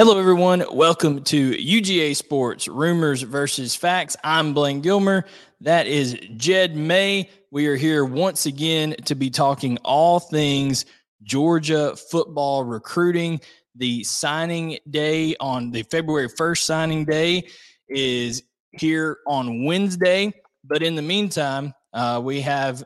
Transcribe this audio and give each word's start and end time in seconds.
Hello, 0.00 0.18
everyone. 0.18 0.64
Welcome 0.72 1.22
to 1.24 1.50
UGA 1.52 2.16
Sports 2.16 2.68
Rumors 2.68 3.20
versus 3.20 3.76
Facts. 3.76 4.16
I'm 4.24 4.54
Blaine 4.54 4.80
Gilmer. 4.80 5.26
That 5.60 5.86
is 5.86 6.18
Jed 6.38 6.74
May. 6.74 7.28
We 7.50 7.66
are 7.66 7.76
here 7.76 8.06
once 8.06 8.46
again 8.46 8.96
to 9.04 9.14
be 9.14 9.28
talking 9.28 9.76
all 9.84 10.18
things 10.18 10.86
Georgia 11.22 11.94
football 11.96 12.64
recruiting. 12.64 13.42
The 13.74 14.02
signing 14.04 14.78
day 14.88 15.36
on 15.38 15.70
the 15.70 15.82
February 15.82 16.30
1st 16.30 16.62
signing 16.62 17.04
day 17.04 17.46
is 17.86 18.42
here 18.70 19.18
on 19.26 19.66
Wednesday. 19.66 20.32
But 20.64 20.82
in 20.82 20.94
the 20.94 21.02
meantime, 21.02 21.74
uh, 21.92 22.22
we 22.24 22.40
have 22.40 22.82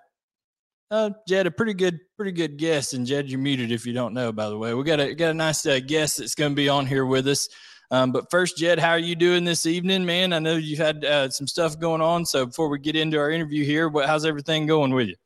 uh, 0.90 1.10
Jed, 1.26 1.46
a 1.46 1.50
pretty 1.50 1.74
good, 1.74 1.98
pretty 2.16 2.32
good 2.32 2.56
guest. 2.56 2.94
And 2.94 3.06
Jed, 3.06 3.28
you're 3.28 3.40
muted 3.40 3.72
if 3.72 3.86
you 3.86 3.92
don't 3.92 4.14
know. 4.14 4.32
By 4.32 4.48
the 4.48 4.58
way, 4.58 4.74
we 4.74 4.84
got 4.84 5.00
a 5.00 5.14
got 5.14 5.30
a 5.30 5.34
nice 5.34 5.64
uh, 5.66 5.80
guest 5.80 6.18
that's 6.18 6.34
going 6.34 6.52
to 6.52 6.56
be 6.56 6.68
on 6.68 6.86
here 6.86 7.06
with 7.06 7.26
us. 7.28 7.48
Um, 7.90 8.12
but 8.12 8.30
first, 8.30 8.56
Jed, 8.56 8.78
how 8.78 8.90
are 8.90 8.98
you 8.98 9.14
doing 9.14 9.44
this 9.44 9.66
evening, 9.66 10.04
man? 10.04 10.32
I 10.32 10.38
know 10.38 10.56
you've 10.56 10.78
had 10.78 11.04
uh, 11.04 11.30
some 11.30 11.46
stuff 11.46 11.78
going 11.78 12.00
on. 12.00 12.24
So 12.24 12.46
before 12.46 12.68
we 12.68 12.78
get 12.78 12.96
into 12.96 13.18
our 13.18 13.30
interview 13.30 13.64
here, 13.64 13.88
what, 13.88 14.06
how's 14.06 14.24
everything 14.24 14.66
going 14.66 14.92
with 14.92 15.08
you? 15.08 15.16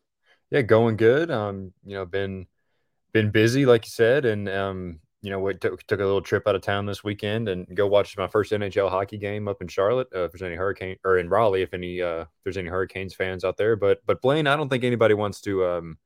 Yeah, 0.51 0.63
going 0.63 0.97
good. 0.97 1.31
Um, 1.31 1.73
you 1.85 1.95
know, 1.95 2.05
been 2.05 2.47
been 3.13 3.31
busy, 3.31 3.67
like 3.67 3.87
you 3.87 3.91
said, 3.91 4.25
and 4.25 4.49
um, 4.49 5.01
you 5.23 5.31
know, 5.31 5.41
we 5.41 5.55
took, 5.55 5.85
took 5.87 6.01
a 6.01 6.05
little 6.05 6.23
trip 6.23 6.47
out 6.47 6.55
of 6.55 6.63
town 6.63 6.87
this 6.87 7.03
weekend 7.03 7.49
and 7.49 7.67
go 7.75 7.87
watch 7.87 8.17
my 8.17 8.29
first 8.29 8.53
NHL 8.53 8.89
hockey 8.89 9.19
game 9.19 9.49
up 9.49 9.61
in 9.61 9.69
Charlotte. 9.69 10.09
Uh, 10.15 10.25
if 10.25 10.33
there's 10.33 10.43
any 10.43 10.55
hurricane 10.55 10.97
or 11.05 11.19
in 11.19 11.29
Raleigh, 11.29 11.63
if 11.63 11.75
any, 11.75 12.01
uh, 12.01 12.21
if 12.21 12.29
there's 12.45 12.57
any 12.57 12.69
Hurricanes 12.69 13.15
fans 13.15 13.45
out 13.45 13.57
there, 13.57 13.75
but 13.75 14.01
but 14.07 14.23
Blaine, 14.23 14.47
I 14.47 14.57
don't 14.57 14.69
think 14.69 14.85
anybody 14.85 15.15
wants 15.15 15.41
to 15.43 15.67
um 15.67 15.99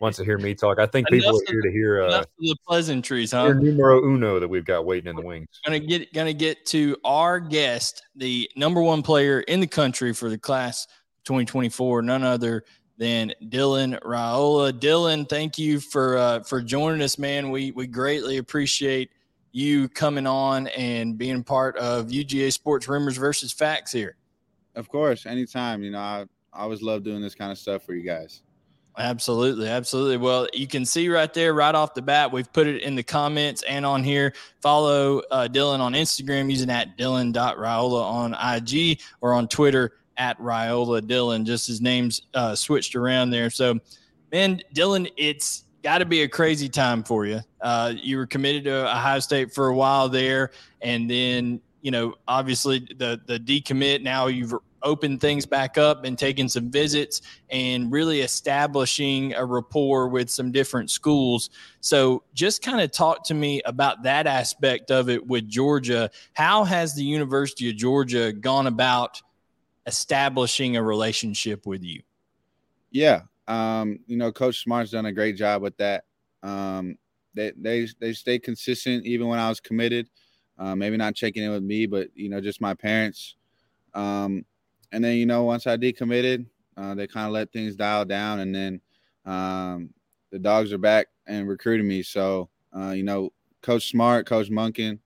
wants 0.00 0.18
to 0.18 0.24
hear 0.24 0.38
me 0.38 0.54
talk. 0.54 0.78
I 0.78 0.86
think 0.86 1.08
people 1.10 1.36
are 1.36 1.42
here 1.48 1.62
to 1.62 1.70
hear 1.70 2.02
uh, 2.02 2.24
the 2.38 2.56
pleasantries, 2.66 3.32
huh? 3.32 3.52
Numero 3.54 4.04
uno 4.04 4.38
that 4.38 4.48
we've 4.48 4.64
got 4.64 4.84
waiting 4.84 5.08
in 5.08 5.16
the 5.16 5.22
wings. 5.22 5.48
Gonna 5.64 5.80
get 5.80 6.12
gonna 6.12 6.34
get 6.34 6.66
to 6.66 6.96
our 7.04 7.40
guest, 7.40 8.02
the 8.16 8.50
number 8.56 8.82
one 8.82 9.02
player 9.02 9.40
in 9.40 9.60
the 9.60 9.66
country 9.66 10.12
for 10.12 10.28
the 10.28 10.38
class 10.38 10.86
2024, 11.24 12.02
none 12.02 12.22
other 12.22 12.64
than 12.98 13.32
Dylan 13.44 13.98
Raiola. 14.02 14.72
Dylan, 14.72 15.28
thank 15.28 15.58
you 15.58 15.80
for 15.80 16.18
uh, 16.18 16.40
for 16.40 16.60
joining 16.60 17.00
us, 17.00 17.18
man. 17.18 17.50
We 17.50 17.70
we 17.70 17.86
greatly 17.86 18.36
appreciate 18.36 19.10
you 19.52 19.88
coming 19.88 20.26
on 20.26 20.66
and 20.68 21.16
being 21.16 21.42
part 21.42 21.76
of 21.78 22.08
UGA 22.08 22.52
Sports 22.52 22.88
Rumors 22.88 23.16
versus 23.16 23.52
Facts 23.52 23.92
here. 23.92 24.16
Of 24.74 24.88
course, 24.88 25.24
anytime. 25.24 25.82
You 25.82 25.92
know, 25.92 25.98
I, 25.98 26.26
I 26.52 26.62
always 26.62 26.82
love 26.82 27.04
doing 27.04 27.22
this 27.22 27.34
kind 27.34 27.50
of 27.50 27.58
stuff 27.58 27.84
for 27.84 27.94
you 27.94 28.02
guys. 28.02 28.42
Absolutely, 28.98 29.68
absolutely. 29.68 30.16
Well, 30.16 30.48
you 30.52 30.66
can 30.66 30.84
see 30.84 31.08
right 31.08 31.32
there, 31.32 31.54
right 31.54 31.74
off 31.74 31.94
the 31.94 32.02
bat, 32.02 32.32
we've 32.32 32.52
put 32.52 32.66
it 32.66 32.82
in 32.82 32.96
the 32.96 33.04
comments 33.04 33.62
and 33.62 33.86
on 33.86 34.02
here. 34.02 34.34
Follow 34.60 35.20
uh, 35.30 35.46
Dylan 35.46 35.78
on 35.78 35.92
Instagram 35.92 36.50
using 36.50 36.68
at 36.68 36.98
Dylan.Raiola 36.98 38.02
on 38.02 38.34
IG 38.34 39.00
or 39.20 39.34
on 39.34 39.46
Twitter 39.46 39.92
at 40.18 40.38
Raiola 40.38 41.00
Dylan. 41.00 41.44
Just 41.44 41.66
his 41.66 41.80
name's 41.80 42.22
uh, 42.34 42.54
switched 42.54 42.94
around 42.94 43.30
there. 43.30 43.48
So, 43.48 43.78
man, 44.30 44.60
Dylan, 44.74 45.10
it's 45.16 45.64
got 45.82 45.98
to 45.98 46.04
be 46.04 46.22
a 46.22 46.28
crazy 46.28 46.68
time 46.68 47.02
for 47.02 47.24
you. 47.24 47.40
Uh, 47.60 47.94
you 47.96 48.16
were 48.18 48.26
committed 48.26 48.64
to 48.64 48.90
Ohio 48.90 49.20
State 49.20 49.54
for 49.54 49.68
a 49.68 49.74
while 49.74 50.08
there, 50.08 50.50
and 50.82 51.10
then 51.10 51.60
you 51.80 51.90
know, 51.90 52.14
obviously 52.26 52.80
the 52.98 53.20
the 53.26 53.38
decommit. 53.38 54.02
Now 54.02 54.26
you've 54.26 54.54
opened 54.82 55.20
things 55.20 55.44
back 55.44 55.76
up 55.76 56.04
and 56.04 56.16
taken 56.16 56.48
some 56.48 56.70
visits 56.70 57.20
and 57.50 57.90
really 57.90 58.20
establishing 58.20 59.34
a 59.34 59.44
rapport 59.44 60.08
with 60.08 60.30
some 60.30 60.52
different 60.52 60.90
schools. 60.90 61.50
So, 61.80 62.22
just 62.34 62.62
kind 62.62 62.80
of 62.80 62.90
talk 62.90 63.24
to 63.24 63.34
me 63.34 63.62
about 63.64 64.02
that 64.02 64.26
aspect 64.26 64.90
of 64.90 65.08
it 65.08 65.26
with 65.26 65.48
Georgia. 65.48 66.10
How 66.34 66.64
has 66.64 66.94
the 66.94 67.04
University 67.04 67.70
of 67.70 67.76
Georgia 67.76 68.32
gone 68.32 68.66
about 68.66 69.22
establishing 69.88 70.76
a 70.76 70.82
relationship 70.82 71.66
with 71.66 71.82
you? 71.82 72.02
Yeah, 72.90 73.22
um, 73.48 73.98
you 74.06 74.16
know, 74.16 74.30
Coach 74.30 74.62
Smart's 74.62 74.92
done 74.92 75.06
a 75.06 75.12
great 75.12 75.36
job 75.36 75.62
with 75.62 75.76
that. 75.78 76.04
Um, 76.42 76.96
they 77.34 77.52
they 77.56 77.88
they 77.98 78.12
stay 78.12 78.38
consistent 78.38 79.06
even 79.06 79.26
when 79.26 79.38
I 79.38 79.48
was 79.48 79.58
committed. 79.58 80.08
Uh, 80.58 80.74
maybe 80.74 80.96
not 80.96 81.14
checking 81.14 81.42
in 81.42 81.50
with 81.50 81.62
me, 81.62 81.86
but 81.86 82.08
you 82.14 82.28
know, 82.28 82.40
just 82.40 82.60
my 82.60 82.74
parents. 82.74 83.36
Um, 83.94 84.44
and 84.92 85.02
then 85.02 85.16
you 85.16 85.26
know, 85.26 85.44
once 85.44 85.66
I 85.66 85.76
decommitted, 85.76 86.46
uh, 86.76 86.94
they 86.94 87.06
kind 87.06 87.26
of 87.26 87.32
let 87.32 87.52
things 87.52 87.74
dial 87.74 88.04
down, 88.04 88.40
and 88.40 88.54
then 88.54 88.80
um, 89.24 89.90
the 90.30 90.38
dogs 90.38 90.72
are 90.72 90.78
back 90.78 91.06
and 91.26 91.48
recruiting 91.48 91.88
me. 91.88 92.02
So 92.02 92.50
uh, 92.76 92.90
you 92.90 93.02
know, 93.02 93.32
Coach 93.62 93.90
Smart, 93.90 94.26
Coach 94.26 94.50
Monken, 94.50 94.98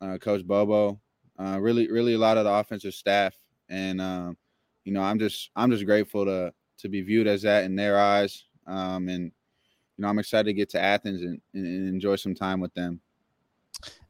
uh, 0.00 0.18
Coach 0.18 0.46
Bobo, 0.46 1.00
uh, 1.38 1.58
really, 1.60 1.90
really 1.90 2.14
a 2.14 2.18
lot 2.18 2.36
of 2.36 2.44
the 2.44 2.52
offensive 2.52 2.94
staff 2.94 3.34
and 3.68 4.00
um, 4.00 4.36
you 4.84 4.92
know, 4.92 5.02
I'm 5.02 5.18
just 5.18 5.50
I'm 5.56 5.70
just 5.70 5.84
grateful 5.84 6.24
to 6.24 6.52
to 6.78 6.88
be 6.88 7.00
viewed 7.02 7.26
as 7.26 7.42
that 7.42 7.64
in 7.64 7.76
their 7.76 7.98
eyes. 7.98 8.44
Um, 8.66 9.08
and 9.08 9.24
you 9.24 10.02
know, 10.02 10.08
I'm 10.08 10.18
excited 10.18 10.44
to 10.44 10.52
get 10.52 10.70
to 10.70 10.80
Athens 10.80 11.22
and, 11.22 11.40
and 11.54 11.88
enjoy 11.88 12.16
some 12.16 12.34
time 12.34 12.60
with 12.60 12.74
them. 12.74 13.00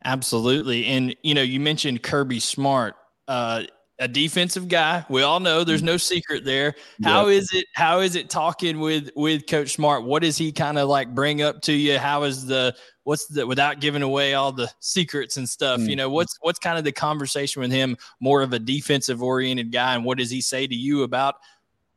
Absolutely, 0.04 0.86
and 0.86 1.14
you 1.22 1.34
know, 1.34 1.42
you 1.42 1.60
mentioned 1.60 2.02
Kirby 2.02 2.40
Smart. 2.40 2.96
Uh, 3.28 3.64
a 3.98 4.08
defensive 4.08 4.68
guy. 4.68 5.04
We 5.08 5.22
all 5.22 5.40
know 5.40 5.64
there's 5.64 5.82
no 5.82 5.96
secret 5.96 6.44
there. 6.44 6.74
How 7.04 7.26
yep. 7.26 7.40
is 7.40 7.52
it? 7.52 7.66
How 7.74 8.00
is 8.00 8.16
it 8.16 8.30
talking 8.30 8.80
with 8.80 9.10
with 9.14 9.46
Coach 9.46 9.74
Smart? 9.74 10.04
What 10.04 10.22
does 10.22 10.36
he 10.36 10.50
kind 10.52 10.78
of 10.78 10.88
like 10.88 11.14
bring 11.14 11.42
up 11.42 11.62
to 11.62 11.72
you? 11.72 11.98
How 11.98 12.24
is 12.24 12.46
the 12.46 12.74
what's 13.04 13.26
the 13.26 13.46
without 13.46 13.80
giving 13.80 14.02
away 14.02 14.34
all 14.34 14.52
the 14.52 14.70
secrets 14.80 15.36
and 15.36 15.48
stuff? 15.48 15.80
Mm-hmm. 15.80 15.90
You 15.90 15.96
know, 15.96 16.10
what's 16.10 16.36
what's 16.40 16.58
kind 16.58 16.78
of 16.78 16.84
the 16.84 16.92
conversation 16.92 17.60
with 17.60 17.70
him? 17.70 17.96
More 18.20 18.42
of 18.42 18.52
a 18.52 18.58
defensive 18.58 19.22
oriented 19.22 19.70
guy, 19.70 19.94
and 19.94 20.04
what 20.04 20.18
does 20.18 20.30
he 20.30 20.40
say 20.40 20.66
to 20.66 20.74
you 20.74 21.02
about 21.02 21.36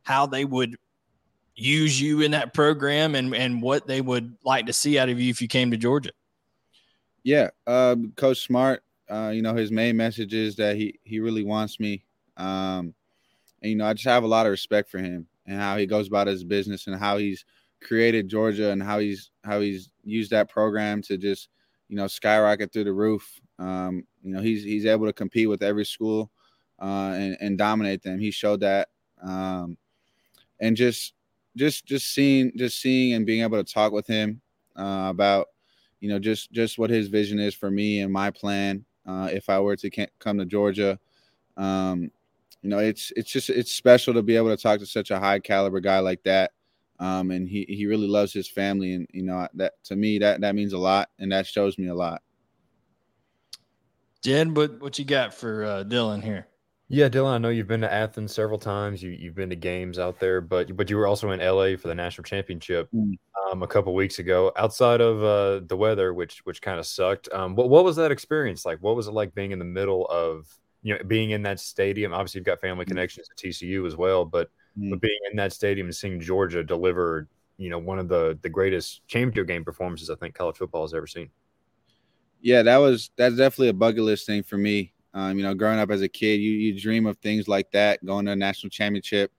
how 0.02 0.26
they 0.26 0.44
would 0.44 0.76
use 1.56 2.00
you 2.00 2.20
in 2.20 2.30
that 2.32 2.54
program 2.54 3.14
and 3.14 3.34
and 3.34 3.62
what 3.62 3.86
they 3.86 4.00
would 4.00 4.36
like 4.44 4.66
to 4.66 4.72
see 4.72 4.98
out 4.98 5.08
of 5.08 5.18
you 5.18 5.30
if 5.30 5.40
you 5.42 5.48
came 5.48 5.70
to 5.70 5.76
Georgia? 5.76 6.10
Yeah, 7.24 7.50
uh, 7.66 7.96
Coach 8.14 8.44
Smart 8.44 8.84
uh, 9.10 9.30
you 9.34 9.42
know, 9.42 9.54
his 9.54 9.70
main 9.70 9.96
message 9.96 10.34
is 10.34 10.56
that 10.56 10.76
he 10.76 10.98
he 11.04 11.20
really 11.20 11.44
wants 11.44 11.78
me. 11.78 12.04
Um, 12.36 12.94
and 13.62 13.70
you 13.70 13.76
know, 13.76 13.86
I 13.86 13.92
just 13.92 14.06
have 14.06 14.24
a 14.24 14.28
lot 14.28 14.46
of 14.46 14.50
respect 14.50 14.90
for 14.90 14.98
him 14.98 15.26
and 15.46 15.60
how 15.60 15.76
he 15.76 15.86
goes 15.86 16.08
about 16.08 16.26
his 16.26 16.44
business 16.44 16.86
and 16.86 16.96
how 16.96 17.16
he's 17.16 17.44
created 17.82 18.28
Georgia 18.28 18.70
and 18.70 18.82
how 18.82 18.98
he's 18.98 19.30
how 19.44 19.60
he's 19.60 19.90
used 20.04 20.30
that 20.30 20.50
program 20.50 21.02
to 21.02 21.16
just 21.16 21.48
you 21.88 21.96
know 21.96 22.06
skyrocket 22.06 22.72
through 22.72 22.84
the 22.84 22.92
roof. 22.92 23.40
Um, 23.58 24.04
you 24.22 24.34
know, 24.34 24.40
he's 24.40 24.64
he's 24.64 24.86
able 24.86 25.06
to 25.06 25.12
compete 25.12 25.48
with 25.48 25.62
every 25.62 25.84
school 25.84 26.30
uh, 26.80 27.14
and 27.14 27.36
and 27.40 27.58
dominate 27.58 28.02
them. 28.02 28.18
He 28.18 28.30
showed 28.30 28.60
that, 28.60 28.88
um, 29.22 29.76
and 30.60 30.76
just 30.76 31.14
just 31.56 31.86
just 31.86 32.12
seeing 32.12 32.52
just 32.56 32.80
seeing 32.80 33.14
and 33.14 33.24
being 33.24 33.42
able 33.42 33.62
to 33.62 33.72
talk 33.72 33.92
with 33.92 34.06
him 34.06 34.40
uh, 34.76 35.06
about 35.08 35.48
you 36.00 36.08
know 36.08 36.18
just 36.18 36.52
just 36.52 36.78
what 36.78 36.90
his 36.90 37.08
vision 37.08 37.38
is 37.38 37.54
for 37.54 37.70
me 37.70 38.00
and 38.00 38.12
my 38.12 38.30
plan 38.30 38.84
uh, 39.06 39.28
if 39.32 39.48
I 39.48 39.58
were 39.60 39.76
to 39.76 40.08
come 40.18 40.38
to 40.38 40.44
Georgia. 40.44 40.98
Um, 41.56 42.10
you 42.62 42.70
know, 42.70 42.78
it's 42.78 43.12
it's 43.16 43.30
just 43.30 43.50
it's 43.50 43.72
special 43.72 44.14
to 44.14 44.22
be 44.22 44.36
able 44.36 44.54
to 44.54 44.60
talk 44.60 44.80
to 44.80 44.86
such 44.86 45.10
a 45.10 45.18
high 45.18 45.38
caliber 45.38 45.80
guy 45.80 46.00
like 46.00 46.22
that. 46.24 46.52
Um, 46.98 47.30
and 47.30 47.48
he 47.48 47.64
he 47.68 47.86
really 47.86 48.08
loves 48.08 48.32
his 48.32 48.48
family, 48.48 48.94
and 48.94 49.06
you 49.12 49.22
know 49.22 49.46
that 49.54 49.74
to 49.84 49.96
me 49.96 50.18
that 50.18 50.40
that 50.40 50.54
means 50.54 50.72
a 50.72 50.78
lot, 50.78 51.10
and 51.18 51.30
that 51.32 51.46
shows 51.46 51.78
me 51.78 51.88
a 51.88 51.94
lot. 51.94 52.22
Jed, 54.22 54.56
what 54.56 54.80
what 54.80 54.98
you 54.98 55.04
got 55.04 55.34
for 55.34 55.64
uh, 55.64 55.84
Dylan 55.84 56.22
here? 56.22 56.48
Yeah, 56.88 57.08
Dylan, 57.08 57.32
I 57.32 57.38
know 57.38 57.48
you've 57.48 57.66
been 57.66 57.80
to 57.80 57.92
Athens 57.92 58.32
several 58.32 58.58
times. 58.58 59.02
You 59.02 59.10
you've 59.10 59.34
been 59.34 59.50
to 59.50 59.56
games 59.56 59.98
out 59.98 60.20
there, 60.20 60.40
but 60.40 60.76
but 60.76 60.88
you 60.88 60.96
were 60.96 61.08
also 61.08 61.32
in 61.32 61.40
LA 61.40 61.76
for 61.76 61.88
the 61.88 61.94
national 61.96 62.22
championship 62.22 62.88
mm. 62.94 63.18
um, 63.50 63.64
a 63.64 63.66
couple 63.66 63.92
weeks 63.92 64.20
ago. 64.20 64.52
Outside 64.56 65.00
of 65.00 65.22
uh, 65.24 65.66
the 65.66 65.76
weather, 65.76 66.14
which 66.14 66.40
which 66.44 66.62
kind 66.62 66.78
of 66.78 66.86
sucked, 66.86 67.28
um, 67.32 67.56
what 67.56 67.70
what 67.70 67.84
was 67.84 67.96
that 67.96 68.12
experience 68.12 68.64
like? 68.64 68.78
What 68.80 68.94
was 68.94 69.08
it 69.08 69.12
like 69.12 69.34
being 69.34 69.50
in 69.50 69.58
the 69.58 69.64
middle 69.64 70.06
of 70.06 70.46
you 70.82 70.94
know 70.94 71.02
being 71.02 71.30
in 71.30 71.42
that 71.42 71.58
stadium? 71.58 72.12
Obviously, 72.12 72.38
you've 72.38 72.46
got 72.46 72.60
family 72.60 72.84
mm. 72.84 72.88
connections 72.88 73.28
to 73.34 73.48
TCU 73.48 73.84
as 73.84 73.96
well, 73.96 74.24
but 74.24 74.48
mm. 74.78 74.90
but 74.90 75.00
being 75.00 75.18
in 75.28 75.36
that 75.38 75.52
stadium 75.52 75.88
and 75.88 75.96
seeing 75.96 76.20
Georgia 76.20 76.62
deliver, 76.62 77.26
you 77.56 77.68
know, 77.68 77.78
one 77.78 77.98
of 77.98 78.06
the 78.06 78.38
the 78.42 78.48
greatest 78.48 79.04
championship 79.08 79.48
game 79.48 79.64
performances 79.64 80.08
I 80.08 80.14
think 80.14 80.36
college 80.36 80.58
football 80.58 80.82
has 80.82 80.94
ever 80.94 81.08
seen. 81.08 81.30
Yeah, 82.42 82.62
that 82.62 82.76
was 82.76 83.10
that's 83.16 83.36
definitely 83.36 83.70
a 83.70 83.72
bucket 83.72 84.04
list 84.04 84.24
thing 84.24 84.44
for 84.44 84.56
me. 84.56 84.92
Um, 85.16 85.38
you 85.38 85.44
know, 85.44 85.54
growing 85.54 85.78
up 85.78 85.90
as 85.90 86.02
a 86.02 86.08
kid, 86.08 86.42
you 86.42 86.50
you 86.50 86.78
dream 86.78 87.06
of 87.06 87.16
things 87.16 87.48
like 87.48 87.70
that, 87.70 88.04
going 88.04 88.26
to 88.26 88.32
a 88.32 88.36
national 88.36 88.68
championship, 88.68 89.32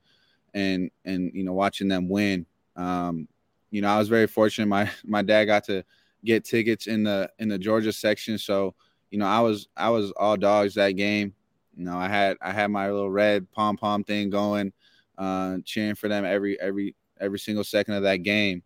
and 0.56 0.89
and 1.06 1.31
you 1.35 1.44
know 1.44 1.53
watching 1.53 1.88
them 1.88 2.09
win. 2.09 2.47
Um, 2.75 3.27
you 3.69 3.81
know, 3.81 3.89
I 3.89 4.00
was 4.00 4.09
very 4.09 4.25
fortunate. 4.25 4.65
My 4.65 4.89
my 5.06 5.21
dad 5.21 5.45
got 5.45 5.65
to 5.65 5.83
get 6.25 6.44
tickets 6.44 6.88
in 6.88 7.03
the 7.03 7.29
in 7.38 7.47
the 7.47 7.59
Georgia 7.59 7.94
section, 7.94 8.39
so 8.39 8.74
you 9.12 9.19
know 9.19 9.27
I 9.27 9.39
was 9.41 9.68
I 9.77 9.89
was 9.89 10.12
all 10.18 10.35
dogs 10.35 10.74
that 10.74 10.94
game. 10.94 11.35
You 11.75 11.85
know, 11.85 11.95
I 11.95 12.07
had 12.07 12.38
I 12.41 12.51
had 12.51 12.71
my 12.71 12.89
little 12.89 13.12
red 13.12 13.50
pom 13.51 13.77
pom 13.77 14.03
thing 14.03 14.31
going, 14.31 14.73
uh, 15.19 15.57
cheering 15.63 15.94
for 15.94 16.07
them 16.07 16.25
every 16.25 16.59
every 16.59 16.95
every 17.19 17.38
single 17.38 17.63
second 17.63 17.94
of 17.94 18.01
that 18.01 18.23
game. 18.23 18.63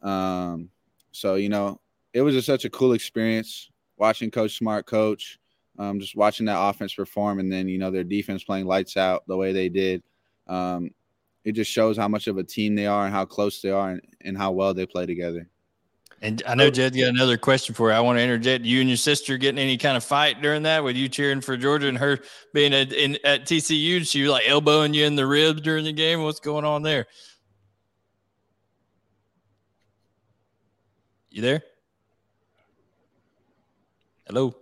Um, 0.00 0.70
so 1.10 1.34
you 1.34 1.48
know, 1.48 1.80
it 2.12 2.22
was 2.22 2.36
just 2.36 2.46
such 2.46 2.64
a 2.64 2.70
cool 2.70 2.92
experience 2.92 3.68
watching 3.96 4.30
Coach 4.30 4.56
Smart 4.56 4.86
coach, 4.86 5.40
um, 5.78 6.00
just 6.00 6.16
watching 6.16 6.46
that 6.46 6.60
offense 6.60 6.94
perform, 6.94 7.38
and 7.38 7.52
then 7.52 7.68
you 7.68 7.78
know 7.78 7.90
their 7.90 8.04
defense 8.04 8.44
playing 8.44 8.66
lights 8.66 8.96
out 8.96 9.22
the 9.26 9.36
way 9.36 9.52
they 9.52 9.68
did. 9.68 10.02
Um, 10.46 10.90
it 11.44 11.52
just 11.52 11.70
shows 11.70 11.96
how 11.96 12.08
much 12.08 12.26
of 12.26 12.38
a 12.38 12.44
team 12.44 12.74
they 12.74 12.86
are 12.86 13.04
and 13.04 13.14
how 13.14 13.24
close 13.24 13.60
they 13.60 13.70
are 13.70 13.90
and, 13.90 14.02
and 14.20 14.38
how 14.38 14.52
well 14.52 14.74
they 14.74 14.86
play 14.86 15.06
together. 15.06 15.48
And 16.20 16.40
I 16.46 16.54
know 16.54 16.70
Jed 16.70 16.96
got 16.96 17.08
another 17.08 17.36
question 17.36 17.74
for 17.74 17.90
you. 17.90 17.96
I 17.96 18.00
want 18.00 18.16
to 18.16 18.22
interject. 18.22 18.64
You 18.64 18.80
and 18.80 18.88
your 18.88 18.96
sister 18.96 19.36
getting 19.36 19.58
any 19.58 19.76
kind 19.76 19.96
of 19.96 20.04
fight 20.04 20.40
during 20.40 20.62
that 20.62 20.84
with 20.84 20.94
you 20.94 21.08
cheering 21.08 21.40
for 21.40 21.56
Georgia 21.56 21.88
and 21.88 21.98
her 21.98 22.20
being 22.54 22.72
at, 22.72 22.92
in, 22.92 23.18
at 23.24 23.44
TCU? 23.44 24.08
She 24.08 24.22
was 24.22 24.30
like 24.30 24.44
elbowing 24.46 24.94
you 24.94 25.04
in 25.04 25.16
the 25.16 25.26
ribs 25.26 25.62
during 25.62 25.84
the 25.84 25.92
game. 25.92 26.22
What's 26.22 26.38
going 26.38 26.64
on 26.64 26.82
there? 26.82 27.06
You 31.30 31.42
there? 31.42 31.62
Hello, 34.28 34.54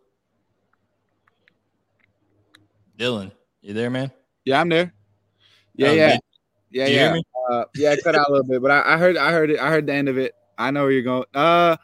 Dylan. 3.01 3.33
You 3.63 3.73
there, 3.73 3.89
man? 3.89 4.13
Yeah, 4.45 4.61
I'm 4.61 4.69
there. 4.69 4.93
Yeah, 5.75 5.89
um, 5.89 5.97
yeah, 5.97 6.19
yeah, 6.71 6.87
yeah. 6.87 7.17
Uh, 7.51 7.65
yeah, 7.75 7.97
cut 7.97 8.15
out 8.15 8.29
a 8.29 8.33
little 8.33 8.47
bit, 8.47 8.61
but 8.61 8.71
I, 8.71 8.95
I 8.95 8.97
heard, 8.99 9.17
I 9.17 9.33
heard 9.33 9.51
it. 9.51 9.59
I 9.59 9.71
heard 9.71 9.87
the 9.87 9.95
end 9.95 10.09
of 10.09 10.19
it. 10.19 10.35
I 10.59 10.71
know 10.71 10.83
where 10.83 10.93
you're 10.93 11.03
going. 11.03 11.25
Uh, 11.33 11.79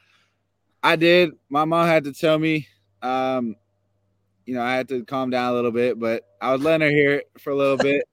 I 0.83 0.97
did. 0.97 1.33
My 1.49 1.65
mom 1.65 1.87
had 1.87 2.05
to 2.05 2.13
tell 2.13 2.39
me. 2.39 2.69
Um, 3.01 3.57
you 4.45 4.55
know, 4.55 4.63
I 4.63 4.77
had 4.77 4.89
to 4.91 5.05
calm 5.05 5.31
down 5.31 5.53
a 5.53 5.55
little 5.55 5.71
bit, 5.71 5.99
but 5.99 6.23
I 6.41 6.53
was 6.53 6.61
letting 6.63 6.87
her 6.87 6.95
hear 6.95 7.15
it 7.15 7.31
for 7.41 7.51
a 7.51 7.57
little 7.57 7.79
bit. 7.79 8.05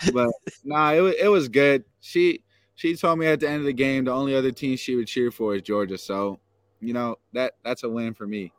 but 0.12 0.30
nah, 0.64 0.92
it 0.92 1.00
was 1.00 1.14
it 1.18 1.28
was 1.28 1.48
good. 1.48 1.84
She 2.00 2.42
she 2.74 2.96
told 2.96 3.20
me 3.20 3.26
at 3.26 3.40
the 3.40 3.48
end 3.48 3.60
of 3.60 3.66
the 3.66 3.72
game 3.72 4.04
the 4.04 4.12
only 4.12 4.34
other 4.34 4.52
team 4.52 4.76
she 4.76 4.96
would 4.96 5.06
cheer 5.06 5.30
for 5.30 5.54
is 5.54 5.62
Georgia. 5.62 5.96
So, 5.96 6.40
you 6.80 6.92
know 6.92 7.16
that 7.32 7.54
that's 7.64 7.84
a 7.84 7.88
win 7.88 8.14
for 8.14 8.26
me. 8.26 8.52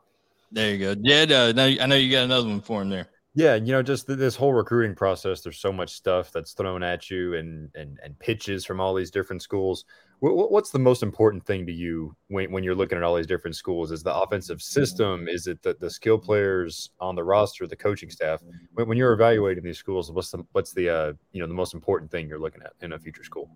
There 0.52 0.74
you 0.74 0.80
go, 0.80 0.96
Jed. 0.96 1.32
Uh, 1.32 1.52
now 1.52 1.66
I 1.66 1.86
know 1.86 1.96
you 1.96 2.12
got 2.12 2.24
another 2.24 2.48
one 2.48 2.62
for 2.62 2.82
him 2.82 2.90
there. 2.90 3.08
Yeah, 3.36 3.56
you 3.56 3.72
know, 3.72 3.84
just 3.84 4.08
this 4.08 4.36
whole 4.36 4.54
recruiting 4.54 4.96
process. 4.96 5.42
There's 5.42 5.60
so 5.60 5.72
much 5.72 5.92
stuff 5.92 6.32
that's 6.32 6.54
thrown 6.54 6.82
at 6.82 7.12
you, 7.12 7.36
and 7.36 7.70
and 7.76 8.00
and 8.04 8.18
pitches 8.18 8.66
from 8.66 8.82
all 8.82 8.96
these 8.96 9.12
different 9.12 9.44
schools. 9.44 9.86
What's 10.20 10.72
the 10.72 10.80
most 10.80 11.04
important 11.04 11.46
thing 11.46 11.66
to 11.68 11.72
you 11.72 12.14
when, 12.28 12.52
when 12.52 12.62
you're 12.64 12.76
looking 12.76 12.98
at 12.98 13.04
all 13.04 13.16
these 13.16 13.28
different 13.28 13.56
schools? 13.56 13.92
Is 13.92 14.04
the 14.04 14.14
offensive 14.14 14.62
system? 14.62 15.30
Is 15.30 15.48
it 15.48 15.62
the, 15.62 15.78
the 15.80 15.90
skill 15.90 16.18
players 16.18 16.90
on 17.00 17.16
the 17.16 17.24
roster, 17.24 17.66
the 17.68 17.76
coaching 17.78 18.10
staff? 18.10 18.42
When, 18.74 18.90
when 18.90 18.98
you're 18.98 19.14
evaluating 19.14 19.64
these 19.64 19.78
schools, 19.78 20.12
what's 20.12 20.32
the 20.32 20.44
what's 20.54 20.74
the 20.74 20.90
uh, 20.90 21.14
you 21.32 21.40
know 21.40 21.48
the 21.48 21.54
most 21.54 21.76
important 21.76 22.10
thing 22.10 22.28
you're 22.28 22.40
looking 22.40 22.64
at 22.64 22.74
in 22.82 22.94
a 22.94 23.00
future 23.00 23.24
school? 23.24 23.50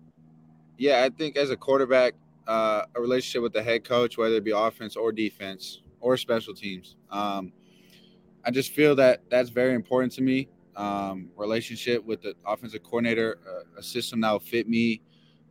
Yeah, 0.78 1.02
I 1.02 1.10
think 1.10 1.36
as 1.36 1.50
a 1.50 1.56
quarterback, 1.56 2.14
uh, 2.46 2.82
a 2.94 3.00
relationship 3.00 3.42
with 3.42 3.52
the 3.52 3.62
head 3.62 3.84
coach, 3.84 4.16
whether 4.16 4.36
it 4.36 4.44
be 4.44 4.52
offense 4.52 4.94
or 4.94 5.10
defense 5.10 5.82
or 6.00 6.16
special 6.16 6.54
teams. 6.54 6.96
Um, 7.10 7.52
I 8.44 8.50
just 8.50 8.72
feel 8.72 8.94
that 8.96 9.22
that's 9.30 9.50
very 9.50 9.74
important 9.74 10.12
to 10.14 10.22
me. 10.22 10.48
Um, 10.76 11.30
relationship 11.36 12.04
with 12.04 12.22
the 12.22 12.34
offensive 12.44 12.82
coordinator, 12.82 13.38
uh, 13.48 13.78
a 13.78 13.82
system 13.82 14.20
that 14.22 14.32
will 14.32 14.40
fit 14.40 14.68
me. 14.68 15.02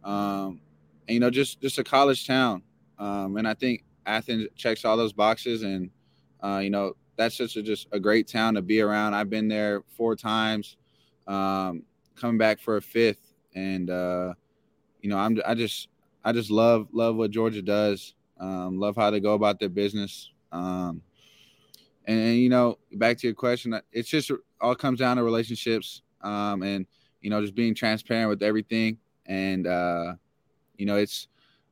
Um, 0.03 0.59
and, 1.07 1.15
you 1.15 1.19
know, 1.19 1.29
just 1.29 1.61
just 1.61 1.79
a 1.79 1.83
college 1.83 2.27
town. 2.27 2.61
Um, 2.99 3.37
and 3.37 3.47
I 3.47 3.53
think 3.53 3.83
Athens 4.05 4.47
checks 4.55 4.85
all 4.85 4.97
those 4.97 5.13
boxes, 5.13 5.63
and 5.63 5.89
uh, 6.43 6.59
you 6.63 6.69
know 6.69 6.93
that's 7.15 7.37
such 7.37 7.55
a 7.55 7.63
just 7.63 7.87
a 7.91 7.99
great 7.99 8.27
town 8.27 8.53
to 8.55 8.61
be 8.61 8.81
around. 8.81 9.13
I've 9.13 9.29
been 9.29 9.47
there 9.47 9.83
four 9.95 10.15
times, 10.15 10.77
um, 11.27 11.83
coming 12.15 12.37
back 12.37 12.59
for 12.59 12.77
a 12.77 12.81
fifth, 12.81 13.33
and 13.55 13.89
uh, 13.89 14.33
you 15.01 15.09
know 15.09 15.17
I'm 15.17 15.39
I 15.45 15.55
just 15.55 15.87
I 16.23 16.31
just 16.31 16.51
love 16.51 16.87
love 16.91 17.15
what 17.15 17.31
Georgia 17.31 17.61
does. 17.61 18.13
Um, 18.39 18.77
love 18.77 18.95
how 18.95 19.09
they 19.09 19.19
go 19.19 19.33
about 19.33 19.59
their 19.59 19.69
business. 19.69 20.31
Um, 20.51 21.01
and, 22.05 22.19
and, 22.19 22.37
you 22.37 22.49
know, 22.49 22.77
back 22.93 23.17
to 23.19 23.27
your 23.27 23.35
question, 23.35 23.79
it's 23.91 24.09
just 24.09 24.31
all 24.59 24.75
comes 24.75 24.99
down 24.99 25.17
to 25.17 25.23
relationships, 25.23 26.01
um, 26.21 26.63
and 26.63 26.85
you 27.21 27.29
know, 27.29 27.41
just 27.41 27.55
being 27.55 27.73
transparent 27.73 28.29
with 28.29 28.43
everything. 28.43 28.97
And 29.25 29.67
uh, 29.67 30.13
you 30.77 30.85
know, 30.85 30.97
it's 30.97 31.27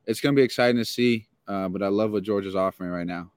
it's 0.06 0.20
going 0.20 0.34
to 0.34 0.40
be 0.40 0.44
exciting 0.44 0.76
to 0.76 0.84
see. 0.84 1.28
Uh, 1.46 1.68
but 1.68 1.82
I 1.82 1.88
love 1.88 2.12
what 2.12 2.22
Georgia's 2.22 2.56
offering 2.56 2.90
right 2.90 3.06
now. 3.06 3.30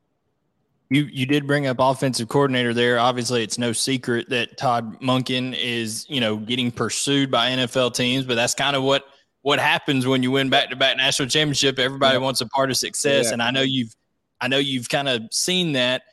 You 0.89 1.03
you 1.11 1.25
did 1.25 1.47
bring 1.47 1.67
up 1.67 1.77
offensive 1.79 2.27
coordinator 2.27 2.73
there. 2.73 2.99
Obviously, 2.99 3.43
it's 3.43 3.57
no 3.57 3.73
secret 3.73 4.29
that 4.29 4.57
Todd 4.57 5.01
Monken 5.01 5.57
is 5.59 6.05
you 6.09 6.21
know 6.21 6.37
getting 6.37 6.71
pursued 6.71 7.31
by 7.31 7.49
NFL 7.49 7.95
teams, 7.95 8.25
but 8.25 8.35
that's 8.35 8.53
kind 8.53 8.75
of 8.75 8.83
what 8.83 9.05
what 9.41 9.59
happens 9.59 10.05
when 10.07 10.23
you 10.23 10.31
win 10.31 10.49
back 10.49 10.69
to 10.69 10.75
back 10.75 10.95
national 10.97 11.27
championship. 11.27 11.79
Everybody 11.79 12.17
yeah. 12.17 12.23
wants 12.23 12.41
a 12.41 12.47
part 12.47 12.69
of 12.69 12.77
success, 12.77 13.25
yeah. 13.27 13.33
and 13.33 13.41
I 13.41 13.51
know 13.51 13.61
you've 13.61 13.95
I 14.39 14.47
know 14.47 14.57
you've 14.57 14.87
kind 14.87 15.09
of 15.09 15.23
seen 15.31 15.73
that. 15.73 16.03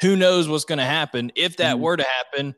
Who 0.00 0.16
knows 0.16 0.48
what's 0.48 0.64
going 0.64 0.78
to 0.78 0.84
happen 0.84 1.32
if 1.34 1.56
that 1.58 1.74
mm-hmm. 1.74 1.82
were 1.82 1.96
to 1.96 2.04
happen? 2.04 2.54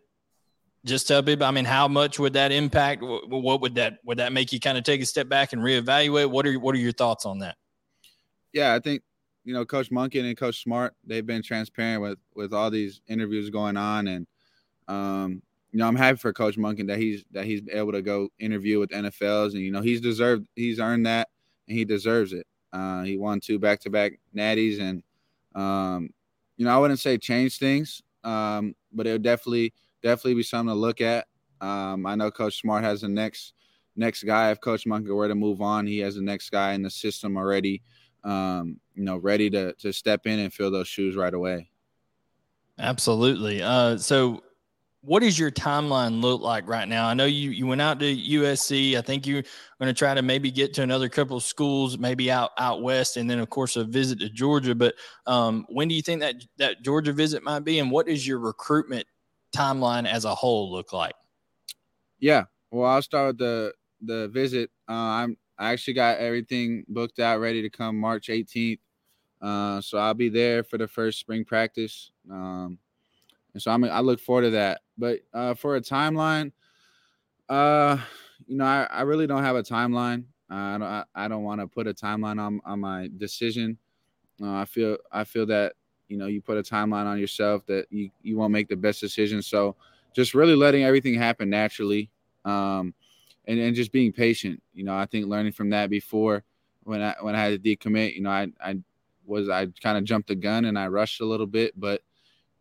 just 0.85 1.06
tell 1.06 1.23
people. 1.23 1.47
I 1.47 1.50
mean, 1.50 1.65
how 1.65 1.89
much 1.89 2.19
would 2.19 2.33
that 2.33 2.53
impact? 2.53 3.03
What 3.03 3.61
would 3.61 3.75
that 3.77 3.99
would 4.05 4.19
that 4.19 4.33
make 4.33 4.53
you 4.53 4.61
kind 4.61 4.77
of 4.77 4.85
take 4.85 5.00
a 5.00 5.06
step 5.06 5.29
back 5.29 5.53
and 5.53 5.62
reevaluate? 5.62 6.31
What 6.31 6.47
are 6.47 6.59
what 6.59 6.75
are 6.75 6.79
your 6.79 6.93
thoughts 6.93 7.25
on 7.25 7.39
that? 7.41 7.56
Yeah, 8.53 8.75
I 8.75 8.81
think 8.81 9.03
you 9.44 9.55
know 9.55 9.65
Coach 9.65 9.91
Monken 9.91 10.25
and 10.25 10.37
Coach 10.37 10.62
Smart. 10.62 10.94
They've 11.05 11.27
been 11.27 11.43
transparent 11.43 12.03
with 12.03 12.19
with 12.35 12.53
all 12.53 12.71
these 12.71 13.00
interviews 13.09 13.50
going 13.50 13.77
on, 13.77 14.09
and 14.09 14.27
um, 14.89 15.43
you 15.71 15.79
know 15.79 15.87
I'm 15.87 15.97
happy 15.97 16.19
for 16.19 16.33
Coach 16.33 16.56
Monken 16.56 16.89
that 16.89 16.99
he's 16.99 17.25
that 17.31 17.44
he's 17.44 17.62
able 17.71 17.93
to 17.93 18.03
go 18.03 18.29
interview 18.39 18.81
with 18.81 18.91
NFLs, 18.91 19.53
and 19.53 19.61
you 19.61 19.71
know 19.71 19.83
he's 19.83 20.00
deserved 20.00 20.47
he's 20.56 20.81
earned 20.81 21.06
that, 21.06 21.29
and 21.69 21.77
he 21.77 21.85
deserves 21.85 22.33
it. 22.33 22.47
Uh, 22.73 23.03
he 23.03 23.17
won 23.17 23.39
two 23.39 23.59
back 23.59 23.81
to 23.81 23.91
back 23.91 24.19
natties, 24.35 24.81
and 24.81 25.03
um, 25.55 26.11
you 26.57 26.65
know 26.65 26.75
I 26.75 26.79
wouldn't 26.79 27.01
say 27.01 27.19
change 27.19 27.59
things, 27.59 28.03
um, 28.25 28.75
but 28.93 29.07
it 29.07 29.13
would 29.13 29.23
definitely 29.23 29.73
definitely 30.03 30.35
be 30.35 30.43
something 30.43 30.75
to 30.75 30.79
look 30.79 31.01
at. 31.01 31.27
Um, 31.61 32.07
I 32.07 32.15
know 32.15 32.31
Coach 32.31 32.61
Smart 32.61 32.85
has 32.85 33.03
the 33.03 33.09
next 33.09 33.55
next 33.97 34.25
guy. 34.25 34.51
If 34.51 34.61
Coach 34.61 34.85
Monken 34.85 35.15
were 35.15 35.29
to 35.29 35.35
move 35.35 35.61
on, 35.61 35.87
he 35.87 35.99
has 35.99 36.17
the 36.17 36.23
next 36.23 36.51
guy 36.51 36.73
in 36.73 36.83
the 36.83 36.91
system 36.91 37.37
already. 37.37 37.83
Um, 38.25 38.81
you 38.95 39.05
know, 39.05 39.17
ready 39.17 39.51
to 39.51 39.73
to 39.75 39.93
step 39.93 40.27
in 40.27 40.39
and 40.39 40.53
fill 40.53 40.71
those 40.71 40.89
shoes 40.89 41.17
right 41.17 41.35
away. 41.35 41.71
Absolutely. 42.79 43.63
Uh, 43.63 43.97
so, 43.97 44.43
what 45.03 45.21
does 45.21 45.37
your 45.37 45.51
timeline 45.51 46.23
look 46.23 46.41
like 46.41 46.69
right 46.69 46.89
now? 46.89 47.09
I 47.09 47.15
know 47.15 47.25
you 47.25 47.51
you 47.51 47.67
went 47.67 47.81
out 47.81 47.99
to 48.01 48.17
USC. 48.17 48.97
I 48.97 49.01
think 49.01 49.27
you're 49.27 49.43
going 49.81 49.93
to 49.93 49.93
try 49.93 50.15
to 50.15 50.23
maybe 50.23 50.51
get 50.51 50.75
to 50.75 50.83
another 50.83 51.09
couple 51.09 51.37
of 51.37 51.43
schools, 51.43 51.99
maybe 51.99 52.31
out 52.31 52.51
out 52.57 52.83
west, 52.83 53.17
and 53.17 53.29
then 53.29 53.41
of 53.41 53.51
course 53.51 53.77
a 53.77 53.85
visit 53.85 54.21
to 54.21 54.31
Georgia. 54.31 54.75
But 54.75 54.94
um, 55.27 55.67
when 55.69 55.89
do 55.89 55.94
you 55.94 56.03
think 56.03 56.21
that 56.21 56.37
that 56.59 56.82
Georgia 56.82 57.13
visit 57.13 57.43
might 57.43 57.65
be, 57.65 57.81
and 57.81 57.91
what 57.91 58.09
is 58.09 58.27
your 58.27 58.39
recruitment 58.39 59.05
timeline 59.55 60.06
as 60.06 60.25
a 60.25 60.35
whole 60.35 60.71
look 60.71 60.93
like? 60.93 61.15
Yeah, 62.21 62.44
well, 62.71 62.89
I'll 62.89 63.03
start 63.03 63.29
with 63.29 63.39
the 63.39 63.75
the 64.03 64.29
visit. 64.29 64.71
Uh, 64.89 64.93
I'm 64.93 65.37
I 65.59 65.73
actually 65.73 65.94
got 65.94 66.19
everything 66.19 66.85
booked 66.89 67.19
out, 67.19 67.41
ready 67.41 67.61
to 67.63 67.71
come 67.71 67.99
March 67.99 68.29
18th. 68.29 68.79
Uh, 69.41 69.81
so 69.81 69.99
I'll 69.99 70.15
be 70.15 70.29
there 70.29 70.63
for 70.63 70.79
the 70.79 70.87
first 70.87 71.19
spring 71.19 71.44
practice. 71.44 72.13
Um, 72.31 72.79
and 73.55 73.63
so 73.63 73.71
I'm 73.71 73.85
I 73.85 74.01
look 74.01 74.21
forward 74.21 74.43
to 74.43 74.51
that. 74.51 74.81
But 74.97 75.21
uh, 75.32 75.55
for 75.55 75.77
a 75.77 75.81
timeline, 75.81 76.53
uh, 77.49 77.99
you 78.47 78.56
know, 78.56 78.65
I, 78.65 78.87
I 78.91 79.03
really 79.03 79.27
don't 79.27 79.44
have 79.44 79.56
a 79.56 79.63
timeline. 79.63 80.25
I 80.51 80.73
don't 80.73 80.82
I, 80.82 81.05
I 81.15 81.29
don't 81.29 81.43
want 81.44 81.61
to 81.61 81.67
put 81.67 81.87
a 81.87 81.94
timeline 81.94 82.41
on 82.41 82.61
on 82.65 82.81
my 82.81 83.09
decision. 83.17 83.79
Uh, 84.43 84.53
I 84.53 84.65
feel 84.65 84.97
I 85.11 85.25
feel 85.25 85.47
that 85.47 85.75
you 86.13 86.19
know 86.19 86.27
you 86.27 86.43
put 86.43 86.59
a 86.59 86.63
timeline 86.63 87.06
on 87.06 87.19
yourself 87.19 87.65
that 87.67 87.87
you, 87.91 88.11
you 88.23 88.37
won't 88.37 88.53
make 88.53 88.69
the 88.69 88.77
best 88.77 89.01
decision 89.01 89.41
so 89.41 89.75
just 90.15 90.35
really 90.35 90.55
letting 90.55 90.85
everything 90.85 91.15
happen 91.15 91.49
naturally 91.49 92.11
um, 92.44 92.93
and, 93.47 93.59
and 93.59 93.75
just 93.75 93.91
being 93.93 94.13
patient 94.13 94.63
you 94.75 94.85
know 94.85 94.94
i 94.94 95.06
think 95.06 95.27
learning 95.27 95.53
from 95.53 95.71
that 95.71 95.89
before 95.89 96.44
when 96.85 97.01
i 97.01 97.15
when 97.23 97.35
i 97.35 97.43
had 97.43 97.63
to 97.63 97.77
decommit 97.77 98.15
you 98.15 98.21
know 98.21 98.31
i 98.31 98.47
i 98.63 98.77
was 99.25 99.49
i 99.49 99.67
kind 99.82 99.97
of 99.97 100.05
jumped 100.05 100.29
the 100.29 100.35
gun 100.35 100.67
and 100.67 100.79
i 100.79 100.87
rushed 100.87 101.23
a 101.23 101.25
little 101.25 101.47
bit 101.47 101.73
but 101.81 102.03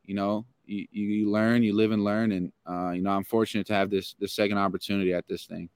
you 0.05 0.15
know 0.15 0.45
you, 0.65 0.87
you 0.91 1.31
learn 1.31 1.63
you 1.63 1.75
live 1.75 1.91
and 1.91 2.03
learn 2.03 2.31
and 2.31 2.51
uh, 2.69 2.91
you 2.91 3.01
know 3.01 3.11
i'm 3.11 3.23
fortunate 3.23 3.67
to 3.67 3.73
have 3.73 3.89
this 3.89 4.15
this 4.19 4.33
second 4.33 4.57
opportunity 4.57 5.13
at 5.13 5.27
this 5.27 5.45
thing 5.45 5.69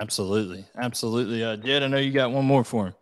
absolutely 0.00 0.64
absolutely 0.78 1.44
uh 1.44 1.56
jed 1.56 1.82
i 1.82 1.86
know 1.86 1.98
you 1.98 2.10
got 2.10 2.32
one 2.32 2.44
more 2.44 2.64
for 2.64 2.86
him 2.86 2.94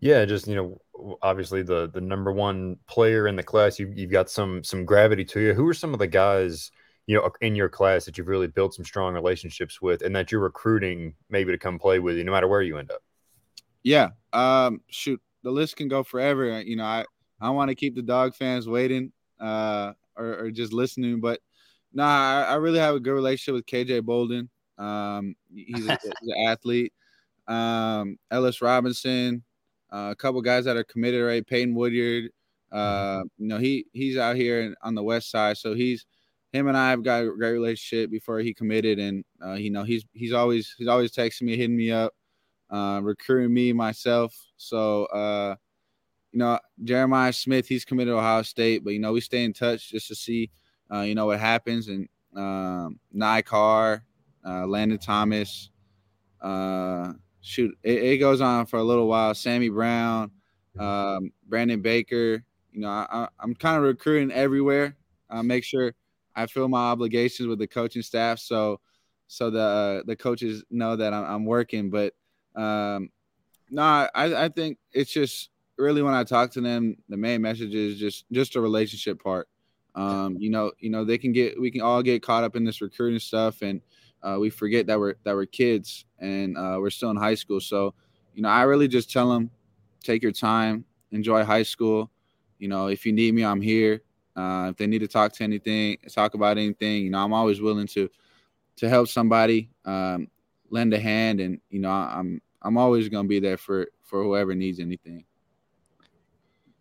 yeah 0.00 0.24
just 0.24 0.46
you 0.46 0.54
know 0.54 0.80
obviously 1.22 1.62
the 1.62 1.88
the 1.92 2.00
number 2.00 2.32
one 2.32 2.76
player 2.86 3.28
in 3.28 3.36
the 3.36 3.42
class. 3.42 3.78
You 3.78 3.92
you've 3.94 4.10
got 4.10 4.30
some 4.30 4.62
some 4.64 4.84
gravity 4.84 5.24
to 5.26 5.40
you. 5.40 5.54
Who 5.54 5.66
are 5.68 5.74
some 5.74 5.92
of 5.92 5.98
the 5.98 6.06
guys 6.06 6.70
you 7.06 7.16
know 7.16 7.30
in 7.40 7.54
your 7.54 7.68
class 7.68 8.04
that 8.04 8.18
you've 8.18 8.28
really 8.28 8.46
built 8.46 8.74
some 8.74 8.84
strong 8.84 9.14
relationships 9.14 9.80
with, 9.80 10.02
and 10.02 10.14
that 10.16 10.32
you're 10.32 10.40
recruiting 10.40 11.14
maybe 11.30 11.52
to 11.52 11.58
come 11.58 11.78
play 11.78 11.98
with 11.98 12.16
you, 12.16 12.24
no 12.24 12.32
matter 12.32 12.48
where 12.48 12.62
you 12.62 12.78
end 12.78 12.90
up? 12.90 13.02
Yeah, 13.82 14.10
um, 14.32 14.80
shoot, 14.88 15.20
the 15.42 15.50
list 15.50 15.76
can 15.76 15.88
go 15.88 16.02
forever. 16.02 16.60
You 16.60 16.76
know, 16.76 16.84
I 16.84 17.04
I 17.40 17.50
want 17.50 17.68
to 17.70 17.74
keep 17.74 17.94
the 17.94 18.02
dog 18.02 18.34
fans 18.34 18.68
waiting 18.68 19.12
uh, 19.40 19.92
or, 20.16 20.44
or 20.44 20.50
just 20.50 20.72
listening, 20.72 21.20
but 21.20 21.40
no, 21.92 22.02
nah, 22.04 22.08
I, 22.08 22.42
I, 22.42 22.54
really 22.56 22.78
have 22.78 22.94
a 22.94 23.00
good 23.00 23.12
relationship 23.12 23.54
with 23.54 23.66
KJ 23.66 24.04
Bolden. 24.04 24.50
Um, 24.76 25.34
he's, 25.54 25.86
a, 25.88 25.98
he's 26.02 26.34
an 26.34 26.46
athlete. 26.46 26.92
Um, 27.46 28.18
Ellis 28.30 28.60
Robinson, 28.60 29.42
uh, 29.90 30.10
a 30.12 30.16
couple 30.16 30.42
guys 30.42 30.66
that 30.66 30.76
are 30.76 30.84
committed, 30.84 31.24
right? 31.24 31.46
Peyton 31.46 31.74
Woodyard, 31.74 32.30
Uh, 32.70 33.22
you 33.38 33.48
know, 33.48 33.58
he 33.58 33.86
he's 33.92 34.18
out 34.18 34.36
here 34.36 34.74
on 34.82 34.94
the 34.94 35.02
west 35.02 35.30
side, 35.30 35.56
so 35.56 35.74
he's 35.74 36.04
him 36.52 36.68
and 36.68 36.76
I 36.76 36.90
have 36.90 37.02
got 37.02 37.24
a 37.24 37.30
great 37.30 37.52
relationship 37.52 38.10
before 38.10 38.40
he 38.40 38.54
committed, 38.54 38.98
and 38.98 39.24
uh, 39.44 39.54
you 39.54 39.70
know 39.70 39.84
he's 39.84 40.04
he's 40.12 40.32
always 40.32 40.74
he's 40.76 40.88
always 40.88 41.12
texting 41.12 41.42
me, 41.42 41.56
hitting 41.56 41.76
me 41.76 41.90
up, 41.90 42.12
uh, 42.70 43.00
recruiting 43.02 43.52
me 43.52 43.72
myself. 43.72 44.34
So 44.56 45.04
uh, 45.06 45.56
you 46.32 46.38
know 46.38 46.58
Jeremiah 46.82 47.32
Smith, 47.32 47.66
he's 47.66 47.84
committed 47.84 48.12
to 48.12 48.18
Ohio 48.18 48.42
State, 48.42 48.84
but 48.84 48.92
you 48.92 48.98
know 48.98 49.12
we 49.12 49.20
stay 49.20 49.44
in 49.44 49.52
touch 49.52 49.90
just 49.90 50.08
to 50.08 50.14
see 50.14 50.50
uh, 50.92 51.00
you 51.00 51.14
know 51.14 51.26
what 51.26 51.40
happens, 51.40 51.88
and 51.88 52.08
um, 52.36 52.98
Ny 53.12 53.42
Carr, 53.42 54.04
uh, 54.46 54.66
Landon 54.66 54.98
Thomas, 54.98 55.70
uh, 56.40 57.12
shoot, 57.40 57.76
it, 57.82 58.02
it, 58.02 58.18
goes 58.18 58.40
on 58.40 58.66
for 58.66 58.78
a 58.78 58.82
little 58.82 59.06
while. 59.06 59.34
Sammy 59.34 59.68
Brown, 59.68 60.30
um, 60.78 61.32
Brandon 61.46 61.80
Baker. 61.80 62.44
You 62.72 62.80
know, 62.80 62.88
I, 62.88 63.28
am 63.42 63.54
kind 63.54 63.76
of 63.76 63.82
recruiting 63.82 64.30
everywhere. 64.30 64.96
I 65.28 65.42
make 65.42 65.64
sure 65.64 65.94
I 66.36 66.46
feel 66.46 66.68
my 66.68 66.90
obligations 66.90 67.48
with 67.48 67.58
the 67.58 67.66
coaching 67.66 68.02
staff, 68.02 68.38
so 68.38 68.80
so 69.26 69.50
the 69.50 69.60
uh, 69.60 70.02
the 70.06 70.16
coaches 70.16 70.64
know 70.70 70.96
that 70.96 71.12
I'm, 71.12 71.24
I'm 71.24 71.44
working. 71.44 71.90
But 71.90 72.14
um, 72.54 73.10
no, 73.70 73.82
I, 73.82 74.08
I 74.14 74.48
think 74.48 74.78
it's 74.92 75.10
just 75.10 75.50
really 75.78 76.02
when 76.02 76.14
I 76.14 76.24
talk 76.24 76.50
to 76.52 76.60
them, 76.60 76.96
the 77.08 77.16
main 77.16 77.42
message 77.42 77.74
is 77.74 77.98
just 77.98 78.24
just 78.32 78.56
a 78.56 78.60
relationship 78.60 79.22
part. 79.22 79.48
Um, 79.94 80.36
you 80.38 80.50
know, 80.50 80.72
you 80.78 80.90
know, 80.90 81.04
they 81.04 81.18
can 81.18 81.32
get 81.32 81.60
we 81.60 81.70
can 81.70 81.80
all 81.80 82.02
get 82.02 82.22
caught 82.22 82.44
up 82.44 82.56
in 82.56 82.64
this 82.64 82.80
recruiting 82.80 83.18
stuff 83.18 83.62
and 83.62 83.80
uh, 84.22 84.36
we 84.40 84.50
forget 84.50 84.86
that 84.86 84.98
we're 84.98 85.14
that 85.24 85.34
we're 85.34 85.46
kids 85.46 86.04
and 86.18 86.56
uh, 86.56 86.76
we're 86.78 86.90
still 86.90 87.10
in 87.10 87.16
high 87.16 87.34
school. 87.34 87.60
So, 87.60 87.94
you 88.34 88.42
know, 88.42 88.48
I 88.48 88.62
really 88.62 88.88
just 88.88 89.10
tell 89.10 89.30
them, 89.30 89.50
take 90.02 90.22
your 90.22 90.32
time, 90.32 90.84
enjoy 91.12 91.44
high 91.44 91.62
school. 91.62 92.10
You 92.58 92.68
know, 92.68 92.88
if 92.88 93.06
you 93.06 93.12
need 93.12 93.34
me, 93.34 93.44
I'm 93.44 93.60
here. 93.60 94.02
Uh, 94.36 94.68
if 94.70 94.76
they 94.76 94.86
need 94.86 95.00
to 95.00 95.08
talk 95.08 95.32
to 95.32 95.44
anything, 95.44 95.98
talk 96.08 96.34
about 96.34 96.58
anything, 96.58 97.04
you 97.04 97.10
know, 97.10 97.18
I'm 97.18 97.32
always 97.32 97.60
willing 97.60 97.86
to 97.88 98.08
to 98.76 98.88
help 98.88 99.08
somebody, 99.08 99.70
um, 99.84 100.28
lend 100.70 100.94
a 100.94 101.00
hand, 101.00 101.40
and 101.40 101.60
you 101.70 101.80
know, 101.80 101.90
I'm 101.90 102.40
I'm 102.62 102.76
always 102.78 103.08
gonna 103.08 103.28
be 103.28 103.40
there 103.40 103.56
for 103.56 103.88
for 104.04 104.22
whoever 104.22 104.54
needs 104.54 104.78
anything. 104.80 105.24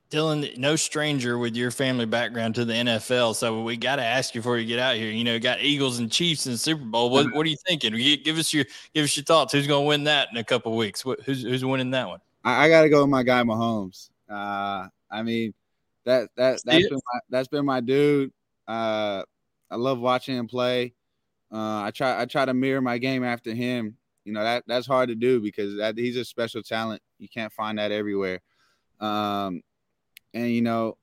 Dylan, 0.09 0.57
no 0.57 0.75
stranger 0.75 1.37
with 1.37 1.55
your 1.55 1.69
family 1.69 2.05
background 2.05 2.55
to 2.55 2.65
the 2.65 2.73
NFL. 2.73 3.35
So 3.35 3.63
we 3.63 3.75
got 3.75 3.97
to 3.97 4.03
ask 4.03 4.33
you 4.33 4.41
before 4.41 4.57
you 4.57 4.65
get 4.65 4.79
out 4.79 4.95
here. 4.95 5.11
You 5.11 5.23
know, 5.23 5.37
got 5.37 5.61
Eagles 5.61 5.99
and 5.99 6.11
Chiefs 6.11 6.45
in 6.45 6.53
the 6.53 6.57
Super 6.57 6.85
Bowl. 6.85 7.09
What, 7.09 7.33
what 7.33 7.45
are 7.45 7.49
you 7.49 7.57
thinking? 7.67 7.93
Give 8.23 8.37
us 8.37 8.53
your 8.53 8.65
give 8.93 9.03
us 9.03 9.17
your 9.17 9.25
thoughts. 9.25 9.51
Who's 9.51 9.67
going 9.67 9.83
to 9.83 9.87
win 9.87 10.05
that 10.05 10.29
in 10.31 10.37
a 10.37 10.43
couple 10.43 10.75
weeks? 10.77 11.01
Who's 11.01 11.43
who's 11.43 11.65
winning 11.65 11.91
that 11.91 12.07
one? 12.07 12.19
I, 12.43 12.65
I 12.65 12.69
got 12.69 12.83
to 12.83 12.89
go 12.89 13.01
with 13.01 13.09
my 13.09 13.23
guy 13.23 13.43
Mahomes. 13.43 14.09
Uh, 14.29 14.87
I 15.11 15.23
mean, 15.23 15.53
that 16.05 16.29
that 16.37 16.61
that's 16.63 16.87
been 16.87 16.99
my, 17.13 17.19
that's 17.29 17.47
been 17.49 17.65
my 17.65 17.81
dude. 17.81 18.31
Uh, 18.67 19.23
I 19.69 19.75
love 19.75 19.99
watching 19.99 20.37
him 20.37 20.47
play. 20.47 20.93
Uh, 21.51 21.83
I 21.83 21.91
try 21.91 22.21
I 22.21 22.25
try 22.25 22.45
to 22.45 22.53
mirror 22.53 22.81
my 22.81 22.97
game 22.97 23.23
after 23.23 23.53
him. 23.53 23.97
You 24.23 24.33
know 24.33 24.43
that 24.43 24.63
that's 24.67 24.87
hard 24.87 25.09
to 25.09 25.15
do 25.15 25.41
because 25.41 25.77
that, 25.77 25.97
he's 25.97 26.17
a 26.17 26.25
special 26.25 26.63
talent. 26.63 27.01
You 27.19 27.27
can't 27.27 27.51
find 27.51 27.77
that 27.77 27.91
everywhere. 27.91 28.39
Um, 28.99 29.61
and 30.37 30.51
you 30.51 30.61
know, 30.61 30.97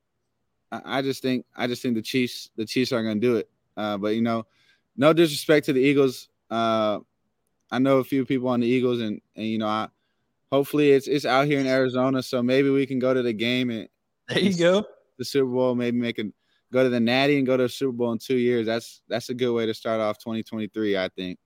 I, 0.70 0.98
I 0.98 1.02
just 1.02 1.22
think 1.22 1.44
I 1.56 1.66
just 1.66 1.82
think 1.82 1.94
the 1.94 2.02
Chiefs 2.02 2.50
the 2.56 2.64
Chiefs 2.64 2.92
are 2.92 3.02
going 3.02 3.20
to 3.20 3.26
do 3.26 3.36
it. 3.36 3.48
Uh, 3.76 3.98
but 3.98 4.14
you 4.14 4.22
know, 4.22 4.46
no 4.96 5.12
disrespect 5.12 5.66
to 5.66 5.72
the 5.72 5.80
Eagles. 5.80 6.28
Uh, 6.50 7.00
I 7.70 7.78
know 7.78 7.98
a 7.98 8.04
few 8.04 8.24
people 8.24 8.48
on 8.48 8.60
the 8.60 8.66
Eagles, 8.66 9.00
and 9.00 9.20
and 9.36 9.46
you 9.46 9.58
know, 9.58 9.68
I 9.68 9.88
hopefully 10.52 10.92
it's 10.92 11.08
it's 11.08 11.24
out 11.24 11.46
here 11.46 11.60
in 11.60 11.66
Arizona, 11.66 12.22
so 12.22 12.42
maybe 12.42 12.70
we 12.70 12.86
can 12.86 12.98
go 12.98 13.12
to 13.12 13.22
the 13.22 13.32
game 13.32 13.70
and 13.70 13.88
there 14.28 14.38
you 14.38 14.56
go 14.56 14.84
the 15.18 15.24
Super 15.24 15.50
Bowl. 15.50 15.74
Maybe 15.74 15.98
make 15.98 16.18
a 16.18 16.24
go 16.72 16.82
to 16.82 16.88
the 16.88 17.00
Natty 17.00 17.38
and 17.38 17.46
go 17.46 17.56
to 17.56 17.64
the 17.64 17.68
Super 17.68 17.92
Bowl 17.92 18.12
in 18.12 18.18
two 18.18 18.36
years. 18.36 18.66
That's 18.66 19.02
that's 19.08 19.28
a 19.28 19.34
good 19.34 19.52
way 19.52 19.66
to 19.66 19.74
start 19.74 20.00
off 20.00 20.18
2023, 20.18 20.96
I 20.96 21.08
think. 21.08 21.38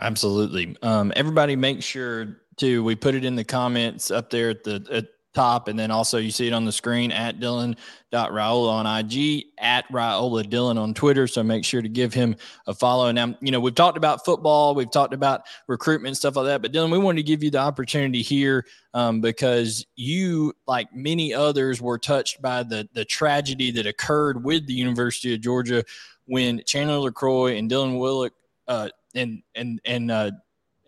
Absolutely. 0.00 0.76
Um, 0.82 1.12
everybody, 1.14 1.54
make 1.54 1.82
sure 1.82 2.38
to 2.56 2.82
we 2.82 2.96
put 2.96 3.14
it 3.14 3.24
in 3.24 3.36
the 3.36 3.44
comments 3.44 4.10
up 4.10 4.30
there 4.30 4.50
at 4.50 4.64
the 4.64 4.86
at 4.90 5.06
top. 5.34 5.68
And 5.68 5.78
then 5.78 5.90
also 5.90 6.18
you 6.18 6.30
see 6.30 6.46
it 6.46 6.52
on 6.52 6.64
the 6.64 6.72
screen 6.72 7.12
at 7.12 7.38
Dylan.Raiola 7.38 8.68
on 8.68 8.86
IG, 8.86 9.46
at 9.58 9.86
Raiola 9.92 10.44
Dylan 10.44 10.78
on 10.78 10.94
Twitter. 10.94 11.26
So 11.26 11.42
make 11.42 11.64
sure 11.64 11.82
to 11.82 11.88
give 11.88 12.14
him 12.14 12.36
a 12.66 12.74
follow. 12.74 13.10
Now, 13.12 13.36
you 13.40 13.50
know, 13.50 13.60
we've 13.60 13.74
talked 13.74 13.98
about 13.98 14.24
football, 14.24 14.74
we've 14.74 14.90
talked 14.90 15.12
about 15.12 15.42
recruitment, 15.66 16.16
stuff 16.16 16.36
like 16.36 16.46
that. 16.46 16.62
But 16.62 16.72
Dylan, 16.72 16.90
we 16.90 16.98
wanted 16.98 17.18
to 17.18 17.24
give 17.24 17.42
you 17.42 17.50
the 17.50 17.58
opportunity 17.58 18.22
here 18.22 18.64
um, 18.94 19.20
because 19.20 19.84
you, 19.96 20.54
like 20.66 20.94
many 20.94 21.34
others, 21.34 21.82
were 21.82 21.98
touched 21.98 22.40
by 22.40 22.62
the 22.62 22.88
the 22.94 23.04
tragedy 23.04 23.70
that 23.72 23.86
occurred 23.86 24.44
with 24.44 24.66
the 24.66 24.74
University 24.74 25.34
of 25.34 25.40
Georgia 25.40 25.84
when 26.26 26.62
Chandler 26.64 27.10
LeCroy 27.10 27.58
and 27.58 27.70
Dylan 27.70 27.98
Willock 27.98 28.32
uh, 28.68 28.88
and 29.14 29.42
and 29.54 29.80
and 29.84 30.10
uh, 30.10 30.30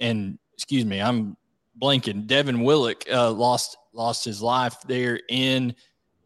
and 0.00 0.38
excuse 0.54 0.84
me, 0.84 1.00
I'm 1.00 1.36
blanking. 1.80 2.26
Devin 2.26 2.62
Willock 2.62 3.04
uh, 3.10 3.30
lost 3.30 3.76
lost 3.96 4.24
his 4.24 4.42
life 4.42 4.76
there 4.86 5.20
in 5.28 5.74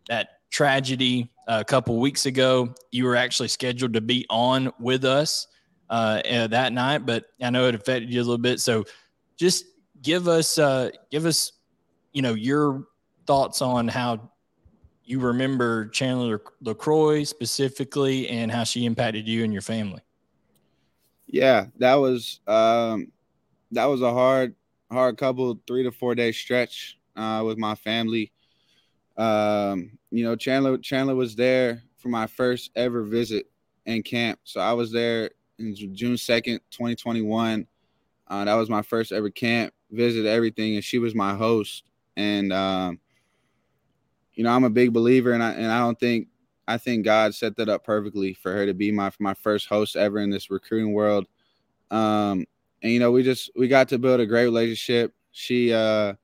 that 0.09 0.29
tragedy 0.50 1.31
a 1.47 1.65
couple 1.65 1.99
weeks 1.99 2.27
ago. 2.27 2.75
You 2.91 3.05
were 3.05 3.17
actually 3.17 3.49
scheduled 3.49 3.95
to 3.95 4.00
be 4.00 4.27
on 4.29 4.73
with 4.79 5.05
us 5.05 5.47
uh, 5.89 6.23
uh, 6.31 6.47
that 6.49 6.73
night, 6.73 7.07
but 7.07 7.25
I 7.41 7.50
know 7.50 7.67
it 7.69 7.75
affected 7.75 8.12
you 8.12 8.21
a 8.21 8.25
little 8.25 8.39
bit. 8.39 8.61
So 8.61 8.85
just 9.39 9.65
give 10.03 10.29
us 10.29 10.59
uh, 10.59 10.91
give 11.11 11.27
us 11.27 11.53
you 12.12 12.23
know 12.23 12.35
your 12.35 12.85
thoughts 13.27 13.62
on 13.62 13.89
how 13.89 14.31
you 15.05 15.19
remember 15.19 15.89
Chandler 15.89 16.41
LeCroy 16.65 17.27
specifically 17.27 18.29
and 18.29 18.50
how 18.50 18.65
she 18.65 18.85
impacted 18.85 19.27
you 19.27 19.43
and 19.43 19.53
your 19.53 19.62
family. 19.62 20.03
Yeah, 21.27 21.67
that 21.79 21.95
was 21.95 22.41
um, 22.47 23.11
that 23.73 23.87
was 23.87 24.03
a 24.03 24.12
hard 24.12 24.55
hard 24.91 25.17
couple 25.17 25.61
three 25.67 25.85
to 25.85 25.93
four 25.93 26.15
day 26.15 26.33
stretch 26.33 27.00
uh, 27.17 27.43
with 27.45 27.59
my 27.59 27.75
family. 27.75 28.33
Um, 29.17 29.99
you 30.11 30.25
know, 30.25 30.37
Chandler 30.37 30.79
Chandler 30.79 31.14
was 31.14 31.37
there 31.37 31.83
for 31.99 32.09
my 32.09 32.26
first 32.26 32.71
ever 32.75 33.02
visit 33.02 33.47
in 33.87 34.02
camp. 34.02 34.40
So 34.45 34.61
I 34.61 34.73
was 34.73 34.93
there 34.93 35.31
in 35.59 35.75
June 35.95 36.17
second, 36.17 36.61
twenty 36.71 36.95
twenty 36.97 37.23
one. 37.23 37.67
Uh, 38.29 38.45
that 38.45 38.55
was 38.55 38.71
my 38.71 38.83
first 38.83 39.12
ever 39.12 39.31
camp 39.31 39.75
visit, 39.90 40.25
everything, 40.25 40.76
and 40.76 40.85
she 40.85 40.99
was 40.99 41.14
my 41.14 41.35
host. 41.35 41.85
And 42.17 42.52
um, 42.52 43.00
you 44.35 44.45
know, 44.45 44.50
I'm 44.50 44.64
a 44.64 44.71
big 44.71 44.93
believer, 44.93 45.33
and 45.33 45.43
I 45.43 45.52
and 45.52 45.71
I 45.71 45.81
don't 45.81 45.99
think 45.99 46.29
I 46.67 46.79
think 46.79 47.05
God 47.05 47.35
set 47.35 47.57
that 47.57 47.69
up 47.69 47.85
perfectly 47.85 48.33
for 48.33 48.52
her 48.52 48.64
to 48.67 48.75
be 48.75 48.93
my 48.93 49.11
my 49.19 49.35
first 49.35 49.67
host 49.67 49.97
ever 49.97 50.19
in 50.19 50.31
this 50.31 50.50
recruiting 50.50 50.93
world. 50.93 51.26
Um, 51.90 52.47
and 52.83 52.93
you 52.93 53.00
know, 53.00 53.11
we 53.11 53.23
just 53.23 53.50
we 53.57 53.69
got 53.69 53.88
to 53.88 53.99
build 53.99 54.21
a 54.21 54.26
great 54.26 54.45
relationship. 54.45 55.12
She 55.33 55.73
uh 55.73 56.14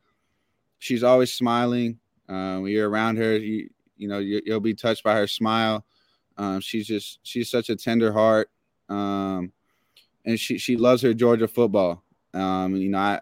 she's 0.78 1.02
always 1.02 1.33
smiling. 1.33 1.99
Uh, 2.28 2.59
when 2.59 2.73
you're 2.73 2.88
around 2.88 3.16
her, 3.16 3.37
you 3.37 3.71
you 3.97 4.09
know 4.09 4.18
you, 4.18 4.42
will 4.47 4.61
be 4.61 4.75
touched 4.75 5.04
by 5.04 5.14
her 5.14 5.26
smile. 5.26 5.85
Um, 6.37 6.61
she's 6.61 6.87
just 6.87 7.21
she's 7.23 7.50
such 7.50 7.71
a 7.71 7.76
tender 7.76 8.12
heart, 8.12 8.50
um, 8.88 9.52
and 10.25 10.38
she 10.38 10.59
she 10.59 10.76
loves 10.76 11.02
her 11.02 11.14
Georgia 11.14 11.49
football. 11.49 12.02
Um, 12.35 12.76
you 12.76 12.90
know, 12.90 12.99
I 12.99 13.21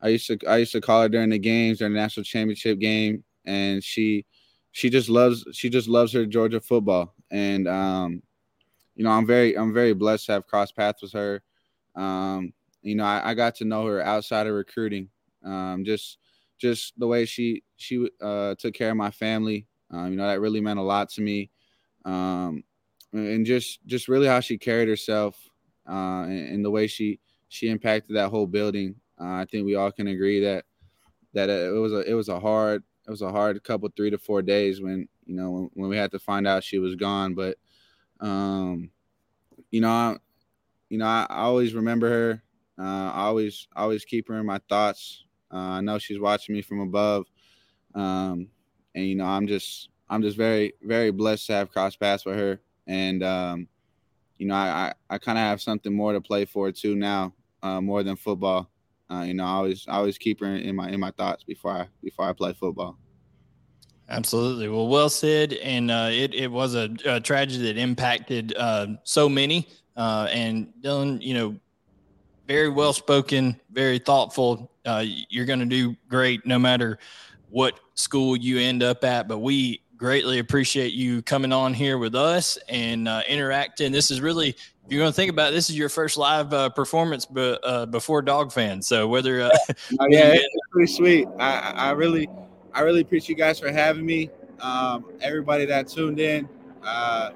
I 0.00 0.08
used 0.08 0.26
to 0.28 0.38
I 0.46 0.58
used 0.58 0.72
to 0.72 0.80
call 0.80 1.02
her 1.02 1.08
during 1.08 1.30
the 1.30 1.38
games 1.38 1.78
during 1.78 1.94
the 1.94 2.00
national 2.00 2.24
championship 2.24 2.78
game, 2.78 3.24
and 3.44 3.82
she 3.82 4.26
she 4.72 4.90
just 4.90 5.08
loves 5.08 5.44
she 5.52 5.70
just 5.70 5.88
loves 5.88 6.12
her 6.12 6.26
Georgia 6.26 6.60
football. 6.60 7.14
And 7.30 7.66
um, 7.66 8.22
you 8.94 9.04
know, 9.04 9.10
I'm 9.10 9.26
very 9.26 9.56
I'm 9.56 9.72
very 9.72 9.94
blessed 9.94 10.26
to 10.26 10.32
have 10.32 10.46
crossed 10.46 10.76
paths 10.76 11.02
with 11.02 11.12
her. 11.12 11.42
Um, 11.94 12.52
you 12.82 12.94
know, 12.94 13.04
I, 13.04 13.30
I, 13.30 13.34
got 13.34 13.54
to 13.56 13.64
know 13.64 13.86
her 13.86 14.04
outside 14.04 14.46
of 14.46 14.52
recruiting. 14.52 15.08
Um, 15.42 15.82
just 15.84 16.18
just 16.58 16.98
the 16.98 17.06
way 17.06 17.24
she 17.24 17.62
she 17.76 18.08
uh, 18.20 18.54
took 18.58 18.74
care 18.74 18.90
of 18.90 18.96
my 18.96 19.10
family. 19.10 19.66
Um, 19.90 20.10
you 20.10 20.16
know 20.16 20.26
that 20.26 20.40
really 20.40 20.60
meant 20.60 20.78
a 20.78 20.82
lot 20.82 21.10
to 21.10 21.20
me, 21.20 21.50
um, 22.04 22.64
and 23.12 23.46
just 23.46 23.84
just 23.86 24.08
really 24.08 24.26
how 24.26 24.40
she 24.40 24.58
carried 24.58 24.88
herself 24.88 25.38
uh, 25.88 26.24
and, 26.24 26.48
and, 26.54 26.64
the 26.64 26.70
way 26.70 26.86
she 26.86 27.20
she 27.48 27.68
impacted 27.68 28.16
that 28.16 28.30
whole 28.30 28.46
building. 28.46 28.96
Uh, 29.20 29.34
I 29.34 29.46
think 29.48 29.64
we 29.64 29.76
all 29.76 29.92
can 29.92 30.08
agree 30.08 30.40
that 30.40 30.64
that 31.34 31.48
it 31.48 31.70
was 31.70 31.92
a 31.92 32.00
it 32.00 32.14
was 32.14 32.28
a 32.28 32.40
hard 32.40 32.82
it 33.06 33.10
was 33.10 33.22
a 33.22 33.30
hard 33.30 33.62
couple 33.62 33.88
three 33.96 34.10
to 34.10 34.18
four 34.18 34.42
days 34.42 34.80
when 34.80 35.08
you 35.26 35.36
know 35.36 35.50
when, 35.50 35.70
when 35.74 35.90
we 35.90 35.96
had 35.96 36.10
to 36.12 36.18
find 36.18 36.46
out 36.46 36.64
she 36.64 36.78
was 36.78 36.96
gone. 36.96 37.34
But 37.34 37.58
um, 38.20 38.90
you 39.70 39.80
know, 39.80 39.90
I, 39.90 40.16
you 40.88 40.98
know 40.98 41.06
I, 41.06 41.26
I 41.28 41.42
always 41.42 41.74
remember 41.74 42.08
her. 42.08 42.42
Uh, 42.78 43.10
I 43.12 43.22
always 43.24 43.68
always 43.74 44.04
keep 44.04 44.28
her 44.28 44.38
in 44.38 44.46
my 44.46 44.60
thoughts. 44.68 45.24
Uh, 45.52 45.56
I 45.56 45.80
know 45.80 45.98
she's 45.98 46.20
watching 46.20 46.54
me 46.54 46.62
from 46.62 46.80
above, 46.80 47.26
um, 47.94 48.48
and 48.94 49.06
you 49.06 49.14
know 49.14 49.26
I'm 49.26 49.46
just 49.46 49.90
I'm 50.08 50.22
just 50.22 50.36
very 50.36 50.74
very 50.82 51.10
blessed 51.10 51.46
to 51.46 51.52
have 51.54 51.70
crossed 51.70 52.00
paths 52.00 52.24
with 52.24 52.36
her, 52.36 52.60
and 52.86 53.22
um, 53.22 53.68
you 54.38 54.46
know 54.46 54.54
I 54.54 54.92
I, 55.10 55.14
I 55.14 55.18
kind 55.18 55.38
of 55.38 55.42
have 55.42 55.60
something 55.60 55.94
more 55.94 56.12
to 56.12 56.20
play 56.20 56.44
for 56.44 56.72
too 56.72 56.96
now, 56.96 57.32
uh, 57.62 57.80
more 57.80 58.02
than 58.02 58.16
football. 58.16 58.70
Uh, 59.10 59.22
you 59.22 59.34
know 59.34 59.44
I 59.44 59.50
always 59.50 59.86
I 59.88 59.96
always 59.96 60.18
keep 60.18 60.40
her 60.40 60.54
in 60.56 60.74
my 60.74 60.88
in 60.88 61.00
my 61.00 61.12
thoughts 61.12 61.44
before 61.44 61.72
I 61.72 61.88
before 62.02 62.26
I 62.28 62.32
play 62.32 62.52
football. 62.52 62.98
Absolutely. 64.08 64.68
Well, 64.68 64.88
well 64.88 65.08
said. 65.08 65.54
And 65.54 65.90
uh, 65.90 66.10
it, 66.12 66.34
it 66.34 66.50
was 66.50 66.74
a, 66.74 66.94
a, 67.04 67.20
tragedy 67.20 67.64
that 67.64 67.76
impacted 67.76 68.54
uh, 68.56 68.86
so 69.02 69.28
many. 69.28 69.68
Uh, 69.96 70.28
and 70.30 70.72
Dylan, 70.80 71.20
you 71.22 71.34
know, 71.34 71.56
very 72.46 72.68
well 72.68 72.92
spoken, 72.92 73.60
very 73.70 73.98
thoughtful. 73.98 74.70
Uh, 74.84 75.04
you're 75.28 75.46
going 75.46 75.58
to 75.58 75.66
do 75.66 75.96
great 76.08 76.46
no 76.46 76.58
matter 76.58 76.98
what 77.50 77.78
school 77.94 78.36
you 78.36 78.58
end 78.58 78.82
up 78.82 79.04
at. 79.04 79.28
But 79.28 79.38
we 79.38 79.82
greatly 79.96 80.38
appreciate 80.38 80.92
you 80.92 81.22
coming 81.22 81.52
on 81.52 81.74
here 81.74 81.98
with 81.98 82.14
us 82.14 82.58
and 82.68 83.08
uh, 83.08 83.22
interacting. 83.28 83.92
This 83.92 84.10
is 84.10 84.20
really, 84.20 84.50
if 84.50 84.56
you're 84.88 85.00
going 85.00 85.10
to 85.10 85.16
think 85.16 85.30
about 85.30 85.50
it, 85.50 85.54
this 85.54 85.70
is 85.70 85.76
your 85.76 85.88
first 85.88 86.16
live 86.16 86.52
uh, 86.52 86.68
performance 86.68 87.26
be, 87.26 87.58
uh, 87.62 87.86
before 87.86 88.22
Dog 88.22 88.52
Fans. 88.52 88.86
So 88.86 89.08
whether 89.08 89.42
uh, 89.42 89.50
oh, 90.00 90.06
yeah, 90.08 90.32
it's 90.34 90.46
pretty 90.70 90.92
sweet. 90.92 91.28
I, 91.38 91.72
I 91.76 91.90
really, 91.92 92.28
I 92.72 92.82
really 92.82 93.00
appreciate 93.00 93.30
you 93.30 93.36
guys 93.36 93.58
for 93.58 93.72
having 93.72 94.06
me. 94.06 94.30
Um, 94.60 95.06
everybody 95.20 95.66
that 95.66 95.88
tuned 95.88 96.18
in, 96.18 96.48
uh, 96.82 97.30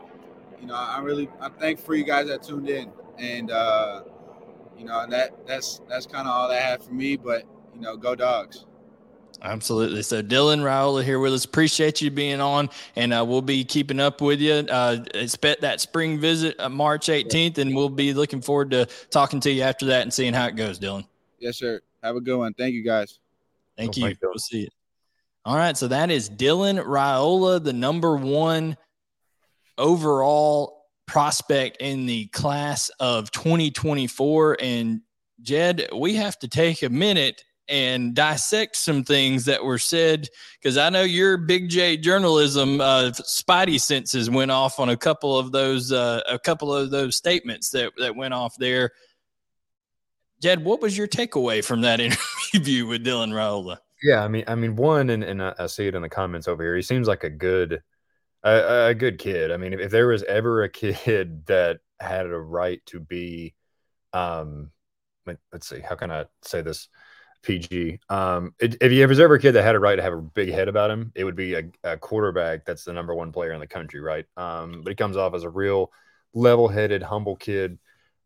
you 0.61 0.67
know, 0.67 0.75
I 0.75 1.01
really, 1.01 1.29
I'm 1.41 1.53
thankful 1.53 1.87
for 1.87 1.95
you 1.95 2.05
guys 2.05 2.29
that 2.29 2.43
tuned 2.43 2.71
in, 2.71 2.91
and 3.19 3.51
uh, 3.51 4.03
you 4.81 4.87
know, 4.87 5.07
that 5.09 5.47
that's 5.47 5.83
that's 5.89 6.07
kind 6.07 6.27
of 6.27 6.35
all 6.35 6.51
I 6.51 6.57
have 6.57 6.83
for 6.83 6.95
me. 6.95 7.17
But 7.17 7.45
you 7.75 7.83
know, 7.83 7.97
go 7.99 8.15
dogs. 8.15 8.65
Absolutely. 9.43 10.03
So 10.03 10.23
Dylan 10.23 10.61
Raiola 10.61 11.05
here 11.05 11.19
with 11.19 11.35
us. 11.35 11.45
Appreciate 11.45 12.01
you 12.01 12.11
being 12.11 12.41
on, 12.41 12.71
and 12.97 13.13
uh, 13.13 13.25
we'll 13.27 13.43
be 13.43 13.63
keeping 13.63 14.01
up 14.01 14.23
with 14.23 14.41
you. 14.41 14.55
Uh, 14.55 15.05
expect 15.15 15.61
that 15.61 15.81
spring 15.81 16.19
visit 16.19 16.59
uh, 16.59 16.69
March 16.69 17.09
18th, 17.09 17.59
and 17.59 17.77
we'll 17.77 17.91
be 17.91 18.15
looking 18.15 18.41
forward 18.41 18.71
to 18.71 18.87
talking 19.11 19.39
to 19.41 19.51
you 19.51 19.63
after 19.63 19.87
that 19.87 20.03
and 20.03 20.13
seeing 20.13 20.33
how 20.33 20.47
it 20.47 20.57
goes, 20.57 20.79
Dylan. 20.79 21.07
Yes, 21.39 21.59
sir. 21.59 21.81
Have 22.03 22.17
a 22.17 22.21
good 22.21 22.39
one. 22.39 22.55
Thank 22.55 22.75
you, 22.75 22.83
guys. 22.83 23.19
Thank 23.77 23.97
oh, 23.99 24.09
you. 24.09 24.17
We'll 24.23 24.35
see 24.39 24.61
you. 24.61 24.69
All 25.45 25.57
right. 25.57 25.77
So 25.77 25.89
that 25.89 26.11
is 26.11 26.29
Dylan 26.29 26.83
Raiola, 26.83 27.63
the 27.63 27.73
number 27.73 28.17
one 28.17 28.77
overall 29.79 30.80
prospect 31.11 31.79
in 31.81 32.07
the 32.07 32.27
class 32.27 32.89
of 33.01 33.33
2024. 33.33 34.59
And 34.61 35.01
Jed, 35.43 35.89
we 35.93 36.15
have 36.15 36.39
to 36.39 36.49
take 36.49 36.85
a 36.85 36.89
minute 36.89 37.43
and 37.69 38.15
dissect 38.15 38.77
some 38.77 39.03
things 39.03 39.45
that 39.45 39.65
were 39.65 39.79
said 39.79 40.29
because 40.61 40.77
I 40.77 40.89
know 40.89 41.03
your 41.03 41.37
Big 41.37 41.69
J 41.69 41.97
journalism 41.97 42.81
uh, 42.81 43.11
spidey 43.11 43.81
senses 43.81 44.31
went 44.31 44.53
off 44.53 44.79
on 44.79 44.89
a 44.89 44.97
couple 44.97 45.37
of 45.37 45.51
those 45.53 45.91
uh, 45.93 46.21
a 46.29 46.39
couple 46.39 46.73
of 46.75 46.91
those 46.91 47.17
statements 47.17 47.71
that 47.71 47.93
that 47.99 48.15
went 48.15 48.35
off 48.35 48.57
there. 48.59 48.91
Jed, 50.41 50.65
what 50.65 50.81
was 50.81 50.97
your 50.97 51.09
takeaway 51.09 51.65
from 51.65 51.81
that 51.83 52.01
interview 52.55 52.87
with 52.87 53.05
Dylan 53.05 53.33
Raiola? 53.33 53.79
Yeah, 54.03 54.25
I 54.25 54.29
mean, 54.29 54.45
I 54.47 54.55
mean, 54.55 54.77
one, 54.77 55.11
and, 55.11 55.23
and 55.23 55.43
I 55.43 55.67
see 55.67 55.87
it 55.87 55.95
in 55.95 56.03
the 56.03 56.09
comments 56.09 56.49
over 56.49 56.63
here. 56.63 56.75
He 56.75 56.83
seems 56.83 57.07
like 57.07 57.23
a 57.25 57.31
good, 57.31 57.83
a, 58.43 58.89
a 58.89 58.95
good 58.95 59.19
kid. 59.19 59.51
I 59.51 59.57
mean, 59.57 59.73
if, 59.73 59.81
if 59.81 59.91
there 59.91 60.09
was 60.09 60.23
ever 60.25 60.63
a 60.63 60.69
kid 60.69 61.47
that 61.47 61.81
had 62.01 62.27
a 62.27 62.39
right 62.39 62.85
to 62.87 63.01
be, 63.01 63.55
um, 64.13 64.71
let's 65.53 65.69
see, 65.69 65.81
how 65.81 65.95
can 65.95 66.11
I 66.11 66.27
say 66.43 66.63
this? 66.63 66.89
PG. 67.43 68.01
Um, 68.09 68.55
it, 68.61 68.77
if 68.81 68.93
you 68.93 69.07
was 69.09 69.21
ever 69.21 69.35
a 69.35 69.41
kid 69.41 69.53
that 69.53 69.63
had 69.63 69.75
a 69.75 69.81
right 69.81 69.97
to 69.97 70.03
have 70.03 70.13
a 70.13 70.21
big 70.21 70.51
head 70.51 70.69
about 70.69 70.91
him, 70.91 71.13
it 71.15 71.25
would 71.25 71.37
be 71.37 71.55
a, 71.55 71.63
a 71.83 71.97
quarterback 71.97 72.65
that's 72.65 72.85
the 72.85 72.93
number 72.93 73.15
one 73.15 73.33
player 73.33 73.53
in 73.53 73.61
the 73.61 73.67
country, 73.67 74.01
right? 74.01 74.27
Um, 74.37 74.83
but 74.83 74.91
he 74.91 74.95
comes 74.95 75.17
off 75.17 75.35
as 75.35 75.45
a 75.45 75.51
real 75.51 75.91
level-headed, 76.35 77.03
humble 77.03 77.37
kid. 77.37 77.79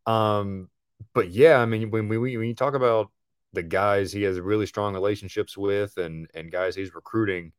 Um, 0.06 0.68
but 1.14 1.30
yeah, 1.30 1.58
I 1.58 1.66
mean, 1.66 1.90
when 1.90 2.08
we 2.08 2.18
when 2.18 2.48
you 2.48 2.54
talk 2.54 2.74
about 2.74 3.10
the 3.52 3.62
guys 3.62 4.12
he 4.12 4.22
has 4.22 4.40
really 4.40 4.66
strong 4.66 4.94
relationships 4.94 5.56
with 5.56 5.96
and 5.96 6.28
and 6.34 6.50
guys 6.50 6.74
he's 6.74 6.94
recruiting, 6.94 7.52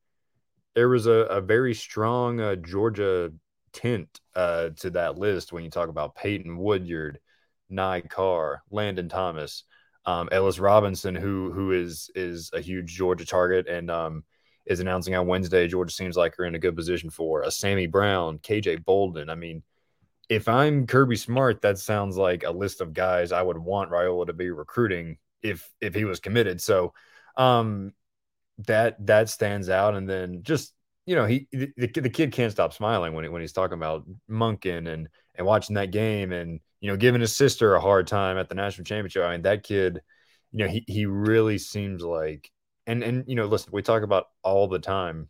there 0.75 0.89
was 0.89 1.07
a, 1.07 1.11
a 1.11 1.41
very 1.41 1.73
strong 1.73 2.39
uh, 2.39 2.55
Georgia 2.55 3.31
tint 3.73 4.19
uh, 4.35 4.69
to 4.77 4.89
that 4.91 5.17
list 5.17 5.51
when 5.51 5.63
you 5.63 5.69
talk 5.69 5.89
about 5.89 6.15
Peyton 6.15 6.57
Woodyard, 6.57 7.19
Ny 7.69 8.01
Carr, 8.01 8.63
Landon 8.69 9.09
Thomas 9.09 9.63
um, 10.05 10.29
Ellis 10.31 10.59
Robinson, 10.59 11.15
who 11.15 11.51
who 11.51 11.71
is 11.71 12.09
is 12.15 12.51
a 12.53 12.61
huge 12.61 12.93
Georgia 12.93 13.25
target 13.25 13.67
and 13.67 13.89
um, 13.89 14.23
is 14.65 14.79
announcing 14.79 15.15
on 15.15 15.27
Wednesday. 15.27 15.67
Georgia 15.67 15.93
seems 15.93 16.15
like 16.15 16.35
you're 16.37 16.47
in 16.47 16.55
a 16.55 16.59
good 16.59 16.75
position 16.75 17.09
for 17.09 17.41
a 17.41 17.51
Sammy 17.51 17.87
Brown, 17.87 18.37
KJ 18.39 18.85
Bolden. 18.85 19.29
I 19.29 19.35
mean, 19.35 19.63
if 20.29 20.47
I'm 20.47 20.85
Kirby 20.85 21.15
Smart, 21.15 21.61
that 21.61 21.79
sounds 21.79 22.17
like 22.17 22.43
a 22.43 22.51
list 22.51 22.81
of 22.81 22.93
guys 22.93 23.31
I 23.31 23.41
would 23.41 23.57
want 23.57 23.91
Raiola 23.91 24.27
to 24.27 24.33
be 24.33 24.51
recruiting 24.51 25.17
if 25.41 25.67
if 25.81 25.95
he 25.95 26.05
was 26.05 26.19
committed. 26.19 26.61
So 26.61 26.93
um, 27.35 27.93
that 28.59 29.03
that 29.07 29.29
stands 29.29 29.69
out. 29.69 29.95
And 29.95 30.07
then 30.07 30.43
just 30.43 30.74
you 31.05 31.15
know 31.15 31.25
he 31.25 31.47
the, 31.51 31.71
the 31.75 32.09
kid 32.09 32.31
can't 32.31 32.51
stop 32.51 32.73
smiling 32.73 33.13
when 33.13 33.23
he, 33.23 33.29
when 33.29 33.41
he's 33.41 33.53
talking 33.53 33.77
about 33.77 34.05
Monken 34.29 34.87
and 34.91 35.07
and 35.35 35.45
watching 35.45 35.75
that 35.75 35.91
game 35.91 36.31
and 36.31 36.59
you 36.85 36.91
know, 36.91 36.97
giving 36.97 37.21
his 37.21 37.35
sister 37.35 37.73
a 37.73 37.81
hard 37.81 38.05
time 38.05 38.37
at 38.37 38.47
the 38.47 38.53
national 38.53 38.85
championship. 38.85 39.23
I 39.23 39.31
mean, 39.31 39.41
that 39.41 39.63
kid, 39.63 40.01
you 40.51 40.59
know, 40.59 40.69
he 40.69 40.83
he 40.85 41.07
really 41.07 41.57
seems 41.57 42.03
like 42.03 42.51
and 42.85 43.01
and 43.01 43.23
you 43.27 43.33
know, 43.33 43.47
listen, 43.47 43.71
we 43.73 43.81
talk 43.81 44.03
about 44.03 44.25
all 44.43 44.67
the 44.67 44.77
time. 44.77 45.27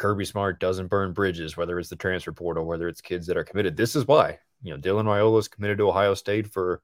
Kirby 0.00 0.24
Smart 0.24 0.58
doesn't 0.58 0.88
burn 0.88 1.12
bridges, 1.12 1.56
whether 1.56 1.78
it's 1.78 1.88
the 1.88 1.94
transfer 1.94 2.32
portal, 2.32 2.64
whether 2.64 2.88
it's 2.88 3.00
kids 3.00 3.28
that 3.28 3.36
are 3.36 3.44
committed. 3.44 3.76
This 3.76 3.94
is 3.94 4.08
why, 4.08 4.40
you 4.60 4.72
know, 4.72 4.80
Dylan 4.80 5.04
Raiola 5.04 5.38
is 5.38 5.46
committed 5.46 5.78
to 5.78 5.88
Ohio 5.88 6.14
State 6.14 6.48
for 6.48 6.82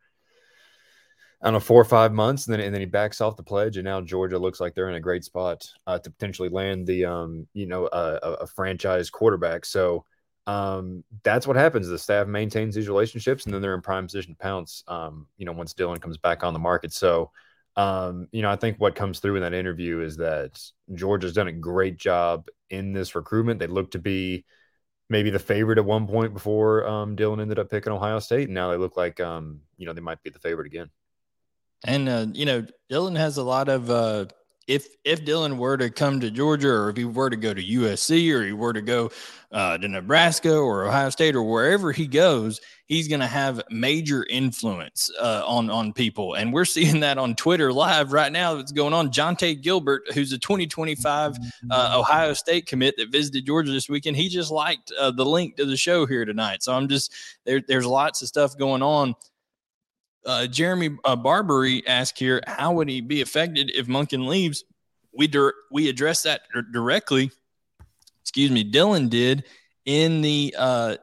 I 1.47 1.51
don't 1.51 1.55
know 1.55 1.61
four 1.61 1.81
or 1.81 1.85
five 1.85 2.13
months, 2.13 2.47
and 2.47 2.55
then 2.55 2.61
and 2.61 2.75
then 2.75 2.81
he 2.81 2.87
backs 2.87 3.21
off 3.21 3.37
the 3.37 3.43
pledge, 3.45 3.77
and 3.77 3.85
now 3.85 4.01
Georgia 4.01 4.37
looks 4.37 4.59
like 4.59 4.75
they're 4.75 4.89
in 4.89 4.97
a 4.97 5.01
great 5.01 5.23
spot 5.23 5.73
uh, 5.87 5.97
to 5.97 6.11
potentially 6.11 6.49
land 6.49 6.89
the 6.89 7.05
um 7.05 7.47
you 7.55 7.67
know 7.67 7.87
a, 7.93 8.19
a 8.41 8.47
franchise 8.49 9.11
quarterback. 9.11 9.65
So 9.65 10.05
um, 10.49 11.05
that's 11.23 11.47
what 11.47 11.55
happens. 11.55 11.87
The 11.87 12.01
staff 12.01 12.27
maintains 12.27 12.75
these 12.75 12.89
relationships, 12.89 13.45
and 13.45 13.55
then 13.55 13.63
they're 13.63 13.77
in 13.77 13.81
prime 13.81 14.07
position 14.07 14.33
to 14.35 14.39
pounce. 14.39 14.83
Um, 14.89 15.29
you 15.37 15.47
know, 15.47 15.53
once 15.53 15.73
Dylan 15.73 16.01
comes 16.01 16.19
back 16.19 16.43
on 16.43 16.53
the 16.53 16.59
market. 16.59 16.93
So, 16.93 17.31
um, 17.77 18.27
you 18.33 18.43
know, 18.43 18.51
I 18.51 18.57
think 18.57 18.79
what 18.81 18.97
comes 18.97 19.21
through 19.21 19.37
in 19.37 19.43
that 19.43 19.55
interview 19.55 20.01
is 20.01 20.17
that 20.17 20.61
Georgia's 20.95 21.35
done 21.35 21.47
a 21.47 21.53
great 21.53 21.97
job 21.97 22.49
in 22.71 22.93
this 22.93 23.15
recruitment. 23.15 23.61
They 23.61 23.69
look 23.69 23.93
to 23.93 24.01
be 24.01 24.45
maybe 25.09 25.31
the 25.31 25.39
favorite 25.39 25.79
at 25.79 25.85
one 25.85 26.09
point 26.09 26.35
before 26.35 26.85
um, 26.89 27.15
Dylan 27.15 27.41
ended 27.41 27.61
up 27.61 27.71
picking 27.71 27.93
Ohio 27.93 28.19
State, 28.19 28.49
and 28.49 28.55
now 28.55 28.73
they 28.73 28.79
look 28.79 28.97
like 28.97 29.21
um, 29.21 29.61
you 29.77 29.87
know 29.87 29.93
they 29.93 30.01
might 30.01 30.25
be 30.25 30.31
the 30.31 30.41
favorite 30.41 30.67
again. 30.67 30.91
And 31.85 32.09
uh, 32.09 32.27
you 32.33 32.47
know, 32.47 32.67
Dylan 32.91 33.17
has 33.17 33.37
a 33.37 33.43
lot 33.43 33.69
of 33.69 33.91
uh, 33.91 34.27
if 34.67 34.89
if 35.05 35.25
Dylan 35.25 35.59
were 35.59 35.77
to 35.77 35.91
come 35.91 36.21
to 36.21 36.31
Georgia, 36.31 36.69
or 36.69 36.91
if 36.91 36.97
he 36.97 37.05
were 37.05 37.31
to 37.31 37.37
go 37.37 37.55
to 37.55 37.63
USC, 37.63 38.33
or 38.35 38.45
he 38.45 38.53
were 38.53 38.73
to 38.73 38.83
go 38.83 39.11
uh, 39.53 39.79
to 39.79 39.87
Nebraska 39.87 40.57
or 40.57 40.87
Ohio 40.87 41.11
State, 41.11 41.37
or 41.37 41.45
wherever 41.45 41.93
he 41.93 42.07
goes, 42.09 42.61
he's 42.87 43.07
going 43.07 43.21
to 43.21 43.29
have 43.29 43.63
major 43.71 44.27
influence 44.29 45.09
uh, 45.21 45.45
on 45.47 45.71
on 45.71 45.93
people, 45.93 46.35
and 46.35 46.53
we're 46.53 46.65
seeing 46.77 47.01
that 47.01 47.17
on 47.17 47.37
Twitter 47.37 47.73
live 47.73 48.13
right 48.13 48.33
now. 48.33 48.55
That's 48.55 48.73
going 48.73 48.93
on. 48.93 49.11
Jonte 49.11 49.63
Gilbert, 49.63 50.03
who's 50.13 50.33
a 50.33 50.39
2025 50.39 51.37
uh, 51.71 51.95
Ohio 51.97 52.33
State 52.33 52.67
commit 52.67 52.97
that 52.99 53.11
visited 53.13 53.47
Georgia 53.47 53.71
this 53.71 53.89
weekend, 53.89 54.17
he 54.17 54.29
just 54.29 54.51
liked 54.51 54.93
uh, 54.99 55.13
the 55.13 55.25
link 55.25 55.57
to 55.57 55.65
the 55.65 55.77
show 55.77 56.07
here 56.07 56.25
tonight. 56.25 56.65
So 56.65 56.75
I'm 56.75 56.89
just 56.89 57.15
there. 57.45 57.63
There's 57.67 57.87
lots 57.87 58.21
of 58.21 58.29
stuff 58.29 58.57
going 58.59 58.83
on 58.83 59.15
uh, 60.27 60.47
Jeremy 60.47 60.97
uh, 61.05 61.17
Barbary 61.17 61.87
asked 61.87 62.19
here, 62.19 62.43
how 62.47 62.73
would 62.73 62.89
he 62.89 63.01
be 63.01 63.23
affected 63.23 63.71
if 63.75 63.87
Monken 63.87 64.27
leaves? 64.27 64.65
We 65.13 65.29
dir- 65.29 65.55
we 65.71 65.89
addressed 65.89 66.25
that 66.25 66.43
directly. 66.73 67.31
Excuse 68.23 68.51
me, 68.51 68.71
Dylan 68.71 69.09
did 69.09 69.45
in 69.87 70.21
the 70.21 70.55
uh, 70.59 70.97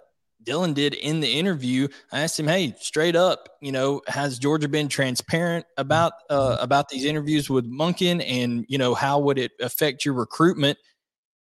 Dylan 0.44 0.74
did 0.74 0.94
in 0.94 1.20
the 1.20 1.40
interview. 1.40 1.88
I 2.12 2.20
asked 2.20 2.40
him, 2.40 2.48
"Hey, 2.48 2.76
straight 2.80 3.16
up, 3.16 3.50
you 3.62 3.72
know, 3.72 4.02
has 4.08 4.38
Georgia 4.38 4.68
been 4.68 4.88
transparent 4.88 5.66
about 5.78 6.14
uh, 6.30 6.58
about 6.60 6.90
these 6.90 7.06
interviews 7.06 7.50
with 7.50 7.66
Monken, 7.66 8.24
and 8.28 8.66
you 8.68 8.78
know, 8.78 8.94
how 8.94 9.20
would 9.20 9.40
it 9.40 9.54
affect 9.60 10.06
your 10.06 10.14
recruitment?" 10.14 10.78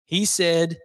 He 0.04 0.24
said 0.24 0.78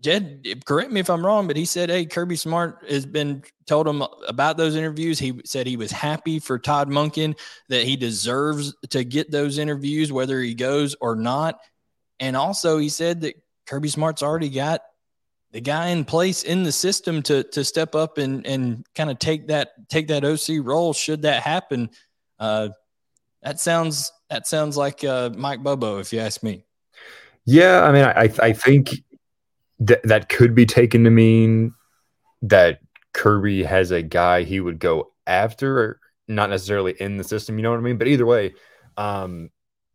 Jed, 0.00 0.62
correct 0.64 0.92
me 0.92 1.00
if 1.00 1.10
I'm 1.10 1.26
wrong, 1.26 1.48
but 1.48 1.56
he 1.56 1.64
said, 1.64 1.90
"Hey, 1.90 2.06
Kirby 2.06 2.36
Smart 2.36 2.84
has 2.88 3.04
been 3.04 3.42
told 3.66 3.88
him 3.88 4.02
about 4.28 4.56
those 4.56 4.76
interviews. 4.76 5.18
He 5.18 5.40
said 5.44 5.66
he 5.66 5.76
was 5.76 5.90
happy 5.90 6.38
for 6.38 6.58
Todd 6.58 6.88
Monken 6.88 7.36
that 7.68 7.82
he 7.82 7.96
deserves 7.96 8.74
to 8.90 9.02
get 9.02 9.30
those 9.30 9.58
interviews, 9.58 10.12
whether 10.12 10.40
he 10.40 10.54
goes 10.54 10.94
or 11.00 11.16
not. 11.16 11.58
And 12.20 12.36
also, 12.36 12.78
he 12.78 12.88
said 12.88 13.22
that 13.22 13.42
Kirby 13.66 13.88
Smart's 13.88 14.22
already 14.22 14.50
got 14.50 14.82
the 15.50 15.60
guy 15.60 15.88
in 15.88 16.04
place 16.04 16.44
in 16.44 16.62
the 16.62 16.72
system 16.72 17.22
to 17.22 17.42
to 17.42 17.64
step 17.64 17.96
up 17.96 18.18
and 18.18 18.46
and 18.46 18.86
kind 18.94 19.10
of 19.10 19.18
take 19.18 19.48
that 19.48 19.70
take 19.88 20.08
that 20.08 20.24
OC 20.24 20.64
role 20.64 20.92
should 20.92 21.22
that 21.22 21.42
happen. 21.42 21.90
Uh, 22.38 22.68
that 23.42 23.58
sounds 23.58 24.12
that 24.30 24.46
sounds 24.46 24.76
like 24.76 25.02
uh, 25.02 25.30
Mike 25.34 25.62
Bobo, 25.62 25.98
if 25.98 26.12
you 26.12 26.20
ask 26.20 26.42
me. 26.42 26.64
Yeah, 27.44 27.82
I 27.82 27.92
mean, 27.92 28.04
I 28.04 28.30
I 28.40 28.52
think 28.52 28.90
that 29.80 30.02
that 30.04 30.28
could 30.28 30.54
be 30.54 30.66
taken 30.66 31.04
to 31.04 31.10
mean 31.10 31.74
that 32.42 32.80
Kirby 33.12 33.62
has 33.64 33.90
a 33.90 34.02
guy 34.02 34.42
he 34.42 34.60
would 34.60 34.78
go 34.78 35.12
after, 35.26 36.00
not 36.26 36.50
necessarily 36.50 36.94
in 36.98 37.16
the 37.16 37.24
system. 37.24 37.58
You 37.58 37.62
know 37.62 37.70
what 37.70 37.78
I 37.78 37.82
mean? 37.82 37.98
But 37.98 38.08
either 38.08 38.26
way, 38.26 38.54
um, 38.96 39.50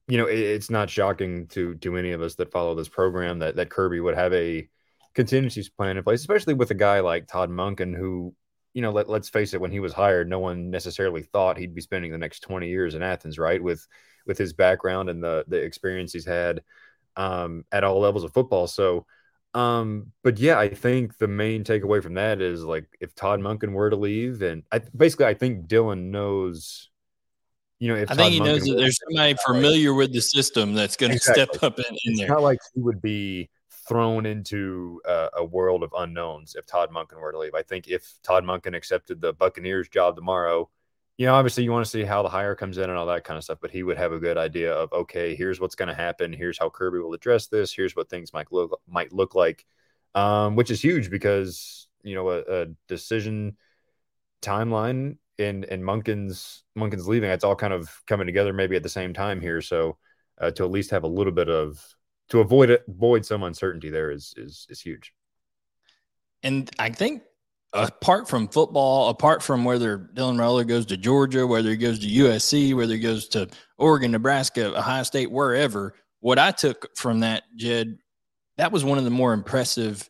you 0.07 0.17
know, 0.17 0.27
it, 0.27 0.39
it's 0.39 0.69
not 0.69 0.89
shocking 0.89 1.47
to 1.47 1.75
to 1.75 1.97
any 1.97 2.11
of 2.11 2.21
us 2.21 2.35
that 2.35 2.51
follow 2.51 2.75
this 2.75 2.89
program 2.89 3.39
that 3.39 3.55
that 3.55 3.69
Kirby 3.69 3.99
would 3.99 4.15
have 4.15 4.33
a 4.33 4.67
contingencies 5.13 5.69
plan 5.69 5.97
in 5.97 6.03
place, 6.03 6.21
especially 6.21 6.53
with 6.53 6.71
a 6.71 6.75
guy 6.75 6.99
like 6.99 7.27
Todd 7.27 7.49
Monken, 7.49 7.95
who, 7.95 8.33
you 8.73 8.81
know, 8.81 8.91
let, 8.91 9.09
let's 9.09 9.29
face 9.29 9.53
it, 9.53 9.61
when 9.61 9.71
he 9.71 9.79
was 9.79 9.93
hired, 9.93 10.27
no 10.27 10.39
one 10.39 10.71
necessarily 10.71 11.21
thought 11.21 11.57
he'd 11.57 11.75
be 11.75 11.81
spending 11.81 12.11
the 12.11 12.17
next 12.17 12.39
20 12.41 12.67
years 12.67 12.95
in 12.95 13.03
Athens, 13.03 13.37
right? 13.37 13.61
With 13.61 13.85
with 14.25 14.37
his 14.37 14.53
background 14.53 15.09
and 15.09 15.23
the 15.23 15.43
the 15.47 15.57
experience 15.57 16.13
he's 16.13 16.25
had 16.25 16.61
um, 17.15 17.65
at 17.71 17.83
all 17.83 17.99
levels 17.99 18.23
of 18.23 18.33
football. 18.33 18.67
So, 18.67 19.05
um, 19.53 20.11
but 20.23 20.39
yeah, 20.39 20.57
I 20.57 20.69
think 20.69 21.17
the 21.17 21.27
main 21.27 21.63
takeaway 21.63 22.01
from 22.01 22.15
that 22.15 22.41
is 22.41 22.63
like 22.63 22.85
if 22.99 23.13
Todd 23.15 23.39
Monken 23.39 23.71
were 23.71 23.89
to 23.89 23.95
leave, 23.95 24.41
and 24.41 24.63
I 24.71 24.81
basically 24.95 25.25
I 25.25 25.33
think 25.33 25.67
Dylan 25.67 26.11
knows 26.11 26.89
you 27.79 27.89
know, 27.89 27.95
if 27.95 28.09
I 28.09 28.15
think 28.15 28.33
he 28.33 28.39
knows 28.39 28.63
that 28.63 28.75
there's 28.77 28.97
somebody 29.09 29.35
familiar 29.45 29.93
with 29.93 30.13
the 30.13 30.21
system 30.21 30.73
that's 30.73 30.95
going 30.95 31.09
to 31.09 31.17
exactly. 31.17 31.43
step 31.43 31.63
up 31.63 31.79
in, 31.79 31.85
in 31.85 31.97
it's 32.05 32.19
there. 32.19 32.29
Not 32.29 32.41
like 32.41 32.59
he 32.73 32.79
would 32.79 33.01
be 33.01 33.49
thrown 33.87 34.25
into 34.25 35.01
uh, 35.05 35.27
a 35.35 35.43
world 35.43 35.83
of 35.83 35.93
unknowns 35.97 36.55
if 36.55 36.65
Todd 36.65 36.91
Monken 36.91 37.19
were 37.19 37.33
to 37.33 37.39
leave. 37.39 37.53
I 37.53 37.61
think 37.61 37.89
if 37.89 38.09
Todd 38.23 38.45
Monken 38.45 38.73
accepted 38.73 39.19
the 39.19 39.33
Buccaneers 39.33 39.89
job 39.89 40.15
tomorrow, 40.15 40.69
you 41.17 41.27
know, 41.27 41.35
obviously 41.35 41.63
you 41.63 41.71
want 41.71 41.85
to 41.85 41.91
see 41.91 42.03
how 42.03 42.23
the 42.23 42.29
hire 42.29 42.55
comes 42.55 42.77
in 42.77 42.89
and 42.89 42.97
all 42.97 43.05
that 43.05 43.23
kind 43.23 43.37
of 43.37 43.43
stuff, 43.43 43.59
but 43.61 43.71
he 43.71 43.83
would 43.83 43.97
have 43.97 44.11
a 44.11 44.19
good 44.19 44.37
idea 44.37 44.73
of 44.73 44.91
okay, 44.93 45.35
here's 45.35 45.59
what's 45.59 45.75
going 45.75 45.89
to 45.89 45.95
happen, 45.95 46.33
here's 46.33 46.57
how 46.57 46.69
Kirby 46.69 46.99
will 46.99 47.13
address 47.13 47.47
this, 47.47 47.73
here's 47.73 47.95
what 47.95 48.09
things 48.09 48.33
might 48.33 48.51
look 48.51 48.79
might 48.87 49.13
look 49.13 49.35
like, 49.35 49.65
um, 50.15 50.55
which 50.55 50.71
is 50.71 50.81
huge 50.81 51.09
because 51.09 51.87
you 52.03 52.15
know 52.15 52.29
a, 52.29 52.41
a 52.47 52.65
decision 52.87 53.57
timeline 54.41 55.17
and 55.39 55.65
and 55.65 55.83
Monken's 55.83 56.63
Monken's 56.77 57.07
leaving, 57.07 57.29
it's 57.29 57.43
all 57.43 57.55
kind 57.55 57.73
of 57.73 58.01
coming 58.07 58.27
together 58.27 58.53
maybe 58.53 58.75
at 58.75 58.83
the 58.83 58.89
same 58.89 59.13
time 59.13 59.39
here. 59.39 59.61
So 59.61 59.97
uh, 60.39 60.51
to 60.51 60.63
at 60.63 60.71
least 60.71 60.91
have 60.91 61.03
a 61.03 61.07
little 61.07 61.33
bit 61.33 61.49
of 61.49 61.83
to 62.29 62.39
avoid 62.39 62.79
avoid 62.87 63.25
some 63.25 63.43
uncertainty 63.43 63.89
there 63.89 64.11
is 64.11 64.33
is 64.37 64.65
is 64.69 64.81
huge. 64.81 65.13
And 66.41 66.69
I 66.79 66.89
think 66.89 67.21
apart 67.73 68.29
from 68.29 68.47
football, 68.47 69.09
apart 69.09 69.41
from 69.41 69.65
whether 69.65 69.97
Dylan 70.13 70.37
Raiola 70.37 70.67
goes 70.67 70.85
to 70.87 70.97
Georgia, 70.97 71.47
whether 71.47 71.69
he 71.69 71.77
goes 71.77 71.99
to 71.99 72.07
USC, 72.07 72.75
whether 72.75 72.93
he 72.93 72.99
goes 72.99 73.27
to 73.29 73.49
Oregon, 73.77 74.11
Nebraska, 74.11 74.77
Ohio 74.77 75.03
State, 75.03 75.31
wherever, 75.31 75.95
what 76.19 76.39
I 76.39 76.51
took 76.51 76.95
from 76.95 77.19
that, 77.21 77.43
Jed, 77.55 77.97
that 78.57 78.71
was 78.71 78.85
one 78.85 78.97
of 78.97 79.03
the 79.03 79.09
more 79.09 79.33
impressive 79.33 80.09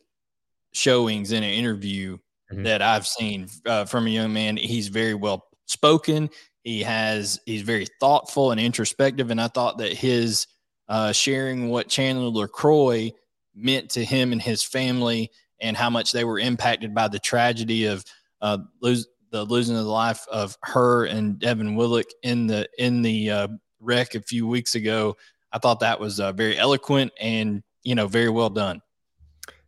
showings 0.74 1.32
in 1.32 1.44
an 1.44 1.50
interview 1.50 2.18
mm-hmm. 2.52 2.64
that 2.64 2.82
I've 2.82 3.08
seen 3.08 3.48
uh, 3.66 3.86
from 3.86 4.08
a 4.08 4.10
young 4.10 4.34
man. 4.34 4.58
He's 4.58 4.90
very 4.90 5.14
well 5.14 5.46
spoken. 5.66 6.30
He 6.64 6.84
has 6.84 7.40
he's 7.46 7.62
very 7.62 7.88
thoughtful 8.00 8.52
and 8.52 8.60
introspective, 8.60 9.32
and 9.32 9.42
I 9.42 9.48
thought 9.48 9.80
that 9.80 9.94
his 9.94 10.48
uh, 10.88 11.12
sharing 11.12 11.70
what 11.70 11.90
Chandler 11.90 12.30
LeCroy 12.30 13.12
meant 13.56 13.90
to 13.92 14.04
him 14.04 14.32
and 14.32 14.42
his 14.42 14.64
family, 14.64 15.32
and 15.64 15.76
how 15.76 15.90
much 15.90 16.12
they 16.12 16.24
were 16.24 16.38
impacted 16.38 16.94
by 16.94 17.08
the 17.08 17.20
tragedy 17.20 17.86
of 17.86 18.06
uh, 18.42 18.60
lose 18.82 19.08
the 19.32 19.44
losing 19.46 19.76
of 19.76 19.84
the 19.84 19.90
life 19.90 20.28
of 20.32 20.56
her 20.62 21.06
and 21.06 21.40
Devin 21.40 21.76
Willock 21.76 22.06
in 22.22 22.46
the 22.46 22.70
in 22.78 23.02
the 23.02 23.32
uh, 23.32 23.48
wreck 23.80 24.14
a 24.14 24.22
few 24.22 24.48
weeks 24.48 24.76
ago. 24.76 25.18
I 25.52 25.58
thought 25.58 25.80
that 25.80 26.00
was 26.00 26.20
uh, 26.20 26.32
very 26.34 26.58
eloquent 26.58 27.12
and 27.20 27.64
you 27.82 27.96
know 27.96 28.08
very 28.08 28.30
well 28.30 28.52
done. 28.52 28.82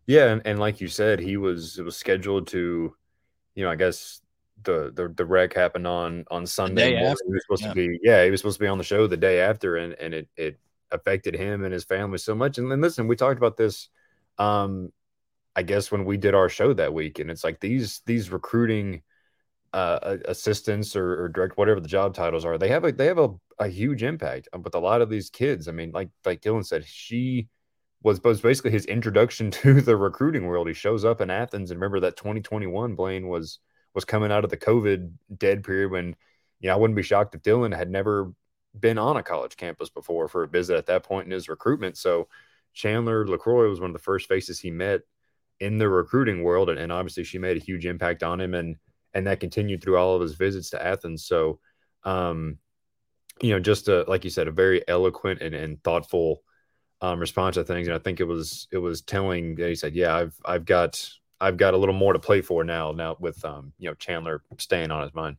Yeah, 0.07 0.27
and, 0.27 0.41
and 0.45 0.59
like 0.59 0.81
you 0.81 0.87
said, 0.87 1.19
he 1.19 1.37
was 1.37 1.79
it 1.79 1.83
was 1.83 1.97
scheduled 1.97 2.47
to, 2.47 2.95
you 3.55 3.63
know, 3.63 3.71
I 3.71 3.75
guess 3.75 4.21
the 4.63 4.91
the, 4.93 5.07
the 5.07 5.25
wreck 5.25 5.53
happened 5.53 5.87
on 5.87 6.25
on 6.29 6.45
Sunday. 6.45 6.95
He 6.95 7.03
was 7.03 7.19
supposed 7.43 7.63
yeah. 7.63 7.69
to 7.69 7.75
be 7.75 7.99
yeah, 8.03 8.23
he 8.23 8.31
was 8.31 8.41
supposed 8.41 8.57
to 8.57 8.63
be 8.63 8.67
on 8.67 8.77
the 8.77 8.83
show 8.83 9.07
the 9.07 9.17
day 9.17 9.39
after, 9.39 9.77
and 9.77 9.93
and 9.93 10.13
it 10.13 10.27
it 10.35 10.59
affected 10.91 11.35
him 11.35 11.63
and 11.63 11.73
his 11.73 11.83
family 11.83 12.19
so 12.19 12.35
much. 12.35 12.57
And 12.57 12.71
then 12.71 12.81
listen, 12.81 13.07
we 13.07 13.15
talked 13.15 13.37
about 13.37 13.57
this, 13.57 13.89
um, 14.37 14.91
I 15.55 15.63
guess 15.63 15.91
when 15.91 16.05
we 16.05 16.17
did 16.17 16.35
our 16.35 16.49
show 16.49 16.73
that 16.73 16.93
week, 16.93 17.19
and 17.19 17.31
it's 17.31 17.43
like 17.43 17.59
these 17.59 18.01
these 18.05 18.29
recruiting 18.29 19.01
uh, 19.73 20.17
assistants 20.25 20.95
or, 20.95 21.23
or 21.23 21.29
direct 21.29 21.57
whatever 21.57 21.79
the 21.79 21.87
job 21.87 22.13
titles 22.13 22.45
are, 22.45 22.57
they 22.57 22.69
have 22.69 22.83
a 22.83 22.91
they 22.91 23.07
have 23.07 23.19
a, 23.19 23.29
a 23.59 23.67
huge 23.67 24.03
impact 24.03 24.47
with 24.63 24.75
a 24.75 24.79
lot 24.79 25.01
of 25.01 25.09
these 25.09 25.29
kids. 25.29 25.67
I 25.67 25.71
mean, 25.71 25.91
like 25.91 26.09
like 26.25 26.41
Dylan 26.41 26.65
said, 26.65 26.85
she 26.85 27.47
was, 28.03 28.21
was 28.23 28.41
basically 28.41 28.71
his 28.71 28.85
introduction 28.85 29.51
to 29.51 29.81
the 29.81 29.97
recruiting 29.97 30.45
world. 30.45 30.67
He 30.67 30.73
shows 30.73 31.05
up 31.05 31.21
in 31.21 31.29
Athens, 31.29 31.71
and 31.71 31.79
remember 31.79 32.01
that 32.01 32.17
2021 32.17 32.95
Blaine 32.95 33.27
was 33.27 33.59
was 33.93 34.05
coming 34.05 34.31
out 34.31 34.43
of 34.43 34.49
the 34.49 34.57
COVID 34.57 35.11
dead 35.37 35.63
period 35.63 35.91
when 35.91 36.15
you 36.59 36.69
know 36.69 36.73
I 36.73 36.77
wouldn't 36.77 36.97
be 36.97 37.03
shocked 37.03 37.35
if 37.35 37.41
Dylan 37.41 37.75
had 37.75 37.89
never 37.89 38.33
been 38.77 38.97
on 38.97 39.17
a 39.17 39.23
college 39.23 39.55
campus 39.55 39.89
before 39.89 40.27
for 40.27 40.43
a 40.43 40.47
visit 40.47 40.75
at 40.77 40.87
that 40.87 41.03
point 41.03 41.25
in 41.25 41.31
his 41.31 41.47
recruitment. 41.47 41.97
So 41.97 42.27
Chandler 42.73 43.25
LeCroy 43.25 43.69
was 43.69 43.79
one 43.79 43.89
of 43.89 43.93
the 43.93 43.99
first 43.99 44.27
faces 44.27 44.59
he 44.59 44.69
met 44.69 45.01
in 45.59 45.77
the 45.77 45.89
recruiting 45.89 46.43
world, 46.43 46.69
and, 46.69 46.79
and 46.79 46.91
obviously 46.91 47.23
she 47.23 47.37
made 47.37 47.57
a 47.57 47.65
huge 47.65 47.85
impact 47.85 48.23
on 48.23 48.41
him, 48.41 48.53
and 48.53 48.75
and 49.13 49.27
that 49.27 49.39
continued 49.39 49.81
through 49.81 49.97
all 49.97 50.15
of 50.15 50.21
his 50.21 50.35
visits 50.35 50.71
to 50.71 50.85
Athens. 50.85 51.25
So, 51.25 51.59
um, 52.03 52.57
you 53.41 53.51
know, 53.51 53.59
just 53.59 53.87
a, 53.87 54.03
like 54.07 54.25
you 54.25 54.29
said, 54.29 54.47
a 54.47 54.51
very 54.51 54.85
eloquent 54.87 55.41
and, 55.41 55.55
and 55.55 55.81
thoughtful 55.83 56.41
um, 57.01 57.19
response 57.19 57.55
to 57.55 57.63
things. 57.63 57.87
And 57.87 57.95
I 57.95 57.99
think 57.99 58.19
it 58.19 58.25
was 58.25 58.67
it 58.71 58.77
was 58.77 59.01
telling 59.01 59.55
that 59.55 59.69
he 59.69 59.75
said, 59.75 59.95
"Yeah, 59.95 60.15
I've 60.15 60.35
I've 60.45 60.65
got 60.65 61.09
I've 61.39 61.57
got 61.57 61.73
a 61.73 61.77
little 61.77 61.95
more 61.95 62.13
to 62.13 62.19
play 62.19 62.41
for 62.41 62.63
now. 62.63 62.91
Now 62.91 63.15
with 63.19 63.43
um, 63.45 63.73
you 63.77 63.89
know 63.89 63.95
Chandler 63.95 64.41
staying 64.57 64.91
on 64.91 65.03
his 65.03 65.13
mind." 65.13 65.37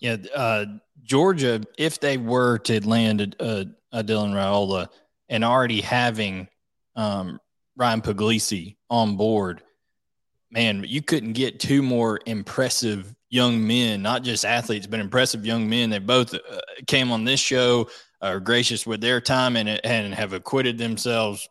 Yeah, 0.00 0.16
uh, 0.34 0.66
Georgia, 1.02 1.60
if 1.76 1.98
they 1.98 2.18
were 2.18 2.58
to 2.58 2.86
land 2.86 3.34
a, 3.40 3.44
a, 3.44 3.66
a 3.98 4.04
Dylan 4.04 4.32
Raiola 4.32 4.88
and 5.28 5.44
already 5.44 5.80
having 5.80 6.48
um, 6.94 7.40
Ryan 7.78 8.02
Puglisi 8.02 8.76
on 8.90 9.16
board, 9.16 9.62
man, 10.50 10.84
you 10.86 11.00
couldn't 11.00 11.32
get 11.32 11.60
two 11.60 11.80
more 11.80 12.20
impressive 12.26 13.14
young 13.30 13.64
men, 13.66 14.02
not 14.02 14.24
just 14.24 14.44
athletes, 14.44 14.86
but 14.86 15.00
impressive 15.00 15.46
young 15.46 15.68
men. 15.68 15.88
They 15.88 16.00
both 16.00 16.34
uh, 16.34 16.38
came 16.86 17.12
on 17.12 17.24
this 17.24 17.40
show 17.40 17.88
are 18.20 18.40
gracious 18.40 18.84
with 18.84 19.00
their 19.00 19.20
time 19.20 19.56
and 19.56 19.68
and 19.68 20.12
have 20.12 20.32
acquitted 20.32 20.76
themselves 20.76 21.48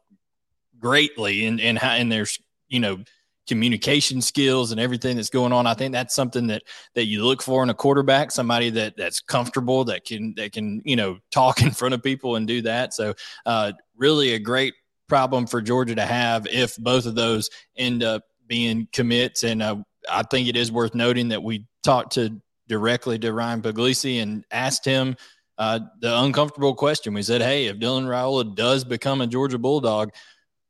greatly 0.79 1.45
in 1.45 1.59
in 1.59 1.77
in 1.77 2.09
their 2.09 2.25
you 2.67 2.79
know 2.79 3.01
communication 3.47 4.21
skills 4.21 4.71
and 4.71 4.79
everything 4.81 5.15
that's 5.15 5.29
going 5.29 5.53
on. 5.53 5.65
I 5.65 5.73
think 5.73 5.93
that's 5.93 6.13
something 6.13 6.47
that 6.47 6.63
that 6.95 7.05
you 7.05 7.23
look 7.23 7.41
for 7.41 7.63
in 7.63 7.69
a 7.69 7.73
quarterback, 7.73 8.31
somebody 8.31 8.69
that 8.71 8.97
that's 8.97 9.21
comfortable, 9.21 9.85
that 9.85 10.03
can 10.03 10.33
that 10.35 10.51
can 10.51 10.81
you 10.83 10.97
know 10.97 11.19
talk 11.31 11.61
in 11.61 11.71
front 11.71 11.93
of 11.93 12.03
people 12.03 12.35
and 12.35 12.47
do 12.47 12.61
that. 12.63 12.93
So 12.93 13.13
uh, 13.45 13.71
really 13.95 14.33
a 14.33 14.39
great 14.39 14.73
problem 15.07 15.47
for 15.47 15.61
Georgia 15.61 15.95
to 15.95 16.05
have 16.05 16.47
if 16.47 16.77
both 16.77 17.05
of 17.05 17.15
those 17.15 17.49
end 17.75 18.03
up 18.03 18.23
being 18.47 18.87
commits. 18.91 19.43
And 19.43 19.61
uh, 19.61 19.77
I 20.09 20.23
think 20.23 20.47
it 20.47 20.55
is 20.55 20.71
worth 20.71 20.95
noting 20.95 21.29
that 21.29 21.43
we 21.43 21.65
talked 21.83 22.13
to 22.13 22.41
directly 22.67 23.17
to 23.19 23.33
Ryan 23.33 23.61
Puglisi 23.61 24.21
and 24.21 24.45
asked 24.51 24.85
him 24.85 25.15
uh, 25.57 25.79
the 25.99 26.21
uncomfortable 26.21 26.75
question. 26.75 27.13
We 27.13 27.23
said, 27.23 27.41
"Hey, 27.41 27.65
if 27.65 27.77
Dylan 27.77 28.05
Raiola 28.05 28.55
does 28.55 28.83
become 28.83 29.21
a 29.21 29.27
Georgia 29.27 29.57
Bulldog, 29.57 30.11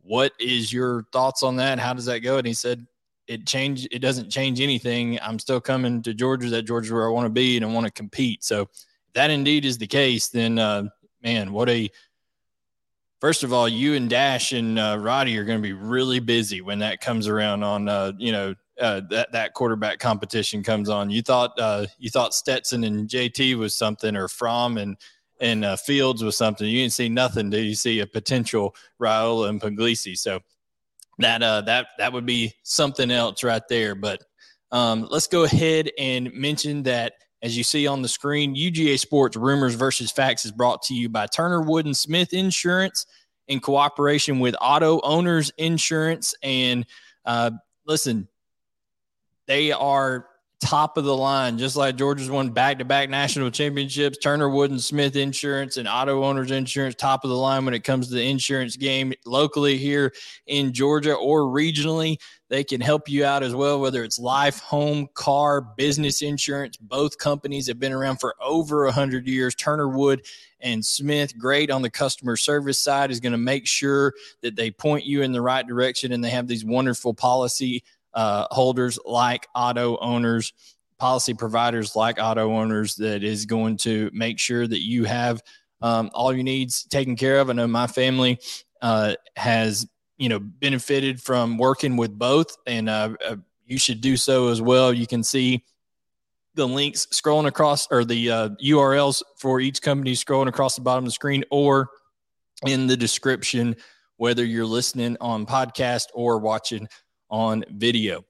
what 0.02 0.32
is 0.40 0.72
your 0.72 1.04
thoughts 1.12 1.44
on 1.44 1.58
that? 1.58 1.80
How 1.80 1.94
does 1.94 2.06
that 2.06 2.20
go?" 2.20 2.38
And 2.38 2.48
he 2.48 2.54
said, 2.54 2.86
"It 3.28 3.46
change. 3.46 3.86
It 3.92 4.00
doesn't 4.00 4.30
change 4.30 4.62
anything. 4.62 5.20
I'm 5.22 5.40
still 5.40 5.60
coming 5.60 6.02
to 6.04 6.14
Georgia. 6.14 6.50
That 6.50 6.64
Georgia 6.64 6.94
where 6.94 7.08
I 7.08 7.12
want 7.12 7.26
to 7.26 7.32
be 7.32 7.58
and 7.58 7.66
I 7.66 7.70
want 7.70 7.86
to 7.86 7.92
compete. 7.92 8.46
So, 8.46 8.62
if 8.62 8.70
that 9.14 9.30
indeed 9.30 9.66
is 9.66 9.78
the 9.78 9.88
case, 9.88 10.30
then 10.30 10.58
uh, 10.58 10.84
man, 11.22 11.52
what 11.52 11.68
a 11.70 11.90
First 13.20 13.44
of 13.44 13.52
all, 13.52 13.68
you 13.68 13.96
and 13.96 14.10
Dash 14.10 14.52
and 14.52 14.78
uh, 14.78 14.98
Roddy 15.00 15.38
are 15.38 15.44
going 15.44 15.58
to 15.58 15.64
be 15.64 15.74
really 15.74 16.20
busy 16.20 16.62
when 16.62 16.80
that 16.80 17.02
comes 17.02 17.28
around 17.28 17.64
on, 17.64 17.90
uh, 17.90 18.12
you 18.18 18.32
know, 18.32 18.54
uh, 18.80 19.02
that 19.10 19.32
that 19.32 19.54
quarterback 19.54 19.98
competition 20.00 20.62
comes 20.62 20.88
on. 20.88 21.10
You 21.10 21.24
thought 21.24 21.60
uh, 21.60 21.88
you 21.98 22.10
thought 22.12 22.36
Stetson 22.36 22.84
and 22.84 23.10
JT 23.10 23.56
was 23.56 23.76
something, 23.76 24.16
or 24.16 24.28
Fromm 24.28 24.78
and 24.78 24.98
and 25.40 25.66
uh, 25.66 25.78
Fields 25.78 26.24
was 26.24 26.38
something. 26.38 26.68
You 26.68 26.82
didn't 26.82 26.94
see 26.94 27.10
nothing. 27.10 27.50
Did 27.50 27.66
you 27.66 27.76
see 27.76 28.00
a 28.00 28.08
potential 28.08 28.76
Raiola 29.02 29.50
and 29.50 29.62
Puglisi? 29.62 30.18
So 30.18 30.42
that 31.20 31.42
uh, 31.42 31.62
that 31.62 31.88
that 31.98 32.14
would 32.14 32.26
be 32.26 32.54
something 32.64 33.10
else 33.10 33.44
right 33.44 33.64
there. 33.68 33.96
But 33.96 34.24
um, 34.72 35.08
let's 35.10 35.28
go 35.28 35.44
ahead 35.44 35.92
and 35.98 36.32
mention 36.34 36.84
that. 36.84 37.14
As 37.42 37.56
you 37.56 37.64
see 37.64 37.86
on 37.86 38.02
the 38.02 38.08
screen, 38.08 38.56
UGA 38.56 38.98
Sports 38.98 39.38
Rumors 39.38 39.76
versus 39.76 40.12
Facts 40.12 40.46
is 40.46 40.52
brought 40.52 40.82
to 40.84 40.96
you 40.96 41.08
by 41.08 41.28
Turner 41.28 41.62
Wood 41.62 41.86
and 41.86 41.96
Smith 41.96 42.34
Insurance 42.34 43.06
in 43.48 43.60
cooperation 43.60 44.40
with 44.40 44.56
Auto 44.60 45.00
Owners 45.02 45.52
Insurance. 45.58 46.34
And 46.42 46.86
uh, 47.26 47.52
listen, 47.86 48.28
they 49.46 49.72
are 49.72 50.28
top 50.60 50.98
of 50.98 51.06
the 51.06 51.16
line, 51.16 51.58
just 51.58 51.76
like 51.76 51.96
Georgia's 51.96 52.30
won 52.30 52.50
back 52.50 52.80
to 52.80 52.86
back 52.86 53.10
national 53.10 53.52
championships. 53.52 54.18
Turner 54.18 54.50
Wood 54.50 54.72
and 54.72 54.82
Smith 54.82 55.16
Insurance 55.16 55.78
and 55.78 55.88
Auto 55.88 56.24
Owners 56.24 56.52
Insurance, 56.52 56.96
top 56.96 57.24
of 57.24 57.30
the 57.30 57.38
line 57.38 57.66
when 57.66 57.74
it 57.74 57.84
comes 57.84 58.08
to 58.08 58.16
the 58.16 58.28
insurance 58.28 58.76
game 58.76 59.14
locally 59.26 59.78
here 59.78 60.14
in 60.48 60.74
Georgia 60.74 61.14
or 61.14 61.42
regionally. 61.42 62.18
They 62.50 62.64
can 62.64 62.80
help 62.80 63.10
you 63.10 63.26
out 63.26 63.44
as 63.44 63.54
well, 63.54 63.80
whether 63.80 64.04
it's 64.04 64.18
life, 64.18 64.60
home, 64.60 65.10
car, 65.14 65.60
business 65.60 66.22
insurance. 66.22 66.78
Both 66.78 67.18
companies 67.18 67.68
have 67.68 67.80
been 67.80 67.92
around 67.92 68.18
for 68.18 68.36
over 68.42 68.86
100 68.86 69.28
years. 69.28 69.54
Turner 69.54 69.90
Wood 69.90 70.26
and 70.62 70.86
Smith, 70.86 71.38
great 71.38 71.70
on 71.70 71.82
the 71.82 71.90
customer 71.90 72.38
service 72.38 72.80
side, 72.80 73.12
is 73.12 73.20
going 73.20 73.34
to 73.34 73.38
make 73.38 73.68
sure 73.68 74.14
that 74.42 74.56
they 74.56 74.72
point 74.72 75.06
you 75.06 75.24
in 75.24 75.34
the 75.34 75.42
right 75.42 75.68
direction 75.68 76.14
and 76.14 76.24
they 76.24 76.30
have 76.30 76.48
these 76.48 76.64
wonderful 76.64 77.14
policy 77.14 77.84
uh, 78.14 78.48
holders 78.50 78.98
like 79.06 79.48
auto 79.54 79.98
owners, 79.98 80.54
policy 80.98 81.34
providers 81.34 81.96
like 81.96 82.18
auto 82.20 82.54
owners 82.56 82.96
that 82.96 83.24
is 83.24 83.46
going 83.46 83.78
to 83.78 84.10
make 84.14 84.40
sure 84.40 84.66
that 84.66 84.82
you 84.82 85.04
have 85.04 85.42
um, 85.82 86.10
all 86.14 86.34
your 86.34 86.44
needs 86.44 86.84
taken 86.86 87.16
care 87.16 87.40
of. 87.40 87.50
I 87.50 87.54
know 87.54 87.68
my 87.68 87.88
family 87.88 88.40
uh, 88.82 89.16
has, 89.36 89.86
you 90.18 90.30
know, 90.30 90.40
benefited 90.40 91.22
from 91.22 91.58
working 91.58 91.98
with 91.98 92.18
both, 92.18 92.58
and 92.66 92.90
uh, 92.90 93.16
uh 93.26 93.36
you 93.66 93.78
should 93.78 94.02
do 94.02 94.16
so 94.16 94.48
as 94.48 94.62
well. 94.62 94.94
You 94.94 95.06
can 95.06 95.24
see 95.24 95.64
the 96.56 96.68
links 96.68 97.06
scrolling 97.08 97.48
across 97.48 97.88
or 97.92 98.04
the 98.04 98.28
URLs 98.28 99.22
uh, 99.22 99.26
for 99.36 99.60
each 99.60 99.82
company 99.82 100.14
scrolling 100.14 100.48
across 100.48 100.76
the 100.76 100.82
bottom 100.82 101.04
of 101.04 101.08
the 101.08 101.12
screen 101.12 101.44
or 101.52 101.90
in 102.66 102.88
the 102.88 102.98
description, 102.98 103.76
whether 104.18 104.44
you're 104.44 104.66
listening 104.66 105.18
on 105.22 105.46
podcast 105.46 106.08
or 106.14 106.40
watching 106.40 106.88
on 107.30 107.64
video. 107.70 108.26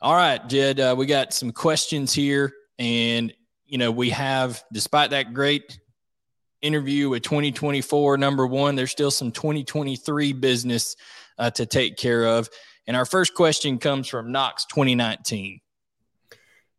All 0.00 0.14
right, 0.14 0.46
Jed, 0.48 0.80
uh, 0.80 0.94
we 0.96 1.06
got 1.06 1.32
some 1.32 1.52
questions 1.52 2.12
here. 2.12 2.52
And, 2.78 3.32
you 3.66 3.78
know, 3.78 3.90
we 3.90 4.10
have, 4.10 4.62
despite 4.72 5.10
that 5.10 5.34
great 5.34 5.78
interview 6.60 7.08
with 7.08 7.22
2024 7.22 8.16
number 8.16 8.46
one, 8.46 8.76
there's 8.76 8.90
still 8.90 9.10
some 9.10 9.32
2023 9.32 10.32
business 10.32 10.96
uh, 11.38 11.50
to 11.52 11.66
take 11.66 11.96
care 11.96 12.26
of. 12.26 12.48
And 12.86 12.96
our 12.96 13.04
first 13.04 13.34
question 13.34 13.78
comes 13.78 14.08
from 14.08 14.32
Knox 14.32 14.64
2019. 14.66 15.60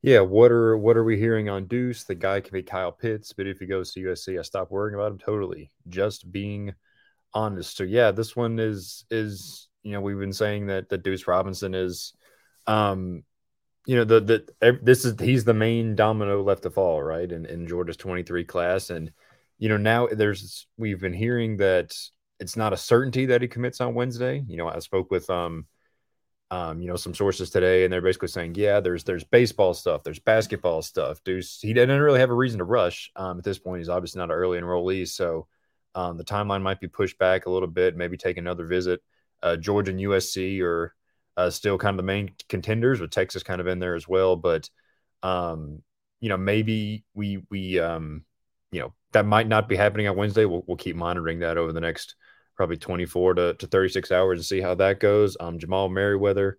Yeah, 0.01 0.21
what 0.21 0.51
are 0.51 0.77
what 0.77 0.95
are 0.95 1.03
we 1.03 1.17
hearing 1.17 1.49
on 1.49 1.65
Duce? 1.65 2.05
The 2.05 2.15
guy 2.15 2.39
can 2.39 2.53
be 2.53 2.63
Kyle 2.63 2.91
Pitts, 2.91 3.33
but 3.33 3.47
if 3.47 3.59
he 3.59 3.65
goes 3.65 3.91
to 3.93 3.99
USC, 3.99 4.39
I 4.39 4.43
stop 4.43 4.71
worrying 4.71 4.95
about 4.95 5.11
him 5.11 5.17
totally. 5.17 5.71
Just 5.89 6.31
being 6.31 6.73
honest. 7.33 7.75
So 7.75 7.83
yeah, 7.83 8.11
this 8.11 8.35
one 8.35 8.59
is 8.59 9.05
is 9.11 9.69
you 9.83 9.91
know, 9.91 10.01
we've 10.01 10.19
been 10.19 10.33
saying 10.33 10.67
that 10.67 10.89
that 10.89 11.03
Duce 11.03 11.27
Robinson 11.27 11.73
is, 11.73 12.13
um, 12.67 13.23
you 13.85 13.95
know, 13.95 14.03
the 14.03 14.19
the 14.61 14.79
this 14.81 15.05
is 15.05 15.19
he's 15.19 15.45
the 15.45 15.53
main 15.53 15.95
domino 15.95 16.43
left 16.43 16.63
to 16.63 16.69
fall, 16.69 17.01
right? 17.01 17.31
In 17.31 17.45
in 17.45 17.67
Georgia's 17.67 17.97
23 17.97 18.43
class, 18.43 18.89
and 18.89 19.11
you 19.57 19.69
know 19.69 19.77
now 19.77 20.07
there's 20.07 20.67
we've 20.77 20.99
been 20.99 21.13
hearing 21.13 21.57
that 21.57 21.95
it's 22.39 22.57
not 22.57 22.73
a 22.73 22.77
certainty 22.77 23.27
that 23.27 23.41
he 23.41 23.47
commits 23.47 23.81
on 23.81 23.93
Wednesday. 23.93 24.43
You 24.47 24.57
know, 24.57 24.67
I 24.67 24.79
spoke 24.79 25.11
with 25.11 25.29
um 25.29 25.65
um, 26.51 26.81
you 26.81 26.87
know, 26.87 26.95
some 26.95 27.13
sources 27.13 27.51
today, 27.51 27.83
and 27.83 27.93
they're 27.93 28.01
basically 28.01 28.29
saying, 28.29 28.55
yeah, 28.55 28.79
there's 28.79 29.03
there's 29.03 29.23
baseball 29.23 29.75
stuff, 29.75 30.03
there's 30.03 30.19
basketball 30.19 30.81
stuff. 30.81 31.23
Duce, 31.23 31.59
he 31.61 31.73
didn't 31.73 32.01
really 32.01 32.19
have 32.19 32.31
a 32.31 32.35
reason 32.35 32.57
to 32.57 32.63
rush. 32.63 33.11
Um, 33.15 33.37
at 33.37 33.43
this 33.43 33.59
point, 33.59 33.81
he's 33.81 33.89
obviously 33.89 34.17
not 34.17 34.31
an 34.31 34.35
early 34.35 34.59
enrollee, 34.59 35.07
so 35.07 35.47
um, 35.93 36.17
the 36.17 36.23
timeline 36.23 36.63
might 36.63 36.79
be 36.79 36.87
pushed 36.87 37.19
back 37.19 37.45
a 37.45 37.51
little 37.51 37.67
bit, 37.67 37.95
maybe 37.95 38.17
take 38.17 38.37
another 38.37 38.65
visit 38.65 39.01
uh, 39.41 39.55
Georgia 39.55 39.91
and 39.91 39.99
USC 39.99 40.61
are 40.61 40.93
uh, 41.37 41.49
still 41.49 41.77
kind 41.77 41.93
of 41.93 41.97
the 41.97 42.03
main 42.03 42.31
contenders, 42.47 42.99
with 42.99 43.11
Texas 43.11 43.43
kind 43.43 43.61
of 43.61 43.67
in 43.67 43.79
there 43.79 43.95
as 43.95 44.07
well. 44.07 44.35
But 44.35 44.69
um, 45.23 45.81
you 46.19 46.29
know, 46.29 46.37
maybe 46.37 47.05
we 47.13 47.43
we 47.49 47.79
um, 47.79 48.25
you 48.71 48.81
know 48.81 48.93
that 49.11 49.25
might 49.25 49.47
not 49.47 49.69
be 49.69 49.75
happening 49.75 50.07
on 50.07 50.17
Wednesday. 50.17 50.45
We'll, 50.45 50.63
we'll 50.67 50.77
keep 50.77 50.95
monitoring 50.95 51.39
that 51.39 51.57
over 51.57 51.71
the 51.71 51.81
next 51.81 52.15
probably 52.59 52.75
24 52.75 53.35
to, 53.35 53.53
to 53.53 53.67
36 53.67 54.11
hours 54.11 54.37
and 54.37 54.45
see 54.45 54.59
how 54.59 54.75
that 54.75 54.99
goes. 54.99 55.37
Um, 55.39 55.59
Jamal 55.59 55.89
Meriweather, 55.89 56.55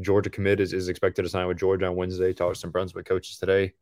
Georgia 0.00 0.30
commit 0.30 0.60
is, 0.60 0.72
is 0.72 0.88
expected 0.88 1.24
to 1.24 1.28
sign 1.28 1.46
with 1.46 1.58
Georgia 1.58 1.88
on 1.88 1.94
Wednesday. 1.94 2.32
Talked 2.32 2.54
to 2.54 2.60
some 2.60 2.70
Brunswick 2.70 3.04
coaches 3.04 3.36
today. 3.36 3.74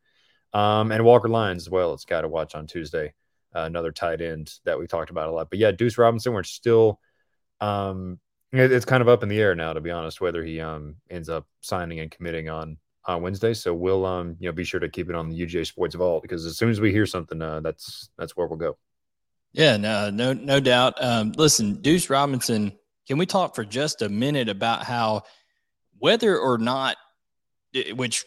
Um, 0.53 0.91
and 0.91 1.05
Walker 1.05 1.29
Lyons 1.29 1.63
as 1.63 1.71
well. 1.71 1.95
It's 1.95 2.05
got 2.05 2.23
to 2.23 2.29
watch 2.29 2.57
on 2.57 2.67
Tuesday. 2.67 3.15
Uh, 3.55 3.61
another 3.61 3.93
tight 3.93 4.21
end 4.21 4.53
that 4.65 4.81
we 4.81 4.89
talked 4.89 5.11
about 5.11 5.29
a 5.29 5.31
lot. 5.31 5.49
But 5.49 5.61
yeah, 5.61 5.71
Duce 5.71 5.97
Robinson, 5.97 6.33
we're 6.33 6.43
still 6.43 6.99
um, 7.61 8.19
it's 8.51 8.85
kind 8.85 9.01
of 9.01 9.09
up 9.09 9.23
in 9.23 9.29
the 9.29 9.41
air 9.41 9.55
now, 9.55 9.73
to 9.73 9.81
be 9.81 9.93
honest, 9.93 10.21
whether 10.21 10.43
he 10.43 10.61
um 10.61 10.97
ends 11.09 11.29
up 11.29 11.47
signing 11.61 12.01
and 12.01 12.11
committing 12.11 12.49
on 12.49 12.79
on 13.05 13.23
Wednesday. 13.23 13.55
So 13.55 13.73
we'll 13.73 14.05
um 14.05 14.35
you 14.41 14.49
know 14.49 14.53
be 14.53 14.65
sure 14.65 14.81
to 14.81 14.89
keep 14.89 15.09
it 15.09 15.15
on 15.15 15.29
the 15.29 15.41
UGA 15.41 15.69
Sports 15.69 15.95
Vault 15.95 16.23
because 16.23 16.45
as 16.47 16.59
soon 16.59 16.71
as 16.71 16.81
we 16.81 16.91
hear 16.91 17.07
something, 17.07 17.41
uh, 17.41 17.61
that's 17.61 18.11
that's 18.19 18.37
where 18.37 18.49
we'll 18.49 18.59
go. 18.59 18.77
Yeah, 19.53 19.77
no, 19.77 20.11
no, 20.11 20.33
no 20.33 20.61
doubt. 20.61 21.03
Um, 21.03 21.33
listen, 21.37 21.81
Duce 21.81 22.09
Robinson, 22.09 22.73
can 23.07 23.19
we 23.19 23.27
talk 23.27 23.55
for 23.55 23.65
just 23.65 24.03
a 24.03 24.09
minute 24.09 24.49
about 24.49 24.85
how 24.85 25.23
whether 25.99 26.39
or 26.39 26.57
not, 26.57 26.97
which, 27.95 28.25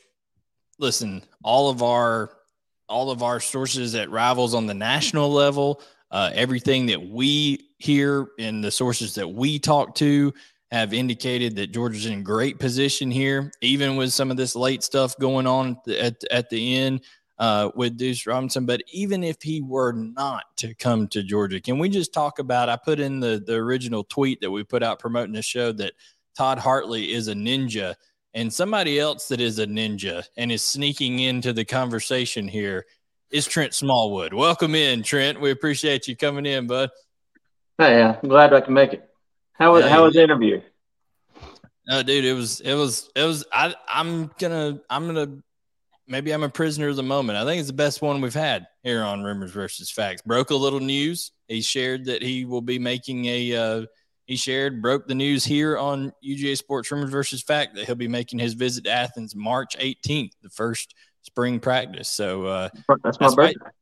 listen, 0.79 1.23
all 1.43 1.69
of 1.69 1.81
our 1.81 2.31
all 2.89 3.09
of 3.09 3.23
our 3.23 3.39
sources 3.39 3.95
at 3.95 4.11
Rivals 4.11 4.53
on 4.53 4.67
the 4.67 4.73
national 4.73 5.31
level, 5.31 5.81
uh, 6.11 6.29
everything 6.33 6.85
that 6.87 7.01
we 7.01 7.69
hear 7.79 8.27
and 8.37 8.63
the 8.63 8.69
sources 8.69 9.15
that 9.15 9.27
we 9.27 9.57
talk 9.57 9.95
to 9.95 10.33
have 10.69 10.93
indicated 10.93 11.55
that 11.55 11.71
Georgia's 11.71 12.05
in 12.05 12.23
great 12.23 12.59
position 12.59 13.09
here, 13.09 13.51
even 13.61 13.95
with 13.95 14.11
some 14.11 14.29
of 14.29 14.37
this 14.37 14.55
late 14.55 14.83
stuff 14.83 15.17
going 15.17 15.47
on 15.47 15.77
at, 15.87 16.21
at 16.29 16.49
the 16.49 16.75
end 16.75 17.01
uh, 17.43 17.69
with 17.75 17.97
Duce 17.97 18.25
Robinson. 18.25 18.65
But 18.65 18.83
even 18.93 19.21
if 19.21 19.41
he 19.41 19.59
were 19.61 19.91
not 19.91 20.45
to 20.57 20.73
come 20.75 21.09
to 21.09 21.21
Georgia, 21.21 21.59
can 21.59 21.77
we 21.77 21.89
just 21.89 22.13
talk 22.13 22.39
about? 22.39 22.69
I 22.69 22.77
put 22.77 23.01
in 23.01 23.19
the, 23.19 23.43
the 23.45 23.55
original 23.55 24.05
tweet 24.05 24.39
that 24.39 24.49
we 24.49 24.63
put 24.63 24.81
out 24.81 24.97
promoting 24.97 25.33
the 25.33 25.41
show 25.41 25.73
that 25.73 25.91
Todd 26.37 26.57
Hartley 26.57 27.11
is 27.11 27.27
a 27.27 27.33
ninja. 27.33 27.95
And 28.33 28.51
somebody 28.51 28.97
else 28.97 29.27
that 29.27 29.41
is 29.41 29.59
a 29.59 29.67
ninja 29.67 30.23
and 30.37 30.53
is 30.53 30.63
sneaking 30.63 31.19
into 31.19 31.51
the 31.51 31.65
conversation 31.65 32.47
here 32.47 32.85
is 33.29 33.45
Trent 33.45 33.73
Smallwood. 33.73 34.33
Welcome 34.33 34.73
in, 34.73 35.03
Trent. 35.03 35.41
We 35.41 35.51
appreciate 35.51 36.07
you 36.07 36.15
coming 36.15 36.45
in, 36.45 36.65
bud. 36.65 36.91
Hey, 37.77 38.01
I'm 38.01 38.29
glad 38.29 38.53
I 38.53 38.61
can 38.61 38.73
make 38.73 38.93
it. 38.93 39.09
How 39.51 39.73
was 39.73 39.83
hey. 39.83 39.89
how 39.89 40.05
was 40.05 40.13
the 40.13 40.23
interview? 40.23 40.61
No, 41.89 42.03
dude, 42.03 42.23
it 42.23 42.33
was 42.33 42.61
it 42.61 42.75
was 42.75 43.09
it 43.17 43.23
was. 43.23 43.45
I 43.51 43.75
I'm 43.87 44.31
gonna 44.39 44.79
I'm 44.89 45.05
gonna 45.07 45.43
maybe 46.13 46.31
I'm 46.31 46.43
a 46.43 46.49
prisoner 46.49 46.89
of 46.89 46.95
the 46.95 47.01
moment. 47.01 47.39
I 47.39 47.43
think 47.43 47.59
it's 47.59 47.67
the 47.67 47.73
best 47.73 48.03
one 48.03 48.21
we've 48.21 48.35
had 48.35 48.67
here 48.83 49.01
on 49.01 49.23
Rumors 49.23 49.49
versus 49.49 49.89
Facts. 49.89 50.21
Broke 50.21 50.51
a 50.51 50.55
little 50.55 50.79
news. 50.79 51.31
He 51.47 51.61
shared 51.61 52.05
that 52.05 52.21
he 52.21 52.45
will 52.45 52.61
be 52.61 52.77
making 52.77 53.25
a. 53.25 53.55
Uh, 53.55 53.85
he 54.27 54.37
shared 54.37 54.81
broke 54.81 55.07
the 55.07 55.15
news 55.15 55.43
here 55.43 55.75
on 55.75 56.13
UGA 56.23 56.55
Sports 56.55 56.91
Rumors 56.91 57.09
versus 57.09 57.41
Fact 57.41 57.75
that 57.75 57.85
he'll 57.85 57.95
be 57.95 58.07
making 58.07 58.39
his 58.39 58.53
visit 58.53 58.85
to 58.85 58.91
Athens 58.91 59.35
March 59.35 59.75
18th, 59.77 60.31
the 60.41 60.49
first 60.49 60.93
spring 61.23 61.59
practice. 61.59 62.09
So 62.09 62.45
uh, 62.45 62.69
that's 63.03 63.19
my 63.19 63.25
that's 63.25 63.35
birthday. 63.35 63.55
Right. 63.61 63.73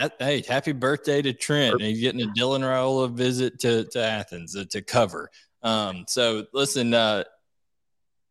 That, 0.00 0.12
hey, 0.18 0.44
happy 0.46 0.72
birthday 0.72 1.22
to 1.22 1.32
Trent. 1.32 1.80
He's 1.80 2.00
getting 2.00 2.22
a 2.22 2.26
Dylan 2.26 2.60
Raiola 2.60 3.10
visit 3.10 3.60
to, 3.60 3.84
to 3.84 4.00
Athens 4.00 4.54
uh, 4.56 4.64
to 4.70 4.82
cover. 4.82 5.30
Um, 5.62 6.04
so 6.06 6.44
listen, 6.52 6.92
uh, 6.92 7.24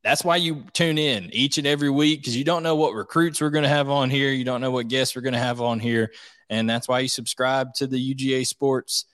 that's 0.04 0.24
why 0.24 0.38
you 0.38 0.64
tune 0.74 0.98
in 0.98 1.30
each 1.34 1.58
and 1.58 1.68
every 1.68 1.90
week 1.90 2.22
because 2.22 2.38
you 2.38 2.44
don't 2.44 2.64
know 2.64 2.76
what 2.76 2.94
recruits 2.94 3.42
we're 3.42 3.50
going 3.50 3.64
to 3.64 3.70
have 3.70 3.90
on 3.90 4.10
here. 4.10 4.32
You 4.32 4.46
don't 4.46 4.62
know 4.62 4.72
what 4.72 4.88
guests 4.88 5.16
we're 5.16 5.22
going 5.22 5.34
to 5.34 5.40
have 5.40 5.62
on 5.62 5.80
here. 5.80 6.12
And 6.50 6.70
that's 6.70 6.88
why 6.88 7.00
you 7.00 7.10
subscribe 7.10 7.74
to 7.76 7.88
the 7.88 8.14
UGA 8.14 8.48
Sports 8.48 9.06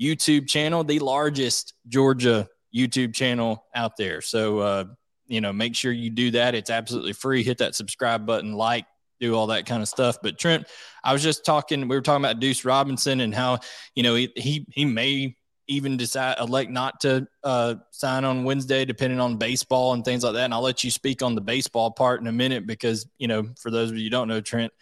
YouTube 0.00 0.48
channel, 0.48 0.84
the 0.84 0.98
largest 0.98 1.74
Georgia 1.88 2.48
YouTube 2.74 3.14
channel 3.14 3.64
out 3.74 3.96
there. 3.96 4.20
So, 4.20 4.58
uh, 4.58 4.84
you 5.26 5.40
know, 5.40 5.52
make 5.52 5.74
sure 5.74 5.92
you 5.92 6.10
do 6.10 6.32
that. 6.32 6.54
It's 6.54 6.70
absolutely 6.70 7.12
free. 7.12 7.42
Hit 7.42 7.58
that 7.58 7.74
subscribe 7.74 8.26
button, 8.26 8.52
like, 8.52 8.84
do 9.20 9.34
all 9.34 9.46
that 9.46 9.66
kind 9.66 9.82
of 9.82 9.88
stuff. 9.88 10.18
But 10.22 10.38
Trent, 10.38 10.66
I 11.04 11.12
was 11.12 11.22
just 11.22 11.46
talking, 11.46 11.88
we 11.88 11.96
were 11.96 12.02
talking 12.02 12.24
about 12.24 12.40
Duce 12.40 12.64
Robinson 12.64 13.20
and 13.20 13.34
how, 13.34 13.60
you 13.94 14.02
know, 14.02 14.16
he 14.16 14.32
he, 14.36 14.66
he 14.70 14.84
may 14.84 15.36
even 15.72 15.96
decide 15.96 16.36
elect 16.38 16.70
not 16.70 17.00
to 17.00 17.26
uh, 17.44 17.74
sign 17.90 18.24
on 18.24 18.44
Wednesday, 18.44 18.84
depending 18.84 19.20
on 19.20 19.36
baseball 19.36 19.92
and 19.92 20.04
things 20.04 20.24
like 20.24 20.34
that. 20.34 20.44
And 20.44 20.54
I'll 20.54 20.62
let 20.62 20.84
you 20.84 20.90
speak 20.90 21.22
on 21.22 21.34
the 21.34 21.40
baseball 21.40 21.90
part 21.90 22.20
in 22.20 22.26
a 22.26 22.32
minute 22.32 22.66
because, 22.66 23.06
you 23.18 23.28
know, 23.28 23.44
for 23.58 23.70
those 23.70 23.90
of 23.90 23.96
you 23.96 24.10
don't 24.10 24.28
know, 24.28 24.40
Trent 24.40 24.72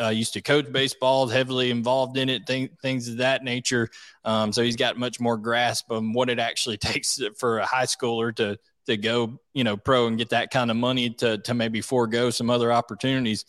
uh, 0.00 0.08
used 0.08 0.32
to 0.34 0.40
coach 0.40 0.70
baseball, 0.72 1.26
heavily 1.26 1.70
involved 1.70 2.16
in 2.16 2.28
it, 2.28 2.46
th- 2.46 2.70
things 2.82 3.08
of 3.08 3.18
that 3.18 3.44
nature. 3.44 3.88
Um, 4.24 4.52
so 4.52 4.62
he's 4.62 4.76
got 4.76 4.98
much 4.98 5.20
more 5.20 5.36
grasp 5.36 5.90
on 5.90 6.12
what 6.12 6.30
it 6.30 6.38
actually 6.38 6.76
takes 6.78 7.20
for 7.38 7.58
a 7.58 7.66
high 7.66 7.86
schooler 7.86 8.34
to 8.36 8.58
to 8.86 8.98
go, 8.98 9.40
you 9.54 9.64
know, 9.64 9.78
pro 9.78 10.06
and 10.08 10.18
get 10.18 10.28
that 10.30 10.50
kind 10.50 10.70
of 10.70 10.76
money 10.76 11.10
to 11.10 11.38
to 11.38 11.54
maybe 11.54 11.80
forego 11.80 12.30
some 12.30 12.50
other 12.50 12.72
opportunities. 12.72 13.44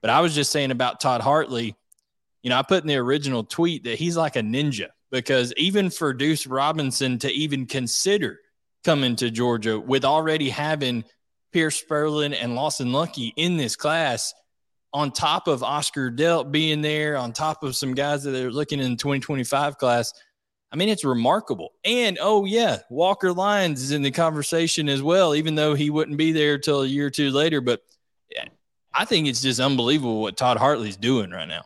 But 0.00 0.10
I 0.10 0.20
was 0.20 0.34
just 0.34 0.50
saying 0.50 0.70
about 0.70 1.00
Todd 1.00 1.20
Hartley, 1.20 1.76
you 2.42 2.50
know, 2.50 2.58
I 2.58 2.62
put 2.62 2.82
in 2.82 2.88
the 2.88 2.96
original 2.96 3.44
tweet 3.44 3.84
that 3.84 3.98
he's 3.98 4.16
like 4.16 4.36
a 4.36 4.40
ninja 4.40 4.88
because 5.14 5.52
even 5.56 5.90
for 5.90 6.12
Duce 6.12 6.44
Robinson 6.44 7.20
to 7.20 7.30
even 7.30 7.66
consider 7.66 8.40
coming 8.82 9.14
to 9.14 9.30
Georgia 9.30 9.78
with 9.78 10.04
already 10.04 10.50
having 10.50 11.04
Pearce 11.52 11.80
Spurlin 11.80 12.36
and 12.36 12.56
Lawson 12.56 12.92
Luckie 12.92 13.32
in 13.36 13.56
this 13.56 13.76
class, 13.76 14.34
on 14.92 15.12
top 15.12 15.46
of 15.46 15.62
Oscar 15.62 16.10
Delp 16.10 16.50
being 16.50 16.82
there, 16.82 17.16
on 17.16 17.32
top 17.32 17.62
of 17.62 17.76
some 17.76 17.94
guys 17.94 18.24
that 18.24 18.34
are 18.34 18.50
looking 18.50 18.80
in 18.80 18.90
the 18.90 18.96
2025 18.96 19.78
class. 19.78 20.12
I 20.72 20.76
mean, 20.76 20.88
it's 20.88 21.04
remarkable. 21.04 21.70
And 21.84 22.18
oh, 22.20 22.44
yeah, 22.44 22.78
Walker 22.90 23.32
Lyons 23.32 23.82
is 23.82 23.92
in 23.92 24.02
the 24.02 24.10
conversation 24.10 24.88
as 24.88 25.00
well, 25.00 25.36
even 25.36 25.54
though 25.54 25.74
he 25.74 25.90
wouldn't 25.90 26.18
be 26.18 26.32
there 26.32 26.58
till 26.58 26.82
a 26.82 26.86
year 26.86 27.06
or 27.06 27.10
two 27.10 27.30
later. 27.30 27.60
But 27.60 27.82
I 28.92 29.04
think 29.04 29.28
it's 29.28 29.42
just 29.42 29.60
unbelievable 29.60 30.22
what 30.22 30.36
Todd 30.36 30.56
Hartley's 30.56 30.96
doing 30.96 31.30
right 31.30 31.46
now. 31.46 31.64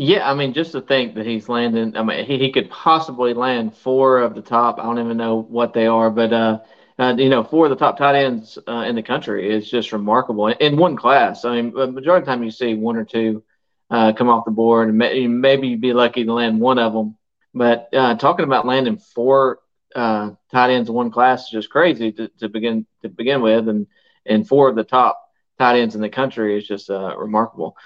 Yeah, 0.00 0.30
I 0.30 0.34
mean, 0.34 0.52
just 0.52 0.70
to 0.72 0.80
think 0.80 1.16
that 1.16 1.26
he's 1.26 1.48
landing, 1.48 1.96
I 1.96 2.04
mean, 2.04 2.24
he, 2.24 2.38
he 2.38 2.52
could 2.52 2.70
possibly 2.70 3.34
land 3.34 3.76
four 3.76 4.18
of 4.20 4.36
the 4.36 4.42
top. 4.42 4.78
I 4.78 4.84
don't 4.84 5.00
even 5.00 5.16
know 5.16 5.42
what 5.42 5.72
they 5.72 5.88
are, 5.88 6.08
but, 6.08 6.32
uh, 6.32 6.58
uh, 7.00 7.14
you 7.18 7.28
know, 7.28 7.42
four 7.42 7.66
of 7.66 7.70
the 7.70 7.76
top 7.76 7.98
tight 7.98 8.14
ends 8.14 8.58
uh, 8.68 8.84
in 8.86 8.94
the 8.94 9.02
country 9.02 9.52
is 9.52 9.68
just 9.68 9.90
remarkable 9.90 10.46
in 10.46 10.76
one 10.76 10.94
class. 10.94 11.44
I 11.44 11.60
mean, 11.60 11.74
the 11.74 11.90
majority 11.90 12.22
of 12.22 12.26
the 12.26 12.30
time 12.30 12.44
you 12.44 12.52
see 12.52 12.74
one 12.74 12.96
or 12.96 13.04
two 13.04 13.42
uh, 13.90 14.12
come 14.12 14.28
off 14.28 14.44
the 14.44 14.52
board, 14.52 14.88
and 14.88 14.98
may, 14.98 15.26
maybe 15.26 15.66
you'd 15.66 15.80
be 15.80 15.92
lucky 15.92 16.24
to 16.24 16.32
land 16.32 16.60
one 16.60 16.78
of 16.78 16.92
them. 16.92 17.16
But 17.52 17.88
uh, 17.92 18.14
talking 18.14 18.44
about 18.44 18.66
landing 18.66 18.98
four 18.98 19.58
uh, 19.96 20.30
tight 20.52 20.70
ends 20.70 20.88
in 20.88 20.94
one 20.94 21.10
class 21.10 21.46
is 21.46 21.50
just 21.50 21.70
crazy 21.70 22.12
to, 22.12 22.28
to 22.38 22.48
begin 22.48 22.86
to 23.02 23.08
begin 23.08 23.42
with, 23.42 23.68
and 23.68 23.88
and 24.24 24.46
four 24.46 24.68
of 24.68 24.76
the 24.76 24.84
top 24.84 25.20
tight 25.58 25.80
ends 25.80 25.96
in 25.96 26.02
the 26.02 26.08
country 26.08 26.56
is 26.56 26.68
just 26.68 26.88
uh, 26.88 27.16
remarkable. 27.18 27.76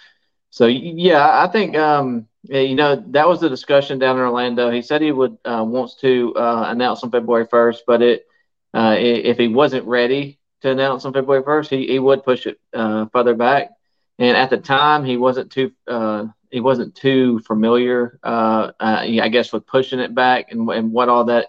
So 0.53 0.67
yeah, 0.69 1.43
I 1.45 1.49
think 1.49 1.77
um, 1.77 2.29
you 2.45 2.77
know 2.77 3.05
that 3.11 3.29
was 3.29 3.41
the 3.41 3.51
discussion 3.51 3.99
down 3.99 4.17
in 4.19 4.23
Orlando. 4.23 4.71
He 4.71 4.83
said 4.83 5.03
he 5.03 5.13
would 5.13 5.39
uh, 5.45 5.65
wants 5.67 5.97
to 6.03 6.35
uh, 6.37 6.67
announce 6.69 7.05
on 7.05 7.11
February 7.13 7.47
first, 7.51 7.85
but 7.87 8.03
it 8.03 8.27
uh, 8.75 8.97
if 8.99 9.39
he 9.39 9.49
wasn't 9.49 9.87
ready 9.87 10.39
to 10.63 10.71
announce 10.71 11.07
on 11.07 11.15
February 11.15 11.45
first, 11.45 11.71
he, 11.71 11.87
he 11.89 11.99
would 12.01 12.25
push 12.25 12.47
it 12.47 12.61
uh, 12.75 13.07
further 13.13 13.35
back. 13.35 13.71
And 14.19 14.37
at 14.37 14.51
the 14.51 14.59
time, 14.59 15.05
he 15.05 15.17
wasn't 15.17 15.51
too 15.53 15.73
uh, 15.89 16.27
he 16.51 16.61
wasn't 16.61 16.95
too 16.95 17.41
familiar, 17.41 18.19
uh, 18.23 18.73
I 18.81 19.29
guess, 19.31 19.53
with 19.53 19.67
pushing 19.67 20.01
it 20.01 20.15
back 20.15 20.53
and, 20.53 20.69
and 20.71 20.93
what 20.93 21.09
all 21.09 21.25
that 21.27 21.49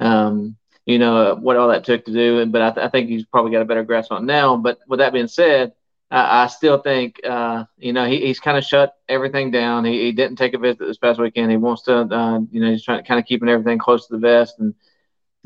um, 0.00 0.56
you 0.86 0.98
know 0.98 1.36
what 1.36 1.56
all 1.56 1.68
that 1.68 1.84
took 1.84 2.04
to 2.06 2.12
do. 2.12 2.46
But 2.46 2.62
I, 2.62 2.70
th- 2.70 2.86
I 2.86 2.90
think 2.90 3.08
he's 3.08 3.24
probably 3.26 3.52
got 3.52 3.62
a 3.62 3.66
better 3.66 3.84
grasp 3.84 4.12
on 4.12 4.26
now. 4.26 4.56
But 4.56 4.78
with 4.88 5.00
that 5.00 5.12
being 5.12 5.28
said 5.28 5.72
I, 6.14 6.44
I 6.44 6.46
still 6.46 6.78
think, 6.78 7.20
uh, 7.24 7.64
you 7.76 7.92
know, 7.92 8.06
he, 8.06 8.20
he's 8.26 8.40
kind 8.40 8.56
of 8.56 8.64
shut 8.64 8.94
everything 9.08 9.50
down. 9.50 9.84
He, 9.84 10.02
he 10.04 10.12
didn't 10.12 10.36
take 10.36 10.54
a 10.54 10.58
visit 10.58 10.78
this 10.78 10.98
past 10.98 11.20
weekend. 11.20 11.50
He 11.50 11.56
wants 11.56 11.82
to, 11.82 11.96
uh, 12.02 12.40
you 12.52 12.60
know, 12.60 12.70
he's 12.70 12.84
trying 12.84 13.02
to 13.02 13.08
kind 13.08 13.20
of 13.20 13.26
keeping 13.26 13.48
everything 13.48 13.78
close 13.78 14.06
to 14.06 14.14
the 14.14 14.20
vest. 14.20 14.60
And 14.60 14.74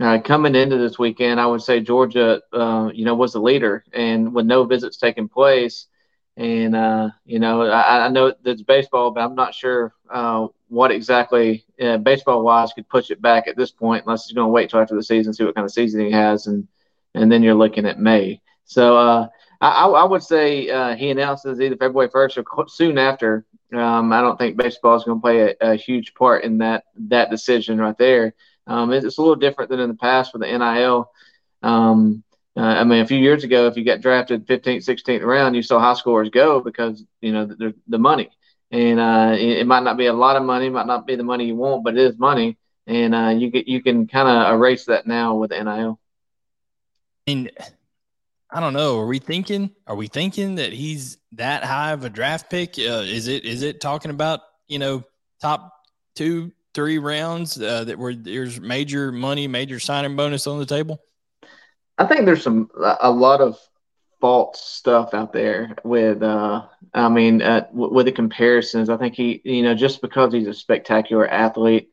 uh, 0.01 0.21
coming 0.21 0.55
into 0.55 0.77
this 0.77 0.99
weekend, 0.99 1.41
I 1.41 1.47
would 1.47 1.63
say 1.63 1.81
Georgia, 1.81 2.43
uh, 2.53 2.91
you 2.93 3.05
know, 3.05 3.15
was 3.15 3.33
the 3.33 3.41
leader. 3.41 3.85
And 3.93 4.35
with 4.35 4.47
no 4.47 4.65
visits 4.65 4.99
taking 4.99 5.29
place, 5.29 5.87
and 6.37 6.77
uh, 6.77 7.09
you 7.25 7.41
know, 7.41 7.63
I, 7.63 8.07
I 8.07 8.09
know 8.09 8.33
it's 8.45 8.63
baseball, 8.63 9.11
but 9.11 9.23
I'm 9.23 9.35
not 9.35 9.55
sure 9.55 9.93
uh, 10.09 10.47
what 10.69 10.93
exactly 10.93 11.65
baseball 12.03 12.45
wise 12.45 12.73
could 12.73 12.89
push 12.89 13.11
it 13.11 13.21
back 13.21 13.49
at 13.49 13.57
this 13.57 13.73
point, 13.73 14.05
unless 14.05 14.27
he's 14.27 14.37
going 14.37 14.47
to 14.47 14.53
wait 14.53 14.71
till 14.71 14.79
after 14.79 14.95
the 14.95 15.03
season, 15.03 15.33
see 15.35 15.45
what 15.45 15.57
kind 15.57 15.65
of 15.65 15.73
season 15.73 16.01
he 16.01 16.13
has, 16.13 16.47
and 16.47 16.69
and 17.15 17.33
then 17.33 17.43
you're 17.43 17.55
looking 17.55 17.87
at 17.87 17.99
May. 17.99 18.41
So 18.67 18.97
uh, 18.97 19.29
I, 19.61 19.87
I 19.87 20.05
would 20.05 20.23
say 20.23 20.68
uh, 20.68 20.94
he 20.94 21.11
announces 21.11 21.61
either 21.61 21.77
February 21.77 22.09
1st 22.09 22.44
or 22.47 22.68
soon 22.68 22.97
after. 22.97 23.44
Um, 23.75 24.12
I 24.12 24.21
don't 24.21 24.38
think 24.38 24.57
baseball 24.57 24.97
is 24.97 25.05
going 25.05 25.18
to 25.18 25.23
play 25.23 25.40
a, 25.40 25.73
a, 25.73 25.75
huge 25.75 26.14
part 26.14 26.44
in 26.44 26.59
that 26.59 26.85
that 27.09 27.31
decision 27.31 27.79
right 27.79 27.99
there. 27.99 28.35
Um, 28.66 28.92
it's, 28.92 29.05
it's, 29.05 29.18
a 29.18 29.21
little 29.21 29.37
different 29.37 29.71
than 29.71 29.81
in 29.81 29.88
the 29.88 29.94
past 29.94 30.33
with 30.33 30.42
the 30.42 30.59
NIL. 30.59 31.11
Um, 31.62 32.23
uh, 32.57 32.61
I 32.61 32.85
mean, 32.85 33.03
a 33.03 33.07
few 33.07 33.18
years 33.18 33.44
ago, 33.44 33.66
if 33.66 33.77
you 33.77 33.85
got 33.85 34.01
drafted 34.01 34.47
15th, 34.47 34.88
16th 34.88 35.23
round, 35.23 35.55
you 35.55 35.62
saw 35.62 35.79
high 35.79 35.94
scores 35.94 36.31
go 36.31 36.61
because 36.61 37.05
you 37.21 37.33
know 37.33 37.44
the, 37.44 37.75
the 37.88 37.99
money, 37.99 38.31
and 38.71 38.99
uh, 38.99 39.37
it, 39.38 39.59
it, 39.59 39.66
might 39.66 39.83
not 39.83 39.97
be 39.99 40.07
a 40.07 40.12
lot 40.12 40.37
of 40.37 40.44
money, 40.44 40.71
might 40.71 40.87
not 40.87 41.07
be 41.07 41.16
the 41.16 41.23
money 41.23 41.47
you 41.47 41.57
want, 41.57 41.85
but 41.85 41.97
it 41.97 42.01
is 42.01 42.18
money, 42.18 42.57
and 42.87 43.14
uh, 43.14 43.29
you 43.29 43.51
you 43.66 43.83
can 43.83 44.07
kind 44.07 44.29
of 44.29 44.55
erase 44.55 44.87
that 44.87 45.07
now 45.07 45.35
with 45.35 45.51
NIL. 45.51 46.01
And 47.27 47.51
I 48.51 48.61
don't 48.61 48.73
know. 48.73 48.99
Are 48.99 49.07
we 49.07 49.19
thinking? 49.19 49.71
Are 49.87 49.97
we 49.97 50.07
thinking 50.07 50.55
that 50.57 50.73
he's 50.73 51.19
that 51.33 51.65
high 51.65 51.93
of 51.93 52.05
a 52.05 52.11
draft 52.11 52.49
pick? 52.49 52.79
Uh, 52.79 53.05
is 53.05 53.29
it? 53.29 53.45
Is 53.45 53.63
it 53.63 53.81
talking 53.81 54.11
about 54.11 54.41
you 54.69 54.79
know 54.79 55.05
top 55.41 55.73
two, 56.15 56.53
three 56.75 56.99
rounds 56.99 57.61
uh, 57.61 57.85
that 57.85 57.99
where 57.99 58.15
there's 58.15 58.61
major 58.61 59.13
money, 59.13 59.49
major 59.49 59.79
signing 59.79 60.17
bonus 60.17 60.47
on 60.47 60.59
the 60.59 60.67
table? 60.67 60.99
I 61.99 62.07
think 62.07 62.25
there's 62.25 62.43
some 62.43 62.71
a 63.01 63.11
lot 63.11 63.41
of 63.41 63.59
false 64.21 64.61
stuff 64.61 65.13
out 65.13 65.33
there 65.33 65.77
with. 65.85 66.23
Uh, 66.23 66.67
I 66.95 67.09
mean, 67.11 67.43
uh, 67.43 67.67
w- 67.73 67.93
with 67.93 68.07
the 68.07 68.13
comparisons, 68.13 68.89
I 68.89 68.97
think 68.97 69.15
he, 69.15 69.43
you 69.45 69.63
know, 69.63 69.75
just 69.75 70.01
because 70.01 70.33
he's 70.33 70.47
a 70.47 70.55
spectacular 70.55 71.29
athlete, 71.29 71.91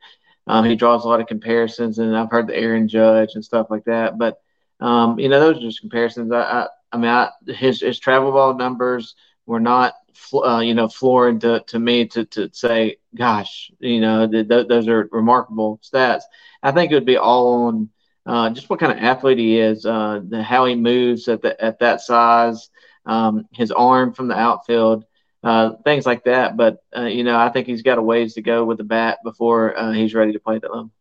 um, 0.47 0.63
he 0.63 0.75
draws 0.77 1.03
a 1.03 1.09
lot 1.09 1.19
of 1.19 1.27
comparisons, 1.27 1.99
and 1.99 2.15
I've 2.15 2.31
heard 2.31 2.47
the 2.47 2.55
Aaron 2.55 2.87
Judge 2.87 3.31
and 3.35 3.43
stuff 3.43 3.67
like 3.69 3.83
that, 3.85 4.17
but 4.17 4.39
um, 4.85 5.19
you 5.19 5.29
know, 5.29 5.39
those 5.39 5.57
are 5.57 5.61
just 5.67 5.81
comparisons. 5.81 6.31
I, 6.31 6.41
I, 6.41 6.67
I 6.93 6.97
mean, 6.97 7.09
I, 7.11 7.29
his 7.47 7.81
his 7.81 7.99
travel 7.99 8.31
ball 8.31 8.55
numbers 8.55 9.15
were 9.45 9.59
not, 9.59 9.93
uh, 10.33 10.59
you 10.59 10.73
know, 10.73 10.87
flooring 10.87 11.39
to, 11.39 11.61
to 11.67 11.79
me 11.79 12.05
to, 12.07 12.25
to 12.25 12.49
say, 12.53 12.97
gosh, 13.15 13.71
you 13.79 14.01
know, 14.01 14.27
th- 14.27 14.47
th- 14.47 14.67
those 14.67 14.87
are 14.87 15.09
remarkable 15.11 15.79
stats. 15.83 16.23
I 16.63 16.71
think 16.71 16.91
it 16.91 16.95
would 16.95 17.05
be 17.05 17.17
all 17.17 17.65
on 17.65 17.89
uh, 18.25 18.49
just 18.51 18.69
what 18.69 18.79
kind 18.79 18.91
of 18.91 18.99
athlete 18.99 19.39
he 19.39 19.59
is, 19.59 19.85
uh, 19.85 20.21
the, 20.27 20.43
how 20.43 20.65
he 20.65 20.75
moves 20.75 21.27
at 21.27 21.41
the, 21.41 21.61
at 21.63 21.79
that 21.79 22.01
size, 22.01 22.69
um, 23.05 23.45
his 23.53 23.71
arm 23.71 24.13
from 24.13 24.27
the 24.27 24.37
outfield, 24.37 25.05
uh, 25.43 25.71
things 25.83 26.05
like 26.05 26.23
that. 26.25 26.57
But 26.57 26.77
uh, 26.95 27.03
you 27.05 27.23
know, 27.23 27.37
I 27.37 27.49
think 27.49 27.67
he's 27.67 27.83
got 27.83 27.97
a 27.99 28.03
ways 28.03 28.35
to 28.35 28.41
go 28.41 28.65
with 28.65 28.77
the 28.77 28.83
bat 28.83 29.19
before 29.23 29.77
uh, 29.77 29.91
he's 29.91 30.13
ready 30.15 30.33
to 30.33 30.39
play 30.39 30.59
that 30.59 30.71
level. 30.71 30.91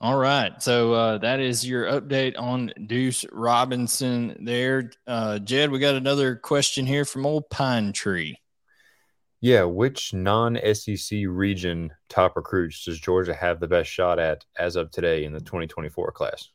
All 0.00 0.16
right. 0.16 0.62
So 0.62 0.92
uh, 0.92 1.18
that 1.18 1.40
is 1.40 1.66
your 1.66 1.84
update 1.86 2.34
on 2.38 2.72
Duce 2.86 3.24
Robinson 3.32 4.36
there. 4.44 4.90
Uh, 5.06 5.38
Jed, 5.38 5.70
we 5.70 5.78
got 5.78 5.94
another 5.94 6.36
question 6.36 6.84
here 6.84 7.06
from 7.06 7.24
Old 7.24 7.48
Pine 7.48 7.92
Tree. 7.92 8.38
Yeah. 9.40 9.64
Which 9.64 10.12
non 10.12 10.58
SEC 10.74 11.20
region 11.26 11.92
top 12.10 12.36
recruits 12.36 12.84
does 12.84 13.00
Georgia 13.00 13.32
have 13.32 13.58
the 13.58 13.68
best 13.68 13.90
shot 13.90 14.18
at 14.18 14.44
as 14.58 14.76
of 14.76 14.90
today 14.90 15.24
in 15.24 15.32
the 15.32 15.40
2024 15.40 16.12
class? 16.12 16.50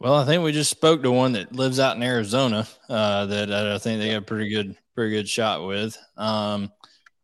Well, 0.00 0.14
I 0.14 0.24
think 0.26 0.44
we 0.44 0.52
just 0.52 0.70
spoke 0.70 1.02
to 1.02 1.10
one 1.10 1.32
that 1.32 1.52
lives 1.52 1.80
out 1.80 1.96
in 1.96 2.02
Arizona 2.02 2.68
uh, 2.88 3.26
that 3.26 3.50
I 3.50 3.78
think 3.78 4.00
they 4.00 4.10
have 4.10 4.22
a 4.22 4.26
pretty 4.26 4.48
good, 4.50 4.76
pretty 4.94 5.16
good 5.16 5.28
shot 5.28 5.66
with. 5.66 5.98
Um, 6.16 6.70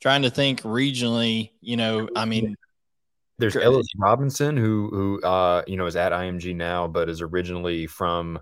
trying 0.00 0.22
to 0.22 0.30
think 0.30 0.62
regionally, 0.62 1.50
you 1.60 1.76
know, 1.76 2.08
I 2.16 2.24
mean, 2.24 2.56
there's 3.38 3.56
Ellis 3.56 3.86
Robinson, 3.98 4.56
who 4.56 4.88
who 4.90 5.22
uh, 5.22 5.62
you 5.66 5.76
know 5.76 5.86
is 5.86 5.96
at 5.96 6.12
IMG 6.12 6.54
now, 6.54 6.86
but 6.86 7.08
is 7.08 7.20
originally 7.20 7.86
from 7.86 8.38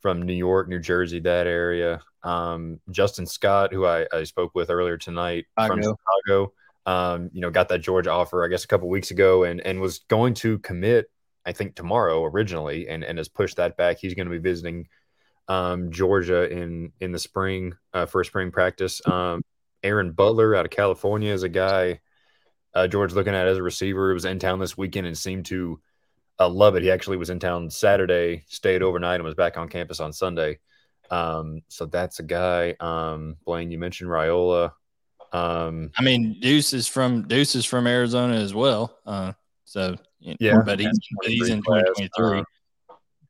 from 0.00 0.22
New 0.22 0.34
York, 0.34 0.68
New 0.68 0.78
Jersey, 0.78 1.20
that 1.20 1.46
area. 1.46 2.00
Um, 2.22 2.80
Justin 2.90 3.26
Scott, 3.26 3.72
who 3.72 3.86
I, 3.86 4.06
I 4.12 4.24
spoke 4.24 4.54
with 4.54 4.70
earlier 4.70 4.98
tonight 4.98 5.46
from 5.56 5.80
Chicago, 5.82 6.52
um, 6.84 7.30
you 7.32 7.40
know, 7.40 7.50
got 7.50 7.68
that 7.68 7.80
Georgia 7.80 8.10
offer, 8.10 8.44
I 8.44 8.48
guess, 8.48 8.64
a 8.64 8.68
couple 8.68 8.88
weeks 8.88 9.10
ago, 9.10 9.44
and 9.44 9.60
and 9.60 9.80
was 9.80 10.00
going 10.08 10.34
to 10.34 10.58
commit, 10.58 11.10
I 11.44 11.52
think, 11.52 11.74
tomorrow 11.74 12.24
originally, 12.24 12.88
and 12.88 13.04
and 13.04 13.18
has 13.18 13.28
pushed 13.28 13.56
that 13.56 13.76
back. 13.76 13.98
He's 13.98 14.14
going 14.14 14.26
to 14.26 14.32
be 14.32 14.38
visiting 14.38 14.86
um, 15.48 15.90
Georgia 15.90 16.50
in 16.50 16.92
in 17.00 17.12
the 17.12 17.18
spring 17.18 17.74
uh, 17.94 18.06
for 18.06 18.22
spring 18.22 18.50
practice. 18.50 19.00
Um, 19.06 19.42
Aaron 19.82 20.12
Butler 20.12 20.54
out 20.54 20.66
of 20.66 20.70
California 20.70 21.32
is 21.32 21.42
a 21.42 21.48
guy 21.48 22.00
uh, 22.76 22.86
George 22.86 23.14
looking 23.14 23.34
at 23.34 23.48
as 23.48 23.56
a 23.56 23.62
receiver. 23.62 24.10
He 24.10 24.14
was 24.14 24.26
in 24.26 24.38
town 24.38 24.58
this 24.58 24.76
weekend 24.76 25.06
and 25.06 25.16
seemed 25.16 25.46
to 25.46 25.80
uh, 26.38 26.48
love 26.48 26.76
it. 26.76 26.82
He 26.82 26.90
actually 26.90 27.16
was 27.16 27.30
in 27.30 27.40
town 27.40 27.70
Saturday, 27.70 28.44
stayed 28.48 28.82
overnight, 28.82 29.14
and 29.14 29.24
was 29.24 29.34
back 29.34 29.56
on 29.56 29.70
campus 29.70 29.98
on 29.98 30.12
Sunday. 30.12 30.58
Um, 31.10 31.62
so 31.68 31.86
that's 31.86 32.18
a 32.20 32.22
guy. 32.22 32.76
Um, 32.78 33.36
Blaine, 33.46 33.70
you 33.70 33.78
mentioned 33.78 34.10
Raiola. 34.10 34.72
Um, 35.32 35.90
I 35.96 36.02
mean, 36.02 36.38
Duce 36.38 36.74
is 36.74 36.86
from 36.86 37.26
Duce 37.26 37.54
is 37.54 37.64
from 37.64 37.86
Arizona 37.86 38.34
as 38.34 38.52
well. 38.52 38.98
Uh, 39.06 39.32
so 39.64 39.96
yeah, 40.20 40.58
but 40.64 40.78
he's, 40.78 40.98
he's 41.24 41.48
in 41.48 41.62
2023. 41.62 42.44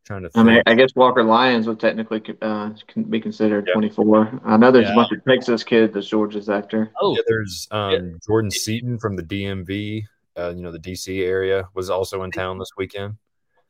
Trying 0.06 0.22
to. 0.22 0.30
Think. 0.30 0.46
I 0.46 0.48
mean, 0.48 0.62
I 0.66 0.74
guess 0.74 0.90
Walker 0.94 1.24
Lyons 1.24 1.66
would 1.66 1.80
technically 1.80 2.22
uh, 2.40 2.70
can 2.86 3.02
be 3.02 3.20
considered 3.20 3.68
24. 3.72 4.40
I 4.44 4.56
know 4.56 4.70
there's 4.70 4.86
yeah. 4.86 4.92
a 4.92 4.94
bunch 4.94 5.10
of 5.10 5.24
Texas 5.24 5.64
kids 5.64 5.94
that 5.94 6.02
Georgia's 6.02 6.48
after. 6.48 6.92
Oh, 7.00 7.16
yeah, 7.16 7.22
there's 7.26 7.66
um, 7.72 7.92
yeah. 7.92 8.00
Jordan 8.24 8.52
Seaton 8.52 8.98
from 9.00 9.16
the 9.16 9.24
DMV. 9.24 10.04
Uh, 10.38 10.52
you 10.54 10.62
know, 10.62 10.70
the 10.70 10.78
DC 10.78 11.26
area 11.26 11.68
was 11.74 11.90
also 11.90 12.22
in 12.22 12.30
town 12.30 12.56
this 12.56 12.70
weekend. 12.76 13.16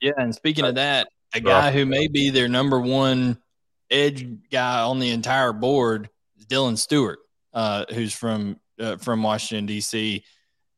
Yeah, 0.03 0.13
and 0.19 0.35
speaking 0.35 0.67
of 0.67 0.75
that, 0.75 1.09
a 1.33 1.41
guy 1.41 1.73
who 1.73 1.87
may 1.87 2.07
be 2.07 2.29
their 2.29 2.49
number 2.49 2.81
one 2.81 3.39
edge 3.91 4.27
guy 4.51 4.83
on 4.83 4.99
the 4.99 5.13
entire 5.13 5.55
board 5.55 6.11
is 6.37 6.45
Dylan 6.45 6.77
Stewart, 6.77 7.21
uh, 7.55 7.87
who's 7.95 8.13
from 8.13 8.61
uh, 8.79 8.99
from 8.99 9.23
Washington 9.23 9.65
D.C. 9.65 10.23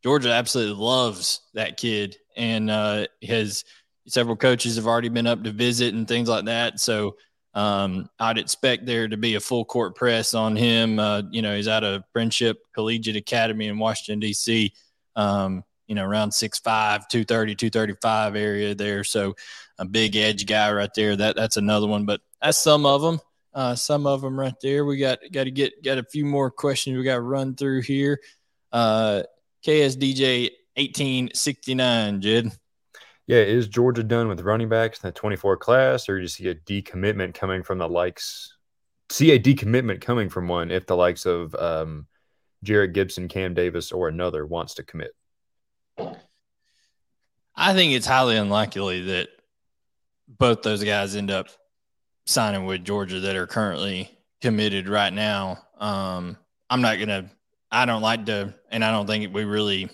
Georgia 0.05 0.33
absolutely 0.33 0.81
loves 0.81 1.41
that 1.55 1.77
kid 1.77 2.17
and 2.37 2.71
uh, 2.71 3.07
has 3.27 3.65
several 4.09 4.37
coaches 4.37 4.77
have 4.77 4.87
already 4.87 5.09
been 5.09 5.27
up 5.27 5.43
to 5.45 5.51
visit 5.51 5.95
and 5.95 6.07
things 6.07 6.29
like 6.29 6.47
that. 6.47 6.81
So 6.81 7.17
um, 7.55 8.09
I'd 8.19 8.39
expect 8.39 8.87
there 8.87 9.09
to 9.09 9.17
be 9.17 9.35
a 9.35 9.41
full 9.41 9.65
court 9.65 9.95
press 9.95 10.35
on 10.35 10.57
him. 10.57 10.99
Uh, 10.99 11.23
you 11.31 11.43
know, 11.43 11.57
he's 11.57 11.69
out 11.69 11.85
of 11.85 12.05
Friendship 12.13 12.59
Collegiate 12.75 13.17
Academy 13.17 13.69
in 13.69 13.79
Washington, 13.79 14.21
D.C., 14.21 14.73
um, 15.17 15.65
you 15.87 15.95
know, 15.95 16.05
around 16.05 16.31
6'5, 16.31 16.63
230, 17.09 17.55
235 17.55 18.37
area 18.37 18.75
there. 18.75 19.03
So 19.03 19.35
a 19.79 19.85
big 19.85 20.17
edge 20.17 20.47
guy 20.47 20.71
right 20.73 20.91
there. 20.95 21.17
That 21.17 21.37
That's 21.37 21.57
another 21.57 21.87
one, 21.87 22.05
but 22.05 22.21
that's 22.43 22.59
some 22.59 22.85
of 22.87 23.01
them. 23.01 23.21
Uh, 23.55 23.75
some 23.75 24.07
of 24.07 24.21
them 24.21 24.39
right 24.39 24.55
there. 24.63 24.85
We 24.85 24.99
got 24.99 25.19
got 25.33 25.45
to 25.45 25.51
get 25.51 25.83
got 25.83 25.99
a 25.99 26.05
few 26.05 26.25
more 26.25 26.51
questions 26.51 26.97
we 26.97 27.03
got 27.03 27.15
to 27.15 27.21
run 27.23 27.57
through 27.57 27.83
here. 27.83 28.21
Uh, 28.71 29.23
KSDJ 29.65 30.51
1869, 30.77 32.21
Jed. 32.21 32.53
Yeah, 33.29 33.41
is 33.41 33.69
Georgia 33.69 34.03
done 34.03 34.27
with 34.27 34.41
running 34.41 34.71
backs 34.71 35.01
in 35.03 35.09
the 35.09 35.13
24 35.13 35.59
class, 35.59 36.09
or 36.09 36.17
do 36.17 36.23
you 36.23 36.29
see 36.29 36.49
a 36.49 36.55
decommitment 36.55 37.35
coming 37.35 37.63
from 37.63 37.77
the 37.77 37.87
likes? 37.87 38.57
See 39.11 39.33
a 39.33 39.39
decommitment 39.39 40.01
coming 40.01 40.31
from 40.31 40.49
one 40.49 40.71
if 40.71 40.87
the 40.87 40.97
likes 40.97 41.27
of 41.27 41.55
um, 41.55 42.07
Jerrick 42.65 42.95
Gibson, 42.95 43.29
Cam 43.29 43.53
Davis, 43.53 43.93
or 43.93 44.09
another 44.09 44.47
wants 44.47 44.75
to 44.75 44.83
commit? 44.83 45.11
I 47.55 47.75
think 47.75 47.93
it's 47.93 48.07
highly 48.07 48.39
unlikely 48.39 49.03
that 49.03 49.29
both 50.27 50.63
those 50.63 50.83
guys 50.83 51.15
end 51.15 51.31
up 51.31 51.49
signing 52.25 52.65
with 52.65 52.83
Georgia 52.83 53.21
that 53.21 53.37
are 53.37 53.47
currently 53.47 54.11
committed 54.41 54.89
right 54.89 55.13
now. 55.13 55.59
Um, 55.79 56.39
I'm 56.71 56.81
not 56.81 56.99
gonna. 56.99 57.31
I 57.71 57.85
don't 57.85 58.01
like 58.01 58.25
to, 58.27 58.55
and 58.71 58.83
I 58.83 58.91
don't 58.91 59.07
think 59.07 59.35
we 59.35 59.45
really 59.45 59.91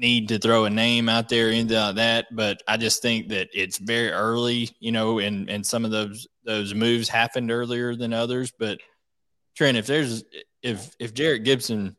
need 0.00 0.28
to 0.28 0.38
throw 0.38 0.64
a 0.64 0.70
name 0.70 1.08
out 1.08 1.28
there 1.28 1.50
into 1.50 1.92
that, 1.94 2.26
but 2.32 2.62
I 2.66 2.76
just 2.78 3.02
think 3.02 3.28
that 3.28 3.48
it's 3.52 3.78
very 3.78 4.10
early, 4.10 4.70
you 4.80 4.92
know, 4.92 5.18
and 5.18 5.48
and 5.50 5.64
some 5.64 5.84
of 5.84 5.90
those 5.90 6.26
those 6.44 6.74
moves 6.74 7.08
happened 7.08 7.50
earlier 7.50 7.94
than 7.94 8.12
others. 8.12 8.52
But 8.58 8.78
Trent, 9.54 9.76
if 9.76 9.86
there's 9.86 10.24
if 10.62 10.94
if 10.98 11.14
Jerrick 11.14 11.44
Gibson, 11.44 11.96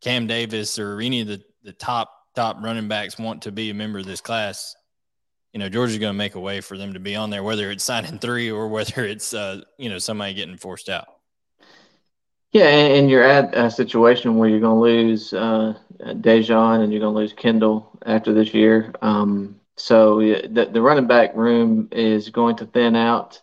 Cam 0.00 0.26
Davis, 0.26 0.78
or 0.78 1.00
any 1.00 1.20
of 1.20 1.26
the 1.26 1.42
the 1.64 1.72
top 1.72 2.10
top 2.34 2.58
running 2.62 2.88
backs 2.88 3.18
want 3.18 3.42
to 3.42 3.52
be 3.52 3.70
a 3.70 3.74
member 3.74 3.98
of 3.98 4.06
this 4.06 4.20
class, 4.20 4.76
you 5.52 5.58
know, 5.58 5.68
Georgia's 5.68 5.98
going 5.98 6.12
to 6.12 6.18
make 6.18 6.36
a 6.36 6.40
way 6.40 6.60
for 6.60 6.78
them 6.78 6.92
to 6.94 7.00
be 7.00 7.16
on 7.16 7.30
there, 7.30 7.42
whether 7.42 7.70
it's 7.70 7.84
signing 7.92 8.18
three 8.18 8.50
or 8.50 8.68
whether 8.68 9.04
it's 9.04 9.34
uh, 9.34 9.62
you 9.78 9.90
know 9.90 9.98
somebody 9.98 10.32
getting 10.32 10.56
forced 10.56 10.88
out. 10.88 11.06
Yeah, 12.52 12.68
and 12.68 13.10
you're 13.10 13.24
at 13.24 13.54
a 13.54 13.70
situation 13.70 14.36
where 14.36 14.48
you're 14.48 14.60
going 14.60 14.76
to 14.76 14.80
lose 14.80 15.32
uh, 15.34 15.74
Daijun 16.00 16.82
and 16.82 16.92
you're 16.92 17.00
going 17.00 17.14
to 17.14 17.18
lose 17.18 17.32
Kendall 17.32 17.98
after 18.04 18.32
this 18.32 18.54
year. 18.54 18.94
Um, 19.02 19.60
so 19.76 20.18
the, 20.20 20.68
the 20.72 20.80
running 20.80 21.06
back 21.06 21.34
room 21.36 21.88
is 21.92 22.30
going 22.30 22.56
to 22.56 22.66
thin 22.66 22.96
out, 22.96 23.40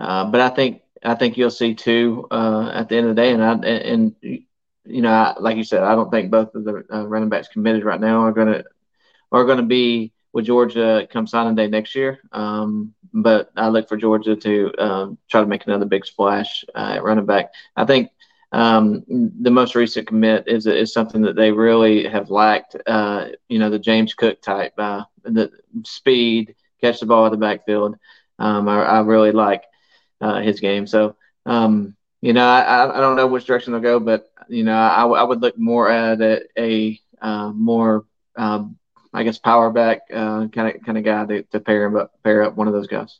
uh, 0.00 0.24
but 0.30 0.40
I 0.40 0.48
think 0.48 0.82
I 1.04 1.14
think 1.14 1.36
you'll 1.36 1.50
see 1.50 1.74
two 1.74 2.26
uh, 2.30 2.70
at 2.74 2.88
the 2.88 2.96
end 2.96 3.08
of 3.08 3.14
the 3.14 3.22
day. 3.22 3.32
And 3.32 3.42
I, 3.44 3.54
and 3.66 4.14
you 4.22 5.02
know, 5.02 5.10
I, 5.10 5.34
like 5.38 5.56
you 5.56 5.64
said, 5.64 5.82
I 5.82 5.94
don't 5.94 6.10
think 6.10 6.30
both 6.30 6.54
of 6.54 6.64
the 6.64 6.84
uh, 6.92 7.06
running 7.06 7.28
backs 7.28 7.48
committed 7.48 7.84
right 7.84 8.00
now 8.00 8.20
are 8.22 8.32
going 8.32 8.48
to 8.48 8.64
are 9.30 9.44
going 9.44 9.58
to 9.58 9.64
be 9.64 10.12
with 10.32 10.46
Georgia 10.46 11.06
come 11.10 11.26
signing 11.26 11.54
day 11.54 11.68
next 11.68 11.94
year. 11.94 12.20
Um, 12.32 12.94
but 13.12 13.50
I 13.56 13.68
look 13.68 13.88
for 13.88 13.96
Georgia 13.96 14.36
to 14.36 14.72
um, 14.78 15.18
try 15.30 15.40
to 15.40 15.46
make 15.46 15.66
another 15.66 15.86
big 15.86 16.04
splash 16.04 16.64
uh, 16.74 16.94
at 16.96 17.02
running 17.02 17.26
back. 17.26 17.52
I 17.76 17.84
think 17.84 18.10
um, 18.52 19.04
the 19.08 19.50
most 19.50 19.74
recent 19.74 20.06
commit 20.06 20.44
is 20.46 20.66
is 20.66 20.92
something 20.92 21.22
that 21.22 21.36
they 21.36 21.52
really 21.52 22.08
have 22.08 22.30
lacked. 22.30 22.76
Uh, 22.86 23.28
you 23.48 23.58
know, 23.58 23.68
the 23.68 23.78
James 23.78 24.14
Cook 24.14 24.40
type, 24.40 24.72
uh, 24.78 25.04
the 25.22 25.50
speed, 25.84 26.54
catch 26.80 27.00
the 27.00 27.06
ball 27.06 27.26
in 27.26 27.32
the 27.32 27.36
backfield. 27.36 27.96
Um, 28.38 28.68
I, 28.68 28.82
I, 28.82 29.00
really 29.00 29.32
like 29.32 29.64
uh, 30.20 30.40
his 30.40 30.60
game. 30.60 30.86
So, 30.86 31.16
um, 31.44 31.96
you 32.20 32.32
know, 32.32 32.46
I, 32.46 32.96
I 32.96 33.00
don't 33.00 33.16
know 33.16 33.26
which 33.26 33.46
direction 33.46 33.72
they'll 33.72 33.82
go, 33.82 33.98
but 33.98 34.30
you 34.48 34.62
know, 34.62 34.76
I, 34.76 35.04
I 35.04 35.22
would 35.24 35.42
look 35.42 35.58
more 35.58 35.90
at 35.90 36.20
a, 36.20 36.42
a 36.56 37.00
uh, 37.20 37.50
more, 37.50 38.06
um, 38.36 38.78
I 39.12 39.24
guess, 39.24 39.38
power 39.38 39.70
back 39.70 40.08
kind 40.08 40.56
of 40.56 40.82
kind 40.84 40.96
of 40.98 41.04
guy 41.04 41.26
to, 41.26 41.42
to 41.42 41.60
pair 41.60 41.84
him 41.84 41.96
up, 41.96 42.12
pair 42.22 42.44
up 42.44 42.54
one 42.54 42.68
of 42.68 42.72
those 42.72 42.86
guys. 42.86 43.18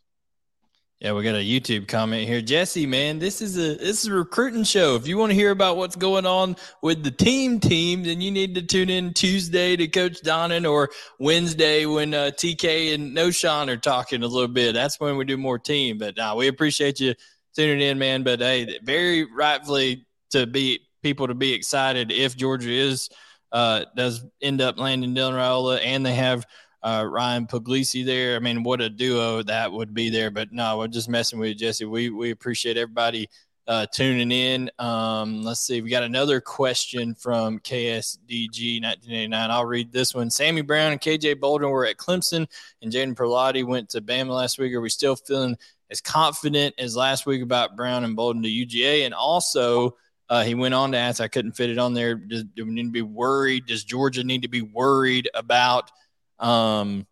Yeah, 1.00 1.12
we 1.12 1.22
got 1.22 1.36
a 1.36 1.38
YouTube 1.38 1.86
comment 1.86 2.26
here. 2.26 2.40
Jesse, 2.40 2.84
man, 2.84 3.20
this 3.20 3.40
is 3.40 3.56
a 3.56 3.76
this 3.76 4.02
is 4.02 4.06
a 4.06 4.14
recruiting 4.14 4.64
show. 4.64 4.96
If 4.96 5.06
you 5.06 5.16
want 5.16 5.30
to 5.30 5.36
hear 5.36 5.52
about 5.52 5.76
what's 5.76 5.94
going 5.94 6.26
on 6.26 6.56
with 6.82 7.04
the 7.04 7.12
team 7.12 7.60
team, 7.60 8.02
then 8.02 8.20
you 8.20 8.32
need 8.32 8.56
to 8.56 8.62
tune 8.62 8.90
in 8.90 9.14
Tuesday 9.14 9.76
to 9.76 9.86
Coach 9.86 10.22
Donnan 10.22 10.68
or 10.68 10.90
Wednesday 11.20 11.86
when 11.86 12.14
uh, 12.14 12.32
TK 12.34 12.94
and 12.94 13.16
Knowshon 13.16 13.68
are 13.68 13.76
talking 13.76 14.24
a 14.24 14.26
little 14.26 14.48
bit. 14.48 14.72
That's 14.72 14.98
when 14.98 15.16
we 15.16 15.24
do 15.24 15.36
more 15.36 15.56
team. 15.56 15.98
But 15.98 16.18
uh, 16.18 16.34
we 16.36 16.48
appreciate 16.48 16.98
you 16.98 17.14
tuning 17.54 17.80
in, 17.80 17.96
man. 17.98 18.24
But 18.24 18.40
hey, 18.40 18.80
very 18.82 19.22
rightfully 19.22 20.04
to 20.30 20.48
be 20.48 20.80
people 21.04 21.28
to 21.28 21.34
be 21.34 21.52
excited 21.52 22.10
if 22.10 22.36
Georgia 22.36 22.72
is 22.72 23.08
uh, 23.52 23.84
does 23.94 24.26
end 24.42 24.60
up 24.60 24.80
landing 24.80 25.14
Dylan 25.14 25.34
Raiola 25.34 25.80
and 25.80 26.04
they 26.04 26.14
have– 26.14 26.44
uh, 26.82 27.06
Ryan 27.08 27.46
Puglisi 27.46 28.04
there. 28.04 28.36
I 28.36 28.38
mean, 28.38 28.62
what 28.62 28.80
a 28.80 28.88
duo 28.88 29.42
that 29.42 29.72
would 29.72 29.94
be 29.94 30.10
there. 30.10 30.30
But 30.30 30.52
no, 30.52 30.78
we're 30.78 30.88
just 30.88 31.08
messing 31.08 31.38
with 31.38 31.48
you, 31.48 31.54
Jesse. 31.54 31.84
We 31.84 32.10
we 32.10 32.30
appreciate 32.30 32.76
everybody 32.76 33.28
uh, 33.68 33.86
tuning 33.92 34.32
in. 34.32 34.70
Um, 34.78 35.42
let's 35.42 35.60
see, 35.60 35.82
we 35.82 35.90
got 35.90 36.02
another 36.02 36.40
question 36.40 37.14
from 37.14 37.58
KSDG 37.60 38.82
1989. 38.82 39.50
I'll 39.50 39.66
read 39.66 39.92
this 39.92 40.14
one. 40.14 40.30
Sammy 40.30 40.62
Brown 40.62 40.92
and 40.92 41.00
KJ 41.00 41.38
Bolden 41.38 41.68
were 41.70 41.84
at 41.84 41.98
Clemson, 41.98 42.46
and 42.80 42.90
Jaden 42.90 43.14
Perlotte 43.14 43.64
went 43.64 43.90
to 43.90 44.00
Bama 44.00 44.30
last 44.30 44.58
week. 44.58 44.72
Are 44.72 44.80
we 44.80 44.88
still 44.88 45.16
feeling 45.16 45.56
as 45.90 46.00
confident 46.00 46.74
as 46.78 46.96
last 46.96 47.26
week 47.26 47.42
about 47.42 47.76
Brown 47.76 48.04
and 48.04 48.16
Bolden 48.16 48.42
to 48.42 48.48
UGA? 48.48 49.04
And 49.04 49.12
also, 49.12 49.96
uh, 50.30 50.44
he 50.44 50.54
went 50.54 50.74
on 50.74 50.92
to 50.92 50.98
ask, 50.98 51.20
I 51.20 51.28
couldn't 51.28 51.52
fit 51.52 51.68
it 51.68 51.78
on 51.78 51.92
there. 51.92 52.14
Do 52.14 52.44
we 52.56 52.70
need 52.70 52.84
to 52.84 52.90
be 52.90 53.02
worried? 53.02 53.66
Does 53.66 53.84
Georgia 53.84 54.24
need 54.24 54.42
to 54.42 54.48
be 54.48 54.62
worried 54.62 55.28
about– 55.34 55.90
um, 56.38 57.06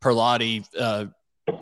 Perlotte 0.00 0.66
uh, 0.78 1.06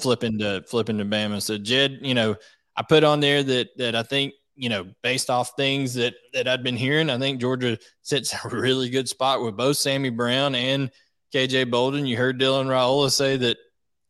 flipping 0.00 0.38
to 0.38 0.62
flipping 0.66 0.98
to 0.98 1.04
Bama. 1.04 1.40
So 1.40 1.58
Jed, 1.58 1.98
you 2.02 2.14
know, 2.14 2.36
I 2.76 2.82
put 2.82 3.04
on 3.04 3.20
there 3.20 3.42
that 3.42 3.68
that 3.76 3.94
I 3.94 4.02
think 4.02 4.34
you 4.54 4.68
know 4.68 4.86
based 5.02 5.30
off 5.30 5.52
things 5.56 5.94
that 5.94 6.14
that 6.32 6.48
I'd 6.48 6.62
been 6.62 6.76
hearing, 6.76 7.10
I 7.10 7.18
think 7.18 7.40
Georgia 7.40 7.78
sits 8.02 8.34
a 8.44 8.48
really 8.48 8.90
good 8.90 9.08
spot 9.08 9.42
with 9.42 9.56
both 9.56 9.76
Sammy 9.76 10.10
Brown 10.10 10.54
and 10.54 10.90
KJ 11.34 11.70
Bolden. 11.70 12.06
You 12.06 12.16
heard 12.16 12.40
Dylan 12.40 12.66
Raiola 12.66 13.10
say 13.10 13.36
that 13.38 13.56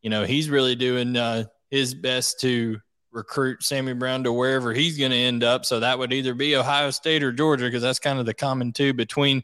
you 0.03 0.11
know 0.11 0.25
he's 0.25 0.51
really 0.51 0.75
doing 0.75 1.17
uh, 1.17 1.45
his 1.71 1.95
best 1.95 2.41
to 2.41 2.79
recruit 3.13 3.63
Sammy 3.63 3.93
Brown 3.93 4.25
to 4.25 4.33
wherever 4.33 4.73
he's 4.73 4.99
going 4.99 5.11
to 5.11 5.17
end 5.17 5.45
up. 5.45 5.67
So 5.67 5.81
that 5.81 5.99
would 5.99 6.13
either 6.13 6.35
be 6.35 6.57
Ohio 6.57 6.91
State 6.91 7.23
or 7.23 7.31
Georgia 7.31 7.67
because 7.67 7.83
that's 7.83 7.99
kind 7.99 8.19
of 8.19 8.27
the 8.27 8.35
common 8.35 8.73
two 8.73 8.95
between 8.95 9.43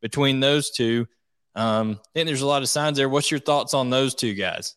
between 0.00 0.40
those 0.40 0.70
two. 0.70 1.06
Um, 1.54 2.00
think 2.14 2.26
there's 2.26 2.42
a 2.42 2.46
lot 2.46 2.62
of 2.62 2.68
signs 2.68 2.96
there. 2.96 3.08
What's 3.08 3.30
your 3.30 3.40
thoughts 3.40 3.74
on 3.74 3.90
those 3.90 4.14
two 4.14 4.34
guys? 4.34 4.76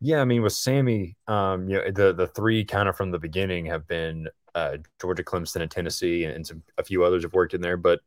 Yeah, 0.00 0.20
I 0.20 0.24
mean, 0.24 0.42
with 0.42 0.52
Sammy, 0.52 1.16
um, 1.26 1.68
you 1.68 1.76
know, 1.76 1.90
the 1.90 2.12
the 2.12 2.26
three 2.26 2.64
kind 2.64 2.88
of 2.88 2.96
from 2.96 3.10
the 3.10 3.18
beginning 3.18 3.66
have 3.66 3.86
been 3.86 4.28
uh, 4.54 4.78
Georgia, 5.00 5.22
Clemson, 5.22 5.62
and 5.62 5.70
Tennessee, 5.70 6.24
and 6.24 6.46
some, 6.46 6.62
a 6.78 6.84
few 6.84 7.04
others 7.04 7.22
have 7.22 7.32
worked 7.32 7.54
in 7.54 7.60
there. 7.60 7.76
But 7.76 8.00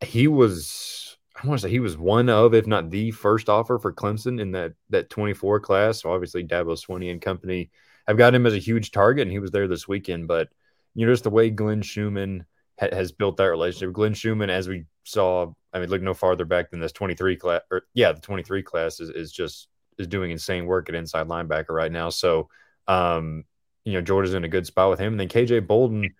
he 0.00 0.28
was, 0.28 1.16
I 1.34 1.46
want 1.46 1.60
to 1.60 1.66
say, 1.66 1.70
he 1.70 1.80
was 1.80 1.96
one 1.96 2.28
of, 2.28 2.54
if 2.54 2.66
not 2.66 2.90
the 2.90 3.10
first 3.10 3.48
offer 3.48 3.78
for 3.78 3.92
Clemson 3.92 4.40
in 4.40 4.52
that 4.52 4.74
that 4.90 5.10
24 5.10 5.60
class. 5.60 6.02
So 6.02 6.12
obviously, 6.12 6.44
Dabo 6.44 6.76
Swinney 6.78 7.10
and 7.10 7.20
company 7.20 7.70
have 8.06 8.18
got 8.18 8.34
him 8.34 8.46
as 8.46 8.54
a 8.54 8.58
huge 8.58 8.90
target, 8.92 9.22
and 9.22 9.32
he 9.32 9.38
was 9.40 9.50
there 9.50 9.66
this 9.66 9.88
weekend. 9.88 10.28
But 10.28 10.48
you 10.94 11.06
know, 11.06 11.12
just 11.12 11.24
the 11.24 11.30
way 11.30 11.50
Glenn 11.50 11.82
Schumann 11.82 12.44
ha- 12.78 12.88
has 12.92 13.12
built 13.12 13.38
that 13.38 13.44
relationship. 13.44 13.92
Glenn 13.92 14.14
Schumann, 14.14 14.50
as 14.50 14.68
we 14.68 14.84
saw, 15.04 15.52
I 15.74 15.80
mean, 15.80 15.90
look 15.90 16.00
no 16.00 16.14
farther 16.14 16.44
back 16.44 16.70
than 16.70 16.80
this 16.80 16.92
23 16.92 17.36
class, 17.36 17.60
or 17.70 17.82
yeah, 17.94 18.12
the 18.12 18.20
23 18.20 18.62
class 18.62 19.00
is, 19.00 19.10
is 19.10 19.32
just 19.32 19.68
is 19.98 20.06
doing 20.06 20.30
insane 20.30 20.66
work 20.66 20.88
at 20.88 20.94
inside 20.94 21.28
linebacker 21.28 21.70
right 21.70 21.92
now. 21.92 22.08
So, 22.10 22.48
um, 22.86 23.44
you 23.84 23.92
know, 23.92 24.00
Georgia's 24.00 24.34
in 24.34 24.44
a 24.44 24.48
good 24.48 24.66
spot 24.66 24.90
with 24.90 24.98
him. 24.98 25.14
And 25.14 25.20
then 25.20 25.28
KJ 25.28 25.66
Bolden 25.66 26.14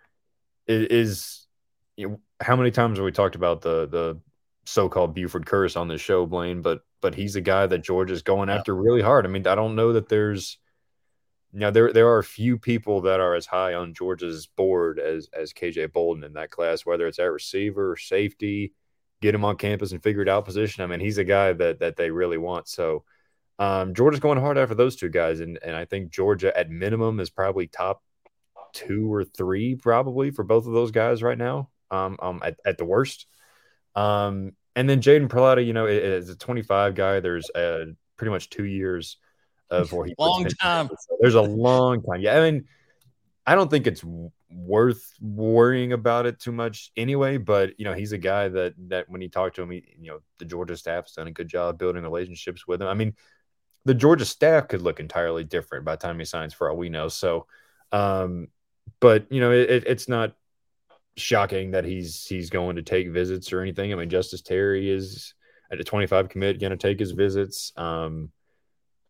is, 0.66 0.86
is 0.88 1.46
you 1.96 2.08
know, 2.08 2.20
how 2.40 2.56
many 2.56 2.72
times 2.72 2.98
have 2.98 3.04
we 3.04 3.12
talked 3.12 3.36
about 3.36 3.62
the 3.62 3.86
the 3.86 4.20
so-called 4.66 5.14
Buford 5.14 5.46
curse 5.46 5.76
on 5.76 5.88
this 5.88 6.00
show, 6.00 6.26
Blaine? 6.26 6.60
But 6.60 6.80
but 7.00 7.14
he's 7.14 7.36
a 7.36 7.40
guy 7.40 7.66
that 7.66 7.84
Georgia's 7.84 8.22
going 8.22 8.50
after 8.50 8.74
really 8.74 9.02
hard. 9.02 9.24
I 9.24 9.28
mean, 9.28 9.46
I 9.46 9.54
don't 9.54 9.76
know 9.76 9.92
that 9.92 10.08
there's 10.08 10.58
you 11.54 11.60
know, 11.60 11.70
there 11.70 11.92
there 11.92 12.08
are 12.08 12.18
a 12.18 12.24
few 12.24 12.58
people 12.58 13.02
that 13.02 13.20
are 13.20 13.36
as 13.36 13.46
high 13.46 13.74
on 13.74 13.94
Georgia's 13.94 14.46
board 14.46 14.98
as 14.98 15.28
as 15.32 15.52
KJ 15.52 15.92
Bolden 15.92 16.24
in 16.24 16.32
that 16.32 16.50
class, 16.50 16.84
whether 16.84 17.06
it's 17.06 17.20
at 17.20 17.30
receiver, 17.30 17.96
safety, 17.96 18.72
get 19.24 19.34
him 19.34 19.44
on 19.44 19.56
campus 19.56 19.92
and 19.92 20.02
figure 20.02 20.20
it 20.20 20.28
out 20.28 20.44
position. 20.44 20.84
I 20.84 20.86
mean, 20.86 21.00
he's 21.00 21.18
a 21.18 21.24
guy 21.24 21.52
that 21.54 21.80
that 21.80 21.96
they 21.96 22.10
really 22.10 22.36
want. 22.38 22.68
So 22.68 23.04
um, 23.58 23.94
Georgia's 23.94 24.20
going 24.20 24.38
hard 24.38 24.58
after 24.58 24.74
those 24.74 24.96
two 24.96 25.08
guys, 25.08 25.40
and 25.40 25.58
and 25.62 25.74
I 25.74 25.86
think 25.86 26.10
Georgia 26.10 26.56
at 26.56 26.70
minimum 26.70 27.18
is 27.20 27.30
probably 27.30 27.66
top 27.66 28.02
two 28.74 29.12
or 29.12 29.24
three 29.24 29.76
probably 29.76 30.30
for 30.30 30.44
both 30.44 30.66
of 30.66 30.72
those 30.72 30.90
guys 30.90 31.22
right 31.22 31.38
now. 31.38 31.70
Um, 31.90 32.16
um 32.20 32.42
at, 32.44 32.56
at 32.66 32.78
the 32.78 32.84
worst. 32.84 33.26
Um, 33.94 34.52
and 34.76 34.88
then 34.88 35.00
Jaden 35.00 35.28
Perlotte, 35.28 35.64
you 35.64 35.72
know, 35.72 35.86
is 35.86 36.28
a 36.28 36.36
25 36.36 36.94
guy. 36.94 37.20
There's 37.20 37.48
a 37.54 37.86
pretty 38.16 38.30
much 38.30 38.50
two 38.50 38.64
years 38.64 39.18
of 39.70 39.92
where 39.92 40.06
he 40.06 40.14
long 40.18 40.44
time. 40.60 40.90
There's 41.20 41.36
a 41.36 41.42
long 41.42 42.02
time. 42.02 42.20
Yeah, 42.20 42.36
I 42.36 42.50
mean, 42.50 42.64
I 43.46 43.54
don't 43.54 43.70
think 43.70 43.86
it's 43.86 44.04
worth 44.54 45.12
worrying 45.20 45.92
about 45.92 46.26
it 46.26 46.38
too 46.38 46.52
much 46.52 46.92
anyway. 46.96 47.36
But 47.36 47.78
you 47.78 47.84
know, 47.84 47.92
he's 47.92 48.12
a 48.12 48.18
guy 48.18 48.48
that 48.48 48.74
that 48.88 49.08
when 49.08 49.20
he 49.20 49.28
talked 49.28 49.56
to 49.56 49.62
him, 49.62 49.70
he, 49.70 49.84
you 49.98 50.12
know, 50.12 50.20
the 50.38 50.44
Georgia 50.44 50.76
staff 50.76 51.04
has 51.04 51.12
done 51.12 51.26
a 51.26 51.32
good 51.32 51.48
job 51.48 51.78
building 51.78 52.02
relationships 52.02 52.66
with 52.66 52.80
him. 52.80 52.88
I 52.88 52.94
mean, 52.94 53.14
the 53.84 53.94
Georgia 53.94 54.24
staff 54.24 54.68
could 54.68 54.82
look 54.82 55.00
entirely 55.00 55.44
different 55.44 55.84
by 55.84 55.96
the 55.96 56.02
time 56.02 56.18
he 56.18 56.24
signs, 56.24 56.54
for 56.54 56.70
all 56.70 56.76
we 56.76 56.88
know. 56.88 57.08
So, 57.08 57.46
um, 57.92 58.48
but 59.00 59.30
you 59.30 59.40
know, 59.40 59.50
it, 59.50 59.84
it's 59.86 60.08
not 60.08 60.34
shocking 61.16 61.72
that 61.72 61.84
he's 61.84 62.24
he's 62.26 62.50
going 62.50 62.76
to 62.76 62.82
take 62.82 63.10
visits 63.10 63.52
or 63.52 63.60
anything. 63.60 63.92
I 63.92 63.96
mean, 63.96 64.08
Justice 64.08 64.42
Terry 64.42 64.90
is 64.90 65.34
at 65.70 65.80
a 65.80 65.84
25 65.84 66.28
commit 66.28 66.60
going 66.60 66.70
to 66.70 66.76
take 66.76 66.98
his 66.98 67.12
visits. 67.12 67.72
Um, 67.76 68.30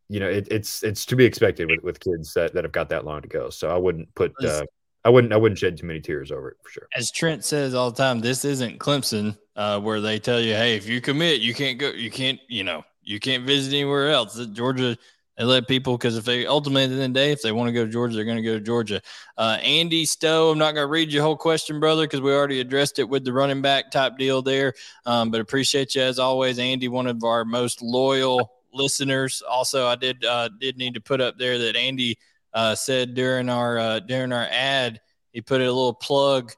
you 0.08 0.20
know, 0.20 0.28
it, 0.28 0.48
it's 0.50 0.82
it's 0.82 1.06
to 1.06 1.16
be 1.16 1.24
expected 1.24 1.70
with, 1.70 1.82
with 1.82 2.00
kids 2.00 2.34
that, 2.34 2.54
that 2.54 2.64
have 2.64 2.72
got 2.72 2.90
that 2.90 3.04
long 3.04 3.22
to 3.22 3.28
go. 3.28 3.50
So 3.50 3.70
I 3.70 3.76
wouldn't 3.76 4.14
put 4.14 4.32
uh, 4.44 4.64
I 5.04 5.10
wouldn't 5.10 5.32
I 5.32 5.36
wouldn't 5.36 5.58
shed 5.58 5.76
too 5.76 5.86
many 5.86 6.00
tears 6.00 6.30
over 6.30 6.50
it 6.50 6.56
for 6.62 6.70
sure. 6.70 6.88
As 6.96 7.10
Trent 7.10 7.44
says 7.44 7.74
all 7.74 7.90
the 7.90 7.96
time, 7.96 8.20
this 8.20 8.44
isn't 8.44 8.78
Clemson 8.78 9.36
uh, 9.56 9.80
where 9.80 10.00
they 10.00 10.18
tell 10.18 10.40
you, 10.40 10.54
hey, 10.54 10.76
if 10.76 10.88
you 10.88 11.00
commit, 11.00 11.40
you 11.40 11.54
can't 11.54 11.78
go, 11.78 11.90
you 11.90 12.10
can't, 12.10 12.40
you 12.48 12.64
know, 12.64 12.84
you 13.02 13.20
can't 13.20 13.44
visit 13.44 13.74
anywhere 13.74 14.10
else. 14.10 14.34
Georgia 14.46 14.96
they 15.36 15.44
let 15.44 15.66
people 15.66 15.98
because 15.98 16.16
if 16.16 16.24
they 16.24 16.46
ultimately 16.46 16.84
at 16.84 16.90
the 16.90 16.96
the 16.96 17.08
day, 17.08 17.32
if 17.32 17.42
they 17.42 17.50
want 17.50 17.68
to 17.68 17.72
go 17.72 17.84
to 17.84 17.90
Georgia, 17.90 18.14
they're 18.14 18.24
going 18.24 18.36
to 18.36 18.42
go 18.42 18.54
to 18.54 18.60
Georgia. 18.60 19.00
Uh, 19.36 19.58
Andy 19.62 20.04
Stowe, 20.04 20.52
I'm 20.52 20.58
not 20.58 20.74
going 20.74 20.84
to 20.84 20.90
read 20.90 21.12
your 21.12 21.24
whole 21.24 21.36
question, 21.36 21.80
brother, 21.80 22.04
because 22.04 22.20
we 22.20 22.32
already 22.32 22.60
addressed 22.60 23.00
it 23.00 23.08
with 23.08 23.24
the 23.24 23.32
running 23.32 23.60
back 23.60 23.90
type 23.90 24.16
deal 24.16 24.42
there. 24.42 24.74
Um, 25.06 25.30
but 25.30 25.40
appreciate 25.40 25.94
you 25.96 26.02
as 26.02 26.20
always, 26.20 26.58
Andy, 26.58 26.86
one 26.86 27.08
of 27.08 27.24
our 27.24 27.44
most 27.44 27.82
loyal 27.82 28.52
listeners. 28.72 29.42
Also, 29.48 29.88
I 29.88 29.96
did 29.96 30.24
uh, 30.24 30.50
did 30.60 30.76
need 30.76 30.94
to 30.94 31.00
put 31.00 31.20
up 31.20 31.36
there 31.36 31.58
that 31.58 31.74
Andy 31.74 32.16
uh, 32.54 32.74
said 32.74 33.14
during 33.14 33.48
our 33.48 33.78
uh, 33.78 34.00
during 34.00 34.32
our 34.32 34.46
ad, 34.50 35.00
he 35.32 35.40
put 35.40 35.60
a 35.60 35.64
little 35.64 35.94
plug 35.94 36.52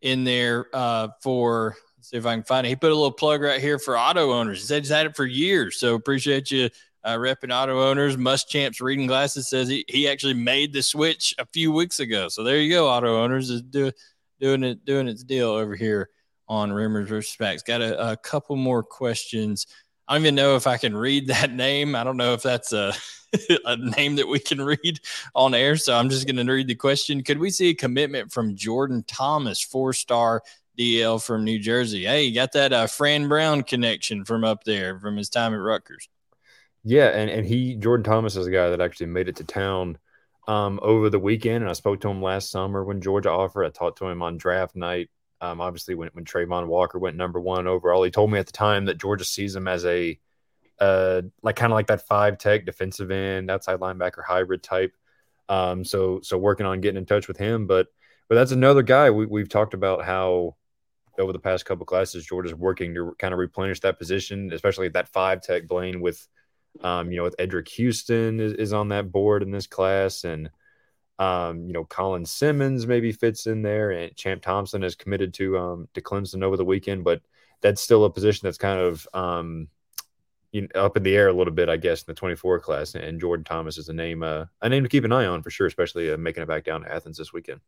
in 0.00 0.24
there 0.24 0.66
uh, 0.72 1.08
for. 1.22 1.76
see 2.00 2.16
if 2.16 2.26
I 2.26 2.34
can 2.34 2.42
find 2.42 2.66
it. 2.66 2.70
He 2.70 2.76
put 2.76 2.90
a 2.90 2.94
little 2.94 3.12
plug 3.12 3.42
right 3.42 3.60
here 3.60 3.78
for 3.78 3.96
auto 3.96 4.32
owners. 4.32 4.60
He 4.60 4.66
said 4.66 4.82
he's 4.82 4.90
had 4.90 5.06
it 5.06 5.14
for 5.14 5.26
years. 5.26 5.78
So 5.78 5.94
appreciate 5.94 6.50
you 6.50 6.68
uh, 7.04 7.16
repping 7.16 7.54
auto 7.54 7.88
owners. 7.88 8.16
Must 8.16 8.48
Champs 8.48 8.80
reading 8.80 9.06
glasses 9.06 9.48
says 9.48 9.68
he, 9.68 9.84
he 9.88 10.08
actually 10.08 10.34
made 10.34 10.72
the 10.72 10.82
switch 10.82 11.34
a 11.38 11.46
few 11.46 11.72
weeks 11.72 12.00
ago. 12.00 12.28
So 12.28 12.42
there 12.42 12.58
you 12.58 12.72
go, 12.72 12.88
auto 12.88 13.22
owners 13.22 13.50
is 13.50 13.62
do, 13.62 13.92
doing 14.40 14.62
it 14.62 14.84
doing 14.84 15.08
its 15.08 15.22
deal 15.22 15.50
over 15.50 15.74
here 15.74 16.10
on 16.48 16.72
Rumors 16.72 17.08
versus 17.08 17.34
Facts. 17.34 17.62
Got 17.62 17.82
a, 17.82 18.12
a, 18.12 18.16
couple 18.16 18.56
more 18.56 18.82
questions. 18.82 19.66
I 20.12 20.16
don't 20.16 20.24
even 20.24 20.34
know 20.34 20.56
if 20.56 20.66
I 20.66 20.76
can 20.76 20.94
read 20.94 21.28
that 21.28 21.54
name. 21.54 21.96
I 21.96 22.04
don't 22.04 22.18
know 22.18 22.34
if 22.34 22.42
that's 22.42 22.74
a 22.74 22.92
a 23.64 23.78
name 23.78 24.16
that 24.16 24.28
we 24.28 24.38
can 24.38 24.60
read 24.60 25.00
on 25.34 25.54
air. 25.54 25.74
So 25.78 25.96
I'm 25.96 26.10
just 26.10 26.26
going 26.26 26.36
to 26.36 26.52
read 26.52 26.68
the 26.68 26.74
question. 26.74 27.22
Could 27.22 27.38
we 27.38 27.48
see 27.48 27.70
a 27.70 27.74
commitment 27.74 28.30
from 28.30 28.54
Jordan 28.54 29.04
Thomas, 29.08 29.62
four 29.62 29.94
star 29.94 30.42
DL 30.78 31.24
from 31.24 31.44
New 31.44 31.58
Jersey? 31.58 32.04
Hey, 32.04 32.24
you 32.24 32.34
got 32.34 32.52
that 32.52 32.74
uh, 32.74 32.88
Fran 32.88 33.26
Brown 33.26 33.62
connection 33.62 34.26
from 34.26 34.44
up 34.44 34.64
there 34.64 34.98
from 34.98 35.16
his 35.16 35.30
time 35.30 35.54
at 35.54 35.60
Rutgers. 35.60 36.10
Yeah, 36.84 37.06
and, 37.06 37.30
and 37.30 37.46
he 37.46 37.76
Jordan 37.76 38.04
Thomas 38.04 38.36
is 38.36 38.46
a 38.46 38.50
guy 38.50 38.68
that 38.68 38.82
actually 38.82 39.06
made 39.06 39.30
it 39.30 39.36
to 39.36 39.44
town 39.44 39.96
um, 40.46 40.78
over 40.82 41.08
the 41.08 41.18
weekend, 41.18 41.62
and 41.62 41.70
I 41.70 41.72
spoke 41.72 42.02
to 42.02 42.10
him 42.10 42.20
last 42.20 42.50
summer 42.50 42.84
when 42.84 43.00
Georgia 43.00 43.30
offered. 43.30 43.64
I 43.64 43.70
talked 43.70 43.96
to 44.00 44.08
him 44.08 44.20
on 44.20 44.36
draft 44.36 44.76
night. 44.76 45.08
Um, 45.42 45.60
obviously, 45.60 45.96
when 45.96 46.08
when 46.12 46.24
Travon 46.24 46.68
Walker 46.68 46.98
went 46.98 47.16
number 47.16 47.40
one 47.40 47.66
overall, 47.66 48.04
he 48.04 48.12
told 48.12 48.30
me 48.30 48.38
at 48.38 48.46
the 48.46 48.52
time 48.52 48.84
that 48.86 48.98
Georgia 48.98 49.24
sees 49.24 49.56
him 49.56 49.66
as 49.66 49.84
a 49.84 50.18
uh, 50.80 51.22
like 51.42 51.56
kind 51.56 51.72
of 51.72 51.74
like 51.74 51.88
that 51.88 52.06
five 52.06 52.38
tech 52.38 52.64
defensive 52.64 53.10
end, 53.10 53.50
outside 53.50 53.80
linebacker 53.80 54.22
hybrid 54.24 54.62
type. 54.62 54.94
Um, 55.48 55.84
so 55.84 56.20
so 56.22 56.38
working 56.38 56.64
on 56.64 56.80
getting 56.80 56.96
in 56.96 57.06
touch 57.06 57.26
with 57.26 57.36
him, 57.36 57.66
but 57.66 57.88
but 58.28 58.36
that's 58.36 58.52
another 58.52 58.82
guy 58.82 59.10
we, 59.10 59.26
we've 59.26 59.48
talked 59.48 59.74
about 59.74 60.04
how 60.04 60.56
over 61.18 61.32
the 61.32 61.38
past 61.40 61.66
couple 61.66 61.84
classes 61.84 62.24
Georgia's 62.24 62.54
working 62.54 62.94
to 62.94 63.14
kind 63.18 63.34
of 63.34 63.38
replenish 63.38 63.80
that 63.80 63.98
position, 63.98 64.52
especially 64.52 64.88
that 64.90 65.08
five 65.08 65.42
tech 65.42 65.66
Blaine 65.66 66.00
with 66.00 66.26
um, 66.82 67.10
you 67.10 67.18
know, 67.18 67.24
with 67.24 67.36
Eddrick 67.36 67.68
Houston 67.70 68.40
is, 68.40 68.52
is 68.54 68.72
on 68.72 68.88
that 68.88 69.12
board 69.12 69.42
in 69.42 69.50
this 69.50 69.66
class, 69.66 70.24
and 70.24 70.50
um, 71.22 71.66
you 71.66 71.72
know, 71.72 71.84
Colin 71.84 72.26
Simmons 72.26 72.86
maybe 72.86 73.12
fits 73.12 73.46
in 73.46 73.62
there, 73.62 73.92
and 73.92 74.16
Champ 74.16 74.42
Thompson 74.42 74.82
is 74.82 74.96
committed 74.96 75.32
to 75.34 75.56
um, 75.56 75.88
to 75.94 76.00
Clemson 76.00 76.42
over 76.42 76.56
the 76.56 76.64
weekend, 76.64 77.04
but 77.04 77.22
that's 77.60 77.80
still 77.80 78.04
a 78.04 78.10
position 78.10 78.46
that's 78.46 78.58
kind 78.58 78.80
of 78.80 79.06
um, 79.14 79.68
you 80.50 80.62
know, 80.62 80.68
up 80.74 80.96
in 80.96 81.04
the 81.04 81.14
air 81.14 81.28
a 81.28 81.32
little 81.32 81.52
bit, 81.52 81.68
I 81.68 81.76
guess, 81.76 82.02
in 82.02 82.06
the 82.08 82.14
24 82.14 82.58
class. 82.58 82.94
And 82.96 83.20
Jordan 83.20 83.44
Thomas 83.44 83.78
is 83.78 83.88
a 83.88 83.92
name 83.92 84.24
uh, 84.24 84.46
a 84.60 84.68
name 84.68 84.82
to 84.82 84.88
keep 84.88 85.04
an 85.04 85.12
eye 85.12 85.26
on 85.26 85.42
for 85.42 85.50
sure, 85.50 85.68
especially 85.68 86.10
uh, 86.10 86.16
making 86.16 86.42
it 86.42 86.48
back 86.48 86.64
down 86.64 86.82
to 86.82 86.92
Athens 86.92 87.18
this 87.18 87.32
weekend. 87.32 87.60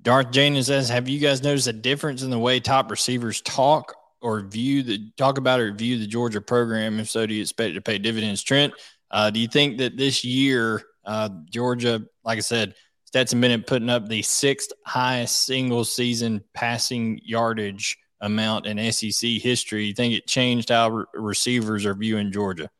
Darth 0.00 0.30
Jane 0.30 0.60
says, 0.62 0.88
"Have 0.90 1.08
you 1.08 1.18
guys 1.18 1.42
noticed 1.42 1.66
a 1.66 1.72
difference 1.72 2.22
in 2.22 2.30
the 2.30 2.38
way 2.38 2.60
top 2.60 2.88
receivers 2.88 3.40
talk 3.40 3.94
or 4.20 4.42
view 4.42 4.84
the 4.84 5.10
talk 5.16 5.38
about 5.38 5.58
or 5.58 5.72
view 5.72 5.98
the 5.98 6.06
Georgia 6.06 6.40
program? 6.40 7.00
If 7.00 7.10
so, 7.10 7.26
do 7.26 7.34
you 7.34 7.42
expect 7.42 7.72
it 7.72 7.74
to 7.74 7.80
pay 7.80 7.98
dividends? 7.98 8.44
Trent, 8.44 8.74
uh, 9.10 9.30
do 9.30 9.40
you 9.40 9.48
think 9.48 9.78
that 9.78 9.96
this 9.96 10.22
year 10.24 10.84
uh, 11.04 11.28
Georgia, 11.50 12.04
like 12.24 12.38
I 12.38 12.42
said, 12.42 12.74
Stetson 13.04 13.40
Bennett 13.40 13.66
putting 13.66 13.90
up 13.90 14.08
the 14.08 14.22
sixth 14.22 14.72
highest 14.86 15.44
single 15.44 15.84
season 15.84 16.42
passing 16.54 17.20
yardage 17.22 17.98
amount 18.20 18.66
in 18.66 18.92
SEC 18.92 19.30
history? 19.30 19.84
You 19.86 19.94
think 19.94 20.14
it 20.14 20.26
changed 20.26 20.70
how 20.70 20.90
re- 20.90 21.04
receivers 21.14 21.84
are 21.84 21.94
viewing 21.94 22.32
Georgia? 22.32 22.70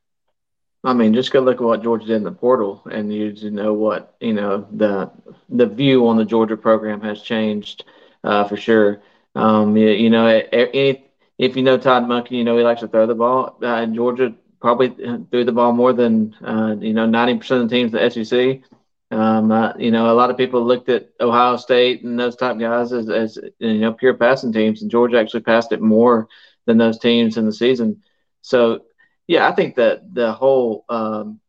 I 0.85 0.95
mean, 0.95 1.15
just 1.15 1.33
go 1.33 1.41
look 1.41 1.57
at 1.57 1.63
what 1.63 1.83
Georgia 1.83 2.07
did 2.07 2.17
in 2.17 2.25
the 2.25 2.33
portal, 2.33 2.83
and 2.91 3.13
you 3.13 3.51
know 3.51 3.73
what 3.73 4.17
you 4.21 4.33
know 4.33 4.67
the 4.73 5.11
the 5.49 5.67
view 5.67 6.09
on 6.09 6.17
the 6.17 6.25
Georgia 6.25 6.57
program 6.57 7.01
has 7.03 7.23
changed 7.23 7.85
uh, 8.25 8.45
for 8.45 8.57
sure. 8.57 9.03
Um, 9.35 9.77
you, 9.77 9.91
you 9.91 10.11
know, 10.11 10.27
any, 10.27 11.05
if 11.39 11.57
you 11.57 11.63
know 11.63 11.79
Todd 11.79 12.05
Monken, 12.05 12.33
you 12.33 12.45
know 12.45 12.57
he 12.57 12.65
likes 12.65 12.81
to 12.81 12.89
throw 12.89 13.07
the 13.07 13.15
ball. 13.15 13.59
Uh, 13.63 13.87
Georgia 13.87 14.35
probably 14.63 14.89
threw 15.31 15.45
the 15.45 15.53
ball 15.53 15.73
more 15.73 15.93
than 15.93 16.35
uh, 16.43 16.77
you 16.81 16.95
know 16.95 17.07
90% 17.07 17.63
of 17.63 17.69
the 17.69 17.75
teams 17.75 17.93
in 17.93 18.01
the 18.01 18.25
SEC. 18.25 18.63
Um, 19.11 19.53
uh, 19.53 19.75
you 19.77 19.91
know, 19.91 20.11
a 20.11 20.17
lot 20.17 20.31
of 20.31 20.39
people 20.39 20.65
looked 20.65 20.89
at 20.89 21.11
Ohio 21.21 21.59
State 21.59 22.03
and 22.03 22.19
those 22.19 22.37
type 22.37 22.59
guys 22.59 22.93
as, 22.95 23.11
as 23.11 23.39
you 23.59 23.79
know 23.81 23.93
pure 23.93 24.15
passing 24.15 24.53
teams, 24.55 24.81
and 24.81 24.91
Georgia 24.91 25.19
actually 25.19 25.43
passed 25.43 25.73
it 25.73 25.83
more 25.83 26.29
than 26.65 26.79
those 26.79 26.99
teams 26.99 27.37
in 27.37 27.45
the 27.45 27.53
season. 27.53 28.03
So, 28.41 28.85
yeah, 29.27 29.47
I 29.47 29.53
think 29.53 29.75
that 29.77 30.15
the 30.15 30.33
whole 30.33 30.87
um, 30.89 31.41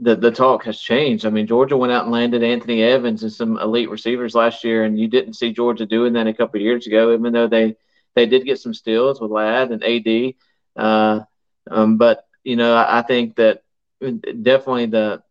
the 0.00 0.16
the 0.16 0.30
talk 0.30 0.64
has 0.64 0.80
changed. 0.80 1.24
I 1.24 1.30
mean, 1.30 1.46
Georgia 1.46 1.76
went 1.76 1.92
out 1.92 2.04
and 2.04 2.12
landed 2.12 2.42
Anthony 2.42 2.82
Evans 2.82 3.22
and 3.22 3.32
some 3.32 3.58
elite 3.58 3.90
receivers 3.90 4.34
last 4.34 4.64
year, 4.64 4.84
and 4.84 4.98
you 4.98 5.08
didn't 5.08 5.34
see 5.34 5.52
Georgia 5.52 5.86
doing 5.86 6.14
that 6.14 6.26
a 6.26 6.34
couple 6.34 6.60
years 6.60 6.86
ago, 6.86 7.14
even 7.14 7.32
though 7.32 7.48
they 7.48 7.76
they 8.14 8.26
did 8.26 8.44
get 8.44 8.58
some 8.58 8.74
steals 8.74 9.20
with 9.20 9.30
Ladd 9.30 9.70
and 9.70 9.84
AD. 9.84 10.34
Uh, 10.76 11.20
um, 11.70 11.96
but 11.96 12.26
you 12.44 12.56
know, 12.56 12.74
I, 12.74 13.00
I, 13.00 13.02
think 13.02 13.36
that 13.36 13.62
definitely 14.00 14.86
the 14.86 15.22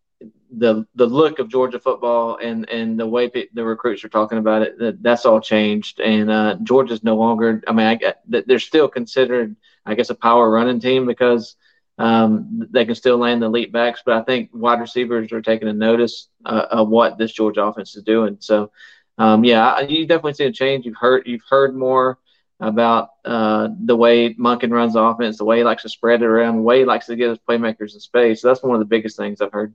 the 0.52 0.86
the 0.96 1.06
look 1.06 1.40
of 1.40 1.50
Georgia 1.50 1.80
football 1.80 2.38
and 2.38 2.68
and 2.70 3.00
the 3.00 3.08
way 3.08 3.32
the 3.54 3.64
recruits 3.64 4.04
are 4.04 4.10
talking 4.10 4.38
about 4.38 4.64
it 4.64 4.78
that, 4.80 5.04
that's 5.04 5.26
all 5.26 5.40
changed. 5.40 6.00
And 6.00 6.30
uh, 6.30 6.56
Georgia's 6.64 7.04
no 7.04 7.16
longer 7.16 7.64
I 7.68 7.72
mean 7.72 7.86
I, 7.88 8.14
they're 8.28 8.60
still 8.60 8.88
considered 8.88 9.56
I 9.86 9.96
guess 9.96 10.10
a 10.10 10.16
power 10.16 10.50
running 10.50 10.80
team 10.80 11.06
because 11.06 11.56
um, 11.98 12.68
they 12.72 12.86
can 12.86 12.96
still 12.96 13.18
land 13.18 13.42
the 13.42 13.48
elite 13.48 13.72
backs. 13.72 14.02
But 14.06 14.16
I 14.16 14.24
think 14.24 14.50
wide 14.54 14.80
receivers 14.80 15.32
are 15.32 15.42
taking 15.42 15.68
a 15.68 15.74
notice 15.74 16.30
uh, 16.46 16.68
of 16.72 16.90
what 16.90 17.18
this 17.18 17.34
Georgia 17.34 17.64
offense 17.64 17.96
is 17.96 18.04
doing. 18.04 18.38
So 18.40 18.72
um, 19.18 19.44
yeah 19.44 19.82
you 19.82 20.08
definitely 20.08 20.34
see 20.34 20.46
a 20.46 20.52
change. 20.52 20.86
You've 20.86 20.98
heard 20.98 21.28
you've 21.28 21.44
heard 21.50 21.76
more 21.76 22.18
about 22.60 23.10
uh, 23.24 23.70
the 23.86 23.96
way 23.96 24.34
Monken 24.34 24.72
runs 24.72 24.96
offense, 24.96 25.38
the 25.38 25.46
way 25.46 25.60
he 25.60 25.64
likes 25.64 25.84
to 25.84 25.90
spread 25.90 26.22
it 26.22 26.26
around, 26.26 26.58
the 26.58 26.62
way 26.62 26.80
he 26.80 26.86
likes 26.86 27.06
to 27.06 27.16
get 27.16 27.30
his 27.30 27.40
playmakers 27.40 27.94
in 27.94 28.00
space. 28.00 28.42
So 28.42 28.50
that's 28.50 28.62
one 28.62 28.74
of 28.74 28.80
the 28.80 28.86
biggest 28.86 29.18
things 29.18 29.42
I've 29.42 29.52
heard. 29.52 29.74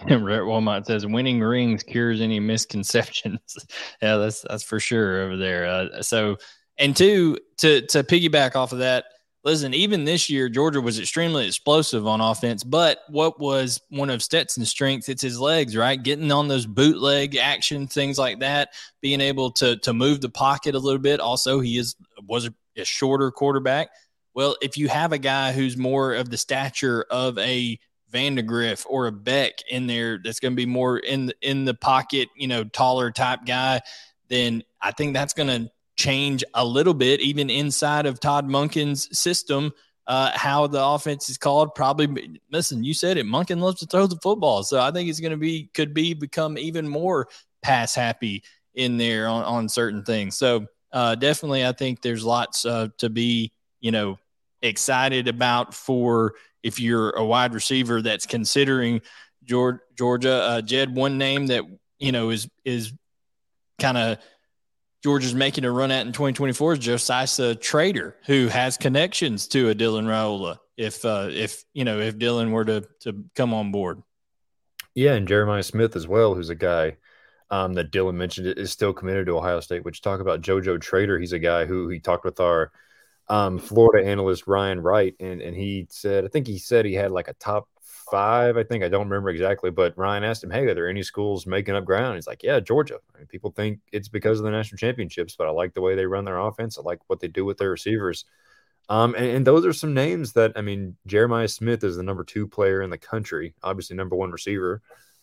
Rhett 0.08 0.42
Walmart 0.42 0.86
says 0.86 1.06
winning 1.06 1.40
rings 1.40 1.82
cures 1.82 2.20
any 2.20 2.40
misconceptions. 2.40 3.40
yeah, 4.02 4.16
that's 4.16 4.42
that's 4.42 4.62
for 4.62 4.80
sure 4.80 5.22
over 5.22 5.36
there. 5.36 5.66
Uh, 5.66 6.02
so, 6.02 6.36
and 6.78 6.96
two 6.96 7.36
to 7.58 7.82
to 7.86 8.02
piggyback 8.02 8.56
off 8.56 8.72
of 8.72 8.78
that, 8.78 9.04
listen, 9.44 9.72
even 9.74 10.04
this 10.04 10.28
year, 10.28 10.48
Georgia 10.48 10.80
was 10.80 10.98
extremely 10.98 11.46
explosive 11.46 12.06
on 12.06 12.20
offense. 12.20 12.62
But 12.62 13.00
what 13.08 13.40
was 13.40 13.80
one 13.88 14.10
of 14.10 14.22
Stetson's 14.22 14.70
strengths? 14.70 15.08
It's 15.08 15.22
his 15.22 15.40
legs, 15.40 15.76
right? 15.76 16.02
Getting 16.02 16.30
on 16.32 16.48
those 16.48 16.66
bootleg 16.66 17.36
action, 17.36 17.86
things 17.86 18.18
like 18.18 18.40
that, 18.40 18.70
being 19.00 19.20
able 19.20 19.50
to 19.52 19.76
to 19.78 19.92
move 19.92 20.20
the 20.20 20.28
pocket 20.28 20.74
a 20.74 20.78
little 20.78 21.00
bit. 21.00 21.20
Also, 21.20 21.60
he 21.60 21.78
is 21.78 21.96
was 22.26 22.46
a, 22.46 22.54
shorter 22.82 23.30
quarterback. 23.30 23.90
Well, 24.32 24.56
if 24.62 24.78
you 24.78 24.88
have 24.88 25.12
a 25.12 25.18
guy 25.18 25.52
who's 25.52 25.76
more 25.76 26.14
of 26.14 26.30
the 26.30 26.38
stature 26.38 27.04
of 27.10 27.36
a 27.36 27.78
Vandagriff 28.10 28.86
or 28.88 29.06
a 29.06 29.12
Beck 29.12 29.54
in 29.68 29.86
there, 29.86 30.18
that's 30.22 30.40
going 30.40 30.52
to 30.52 30.56
be 30.56 30.66
more 30.66 30.98
in 30.98 31.26
the, 31.26 31.34
in 31.42 31.66
the 31.66 31.74
pocket, 31.74 32.28
you 32.36 32.46
know, 32.46 32.64
taller 32.64 33.10
type 33.10 33.40
guy, 33.44 33.82
then 34.28 34.62
I 34.80 34.92
think 34.92 35.12
that's 35.12 35.34
going 35.34 35.48
to 35.48 35.70
change 36.00 36.42
a 36.54 36.64
little 36.64 36.94
bit, 36.94 37.20
even 37.20 37.50
inside 37.50 38.06
of 38.06 38.20
Todd 38.20 38.48
Monken's 38.48 39.02
system. 39.16 39.72
uh, 40.10 40.32
how 40.34 40.66
the 40.66 40.84
offense 40.84 41.30
is 41.30 41.38
called. 41.38 41.72
Probably, 41.76 42.40
listen, 42.50 42.82
you 42.82 42.94
said 42.94 43.16
it. 43.16 43.26
Munkin 43.26 43.60
loves 43.60 43.78
to 43.78 43.86
throw 43.86 44.08
the 44.08 44.18
football, 44.20 44.64
so 44.64 44.80
I 44.80 44.90
think 44.90 45.08
it's 45.08 45.20
going 45.20 45.30
to 45.30 45.36
be 45.36 45.70
could 45.72 45.94
be 45.94 46.14
become 46.14 46.58
even 46.58 46.88
more 46.88 47.28
pass 47.62 47.94
happy 47.94 48.42
in 48.74 48.96
there 48.96 49.28
on, 49.28 49.44
on 49.44 49.68
certain 49.68 50.02
things. 50.02 50.36
So 50.36 50.66
uh, 50.92 51.14
definitely, 51.14 51.64
I 51.64 51.70
think 51.70 52.02
there's 52.02 52.24
lots 52.24 52.66
uh, 52.66 52.88
to 52.98 53.08
be 53.08 53.52
you 53.80 53.92
know 53.92 54.18
excited 54.62 55.28
about 55.28 55.74
for 55.74 56.34
if 56.64 56.80
you're 56.80 57.10
a 57.10 57.24
wide 57.24 57.54
receiver 57.54 58.02
that's 58.02 58.26
considering 58.26 59.02
Georgia. 59.44 60.42
Uh, 60.42 60.60
Jed, 60.60 60.92
one 60.92 61.18
name 61.18 61.46
that 61.48 61.62
you 62.00 62.10
know 62.10 62.30
is 62.30 62.48
is 62.64 62.92
kind 63.78 63.96
of 63.96 64.18
Georgia's 65.02 65.34
making 65.34 65.64
a 65.64 65.70
run 65.70 65.90
at 65.90 66.06
in 66.06 66.12
2024 66.12 66.74
is 66.74 66.78
Josiah 66.78 67.54
Trader, 67.54 68.16
who 68.26 68.48
has 68.48 68.76
connections 68.76 69.48
to 69.48 69.70
a 69.70 69.74
Dylan 69.74 70.04
Raiola. 70.04 70.58
If 70.76 71.04
uh, 71.04 71.28
if 71.30 71.64
you 71.72 71.84
know 71.84 72.00
if 72.00 72.18
Dylan 72.18 72.50
were 72.50 72.64
to 72.64 72.86
to 73.00 73.24
come 73.34 73.54
on 73.54 73.72
board, 73.72 74.02
yeah, 74.94 75.14
and 75.14 75.28
Jeremiah 75.28 75.62
Smith 75.62 75.96
as 75.96 76.06
well, 76.06 76.34
who's 76.34 76.50
a 76.50 76.54
guy 76.54 76.96
um, 77.50 77.74
that 77.74 77.90
Dylan 77.90 78.14
mentioned 78.14 78.46
is 78.46 78.70
still 78.70 78.92
committed 78.92 79.26
to 79.26 79.38
Ohio 79.38 79.60
State. 79.60 79.84
Which 79.84 80.02
talk 80.02 80.20
about 80.20 80.42
JoJo 80.42 80.80
Trader, 80.80 81.18
he's 81.18 81.32
a 81.32 81.38
guy 81.38 81.64
who 81.64 81.88
he 81.88 81.98
talked 81.98 82.24
with 82.24 82.40
our 82.40 82.70
um, 83.28 83.58
Florida 83.58 84.06
analyst 84.06 84.46
Ryan 84.46 84.80
Wright, 84.80 85.14
and 85.20 85.40
and 85.40 85.56
he 85.56 85.86
said 85.90 86.24
I 86.24 86.28
think 86.28 86.46
he 86.46 86.58
said 86.58 86.84
he 86.84 86.94
had 86.94 87.10
like 87.10 87.28
a 87.28 87.34
top 87.34 87.68
five, 88.10 88.56
I 88.56 88.64
think. 88.64 88.84
I 88.84 88.88
don't 88.88 89.08
remember 89.08 89.30
exactly, 89.30 89.70
but 89.70 89.96
Ryan 89.96 90.24
asked 90.24 90.44
him, 90.44 90.50
Hey, 90.50 90.66
are 90.66 90.74
there 90.74 90.88
any 90.88 91.02
schools 91.02 91.46
making 91.46 91.74
up 91.74 91.84
ground? 91.84 92.16
He's 92.16 92.26
like, 92.26 92.42
Yeah, 92.42 92.60
Georgia. 92.60 92.98
I 93.14 93.18
mean, 93.18 93.26
people 93.26 93.50
think 93.50 93.80
it's 93.92 94.08
because 94.08 94.38
of 94.38 94.44
the 94.44 94.50
national 94.50 94.78
championships, 94.78 95.36
but 95.36 95.46
I 95.46 95.50
like 95.50 95.74
the 95.74 95.80
way 95.80 95.94
they 95.94 96.06
run 96.06 96.24
their 96.24 96.38
offense. 96.38 96.78
I 96.78 96.82
like 96.82 97.00
what 97.06 97.20
they 97.20 97.28
do 97.28 97.44
with 97.44 97.58
their 97.58 97.70
receivers. 97.70 98.24
Um, 98.88 99.14
and, 99.14 99.26
and, 99.26 99.46
those 99.46 99.64
are 99.64 99.72
some 99.72 99.94
names 99.94 100.32
that, 100.32 100.52
I 100.56 100.62
mean, 100.62 100.96
Jeremiah 101.06 101.46
Smith 101.46 101.84
is 101.84 101.96
the 101.96 102.02
number 102.02 102.24
two 102.24 102.48
player 102.48 102.82
in 102.82 102.90
the 102.90 102.98
country, 102.98 103.54
obviously, 103.62 103.94
number 103.94 104.16
one 104.16 104.32
receiver. 104.32 104.82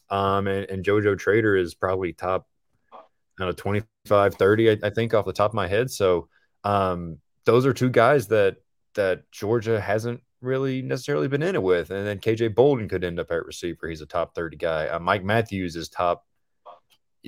Um, 0.09 0.47
and, 0.47 0.69
and 0.69 0.85
JoJo 0.85 1.19
Trader 1.19 1.57
is 1.57 1.73
probably 1.73 2.13
top, 2.13 2.47
I 2.93 3.45
know, 3.45 3.51
25, 3.51 4.35
30, 4.35 4.69
I, 4.69 4.77
I 4.83 4.89
think, 4.89 5.13
off 5.13 5.25
the 5.25 5.33
top 5.33 5.51
of 5.51 5.55
my 5.55 5.67
head. 5.67 5.91
So, 5.91 6.29
um, 6.63 7.17
those 7.43 7.65
are 7.65 7.73
two 7.73 7.89
guys 7.89 8.27
that, 8.29 8.55
that 8.93 9.29
Georgia 9.31 9.81
hasn't 9.81 10.21
really 10.41 10.81
necessarily 10.81 11.27
been 11.27 11.43
in 11.43 11.55
it 11.55 11.63
with. 11.63 11.91
And 11.91 12.05
then 12.05 12.19
KJ 12.19 12.55
Bolden 12.55 12.87
could 12.87 13.03
end 13.03 13.19
up 13.19 13.31
at 13.31 13.45
receiver. 13.45 13.87
He's 13.87 14.01
a 14.01 14.05
top 14.05 14.35
30 14.35 14.57
guy. 14.57 14.87
Uh, 14.87 14.99
Mike 14.99 15.23
Matthews 15.23 15.75
is 15.75 15.89
top 15.89 16.25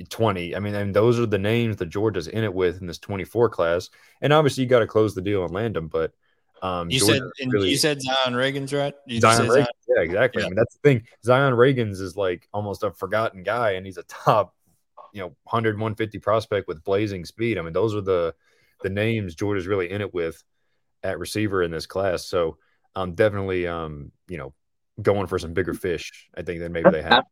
20. 0.08 0.56
I 0.56 0.60
mean, 0.60 0.74
and 0.74 0.94
those 0.94 1.18
are 1.18 1.26
the 1.26 1.38
names 1.38 1.76
that 1.76 1.88
Georgia's 1.88 2.28
in 2.28 2.44
it 2.44 2.54
with 2.54 2.80
in 2.80 2.86
this 2.86 2.98
24 2.98 3.48
class. 3.50 3.90
And 4.20 4.32
obviously, 4.32 4.64
you 4.64 4.70
got 4.70 4.80
to 4.80 4.86
close 4.86 5.14
the 5.14 5.22
deal 5.22 5.44
and 5.44 5.52
land 5.52 5.76
them. 5.76 5.88
But 5.88 6.12
um, 6.62 6.90
you 6.90 7.00
Georgia 7.00 7.30
said 7.38 7.48
really, 7.52 7.70
you 7.70 7.76
said 7.76 8.00
Zion 8.00 8.34
Ragins 8.34 8.76
right. 8.76 8.94
You 9.06 9.20
Zion 9.20 9.48
Reagan, 9.48 9.54
Zion? 9.64 9.66
yeah, 9.88 10.02
exactly. 10.02 10.42
Yeah. 10.42 10.46
I 10.46 10.50
mean, 10.50 10.56
that's 10.56 10.74
the 10.74 10.80
thing. 10.80 11.02
Zion 11.24 11.54
Ragins 11.54 12.00
is 12.00 12.16
like 12.16 12.48
almost 12.52 12.82
a 12.82 12.92
forgotten 12.92 13.42
guy, 13.42 13.72
and 13.72 13.86
he's 13.86 13.98
a 13.98 14.02
top, 14.04 14.54
you 15.12 15.20
know, 15.20 15.28
100, 15.44 15.76
150 15.76 16.18
prospect 16.18 16.68
with 16.68 16.84
blazing 16.84 17.24
speed. 17.24 17.58
I 17.58 17.62
mean, 17.62 17.72
those 17.72 17.94
are 17.94 18.00
the 18.00 18.34
the 18.82 18.90
names 18.90 19.34
Georgia's 19.34 19.66
really 19.66 19.90
in 19.90 20.00
it 20.00 20.14
with 20.14 20.42
at 21.02 21.18
receiver 21.18 21.62
in 21.62 21.70
this 21.70 21.86
class. 21.86 22.24
So 22.24 22.58
um, 22.94 23.12
definitely, 23.12 23.66
um, 23.66 24.12
you 24.28 24.38
know, 24.38 24.54
going 25.02 25.26
for 25.26 25.38
some 25.38 25.52
bigger 25.52 25.74
fish. 25.74 26.28
I 26.36 26.42
think 26.42 26.60
than 26.60 26.72
maybe 26.72 26.90
they 26.90 27.02
have. 27.02 27.24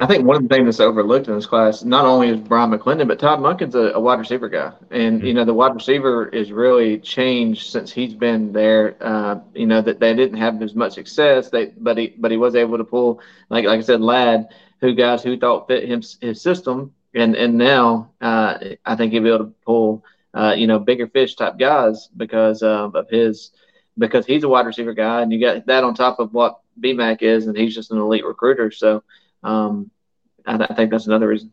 I 0.00 0.06
think 0.06 0.24
one 0.24 0.36
of 0.36 0.42
the 0.42 0.48
things 0.48 0.66
that's 0.66 0.80
overlooked 0.80 1.28
in 1.28 1.34
this 1.34 1.46
class, 1.46 1.84
not 1.84 2.04
only 2.04 2.28
is 2.28 2.40
Brian 2.40 2.70
McClendon, 2.70 3.08
but 3.08 3.18
Todd 3.18 3.40
Monken's 3.40 3.74
a, 3.74 3.92
a 3.92 4.00
wide 4.00 4.18
receiver 4.18 4.48
guy, 4.48 4.72
and 4.90 5.18
mm-hmm. 5.18 5.26
you 5.26 5.34
know 5.34 5.44
the 5.44 5.54
wide 5.54 5.74
receiver 5.74 6.28
is 6.28 6.52
really 6.52 6.98
changed 6.98 7.70
since 7.70 7.92
he's 7.92 8.14
been 8.14 8.52
there. 8.52 8.96
Uh, 9.00 9.40
you 9.54 9.66
know 9.66 9.80
that 9.80 10.00
they 10.00 10.14
didn't 10.14 10.38
have 10.38 10.60
as 10.62 10.74
much 10.74 10.92
success, 10.92 11.50
they 11.50 11.66
but 11.66 11.98
he 11.98 12.14
but 12.18 12.30
he 12.30 12.36
was 12.36 12.54
able 12.54 12.78
to 12.78 12.84
pull 12.84 13.20
like 13.48 13.64
like 13.64 13.78
I 13.78 13.82
said, 13.82 14.00
Ladd, 14.00 14.48
who 14.80 14.94
guys 14.94 15.22
who 15.22 15.38
thought 15.38 15.68
fit 15.68 15.88
him 15.88 16.02
his 16.20 16.42
system, 16.42 16.92
and 17.14 17.34
and 17.34 17.56
now 17.56 18.10
uh, 18.20 18.58
I 18.84 18.96
think 18.96 19.12
he'll 19.12 19.22
be 19.22 19.30
able 19.30 19.46
to 19.46 19.54
pull 19.64 20.04
uh, 20.34 20.54
you 20.56 20.66
know 20.66 20.78
bigger 20.78 21.06
fish 21.06 21.34
type 21.34 21.58
guys 21.58 22.08
because 22.16 22.62
of 22.62 22.94
his 23.10 23.52
because 23.98 24.26
he's 24.26 24.44
a 24.44 24.48
wide 24.48 24.66
receiver 24.66 24.94
guy, 24.94 25.22
and 25.22 25.32
you 25.32 25.40
got 25.40 25.66
that 25.66 25.84
on 25.84 25.94
top 25.94 26.18
of 26.18 26.32
what 26.32 26.60
BMAC 26.80 27.22
is, 27.22 27.46
and 27.46 27.56
he's 27.56 27.74
just 27.74 27.90
an 27.90 27.98
elite 27.98 28.24
recruiter. 28.24 28.70
So 28.70 29.02
um, 29.42 29.90
I, 30.46 30.54
I, 30.56 30.74
think 30.74 30.90
that's 30.90 31.06
another 31.06 31.28
reason. 31.28 31.52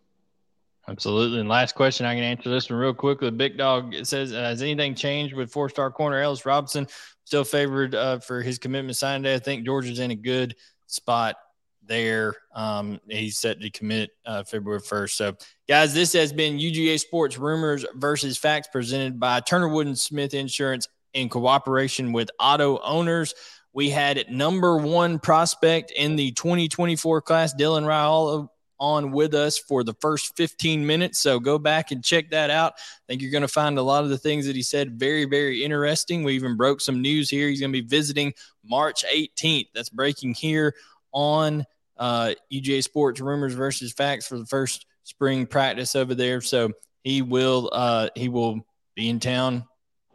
Absolutely. 0.88 1.40
And 1.40 1.48
last 1.48 1.76
question, 1.76 2.06
I 2.06 2.16
can 2.16 2.24
answer 2.24 2.50
this 2.50 2.70
one 2.70 2.80
real 2.80 2.94
quickly. 2.94 3.32
Big 3.32 3.58
Dog 3.58 3.94
says, 4.04 4.34
uh, 4.34 4.38
has 4.38 4.62
anything 4.62 4.96
changed 4.96 5.34
with 5.34 5.52
four-star 5.52 5.92
corner 5.92 6.20
Ellis 6.20 6.46
Robinson? 6.46 6.88
Still 7.24 7.46
favored 7.46 7.96
uh, 7.96 8.20
for 8.20 8.42
his 8.42 8.58
commitment 8.58 8.98
sign 8.98 9.22
day. 9.22 9.36
I 9.36 9.40
think 9.40 9.66
Georgia's 9.66 10.00
in 10.00 10.12
a 10.12 10.16
good 10.16 10.56
spot 10.88 11.38
there. 11.86 12.36
Um, 12.54 13.00
he's 13.08 13.38
set 13.38 13.62
to 13.62 13.70
commit 13.70 14.12
uh, 14.26 14.44
February 14.44 14.82
1st. 14.82 15.12
So, 15.12 15.36
guys, 15.70 15.94
this 15.94 16.12
has 16.14 16.34
been 16.34 16.58
UGA 16.58 17.00
Sports 17.00 17.38
Rumors 17.38 17.86
versus 17.96 18.38
Facts 18.38 18.68
presented 18.70 19.20
by 19.20 19.40
Turner 19.40 19.70
Wood 19.70 19.88
and 19.88 19.98
Smith 19.98 20.34
Insurance 20.34 20.90
in 21.14 21.30
cooperation 21.30 22.12
with 22.12 22.30
auto 22.40 22.80
owners. 22.80 23.34
We 23.74 23.90
had 23.90 24.26
number 24.30 24.78
one 24.78 25.20
prospect 25.20 25.92
in 25.92 26.16
the 26.16 26.32
2024 26.32 27.22
class, 27.22 27.56
Dylan 27.56 27.86
Raiola, 27.86 28.48
on 28.80 29.12
with 29.12 29.34
us 29.34 29.58
for 29.58 29.84
the 29.84 29.94
first 30.02 30.36
15 30.36 30.86
minutes. 30.86 31.20
So 31.20 31.40
go 31.40 31.58
back 31.58 31.92
and 31.92 32.04
check 32.04 32.32
that 32.32 32.50
out. 32.50 32.74
I 32.78 33.02
think 33.08 33.22
you're 33.22 33.32
going 33.32 33.42
to 33.42 33.48
find 33.48 33.78
a 33.78 33.82
lot 33.82 34.04
of 34.04 34.10
the 34.10 34.18
things 34.18 34.46
that 34.46 34.56
he 34.56 34.62
said 34.62 35.00
very, 35.00 35.26
very 35.26 35.64
interesting. 35.64 36.24
We 36.24 36.34
even 36.34 36.58
broke 36.58 36.82
some 36.82 37.02
news 37.02 37.30
here. 37.30 37.48
He's 37.48 37.62
going 37.62 37.72
to 37.72 37.82
be 37.82 37.88
visiting 37.88 38.34
March 38.64 39.06
18th. 39.12 39.70
That's 39.74 39.90
breaking 39.90 40.34
here 40.34 40.76
on 41.14 41.66
uh, 41.98 42.34
UGA 42.52 42.84
Sports 42.84 43.22
Rumors 43.22 43.54
versus 43.54 43.94
Facts 43.94 44.28
for 44.28 44.38
the 44.38 44.46
first 44.46 44.86
spring 45.04 45.46
practice 45.46 45.96
over 45.96 46.14
there. 46.14 46.42
So 46.42 46.72
he 47.04 47.22
will 47.22 47.70
uh, 47.72 48.10
he 48.16 48.30
will 48.30 48.66
be 48.96 49.10
in 49.10 49.20
town 49.20 49.66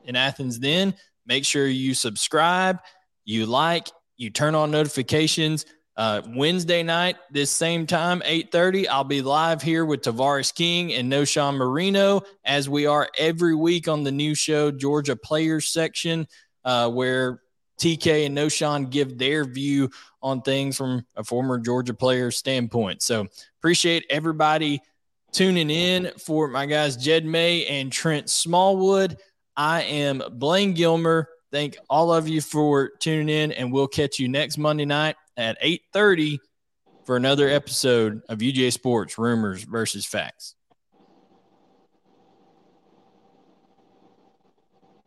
in 0.09 0.17
Athens 0.17 0.59
then. 0.59 0.95
Make 1.27 1.45
sure 1.45 1.67
you 1.69 1.95
subscribe, 1.95 2.81
you 3.25 3.47
like, 3.47 3.89
you 4.17 4.31
turn 4.31 4.55
on 4.55 4.71
notifications. 4.71 5.67
Uh, 5.97 6.23
Wednesday 6.29 6.83
night, 6.83 7.17
this 7.31 7.51
same 7.51 7.87
time, 7.87 8.23
8:30, 8.25 8.89
I'll 8.89 9.05
be 9.05 9.21
live 9.21 9.63
here 9.63 9.85
with 9.85 10.03
Tavares 10.03 10.55
King 10.55 10.93
and 10.93 11.13
Knowshon 11.13 11.57
Moreno, 11.57 12.23
as 12.45 12.69
we 12.69 12.87
are 12.87 13.09
every 13.19 13.55
week 13.55 13.89
on 13.89 14.05
the 14.05 14.13
new 14.13 14.35
show, 14.35 14.71
Georgia 14.71 15.17
Players 15.17 15.69
section, 15.69 16.27
uh, 16.65 16.89
where 16.89 17.41
TK 17.81 18.27
and 18.27 18.37
Knowshon 18.37 18.91
give 18.91 19.19
their 19.19 19.45
view 19.45 19.91
on 20.23 20.43
things 20.43 20.77
from 20.77 21.05
a 21.17 21.25
former 21.25 21.59
Georgia 21.59 21.95
player 21.95 22.31
standpoint. 22.31 23.03
So 23.03 23.27
appreciate 23.59 24.05
everybody 24.09 24.81
tuning 25.33 25.71
in 25.71 26.11
for 26.19 26.49
my 26.49 26.67
guys 26.67 26.97
Jed 26.97 27.25
May 27.25 27.67
and 27.67 27.93
Trent 27.93 28.31
Smallwood. 28.31 29.19
I 29.59 29.83
am 29.83 30.23
Blaine 30.35 30.73
Gilmer. 30.73 31.29
Thank 31.51 31.79
all 31.91 32.13
of 32.13 32.29
you 32.29 32.41
for 32.41 32.93
tuning 33.01 33.29
in, 33.29 33.51
and 33.51 33.73
we'll 33.73 33.89
catch 33.89 34.21
you 34.21 34.29
next 34.29 34.57
Monday 34.57 34.85
night 34.85 35.17
at 35.37 35.59
8:30 35.61 36.39
for 37.05 37.17
another 37.17 37.49
episode 37.49 38.23
of 38.29 38.39
UGA 38.39 38.71
Sports 38.73 39.19
Rumors 39.19 39.65
versus 39.65 40.07
Facts. 40.07 40.55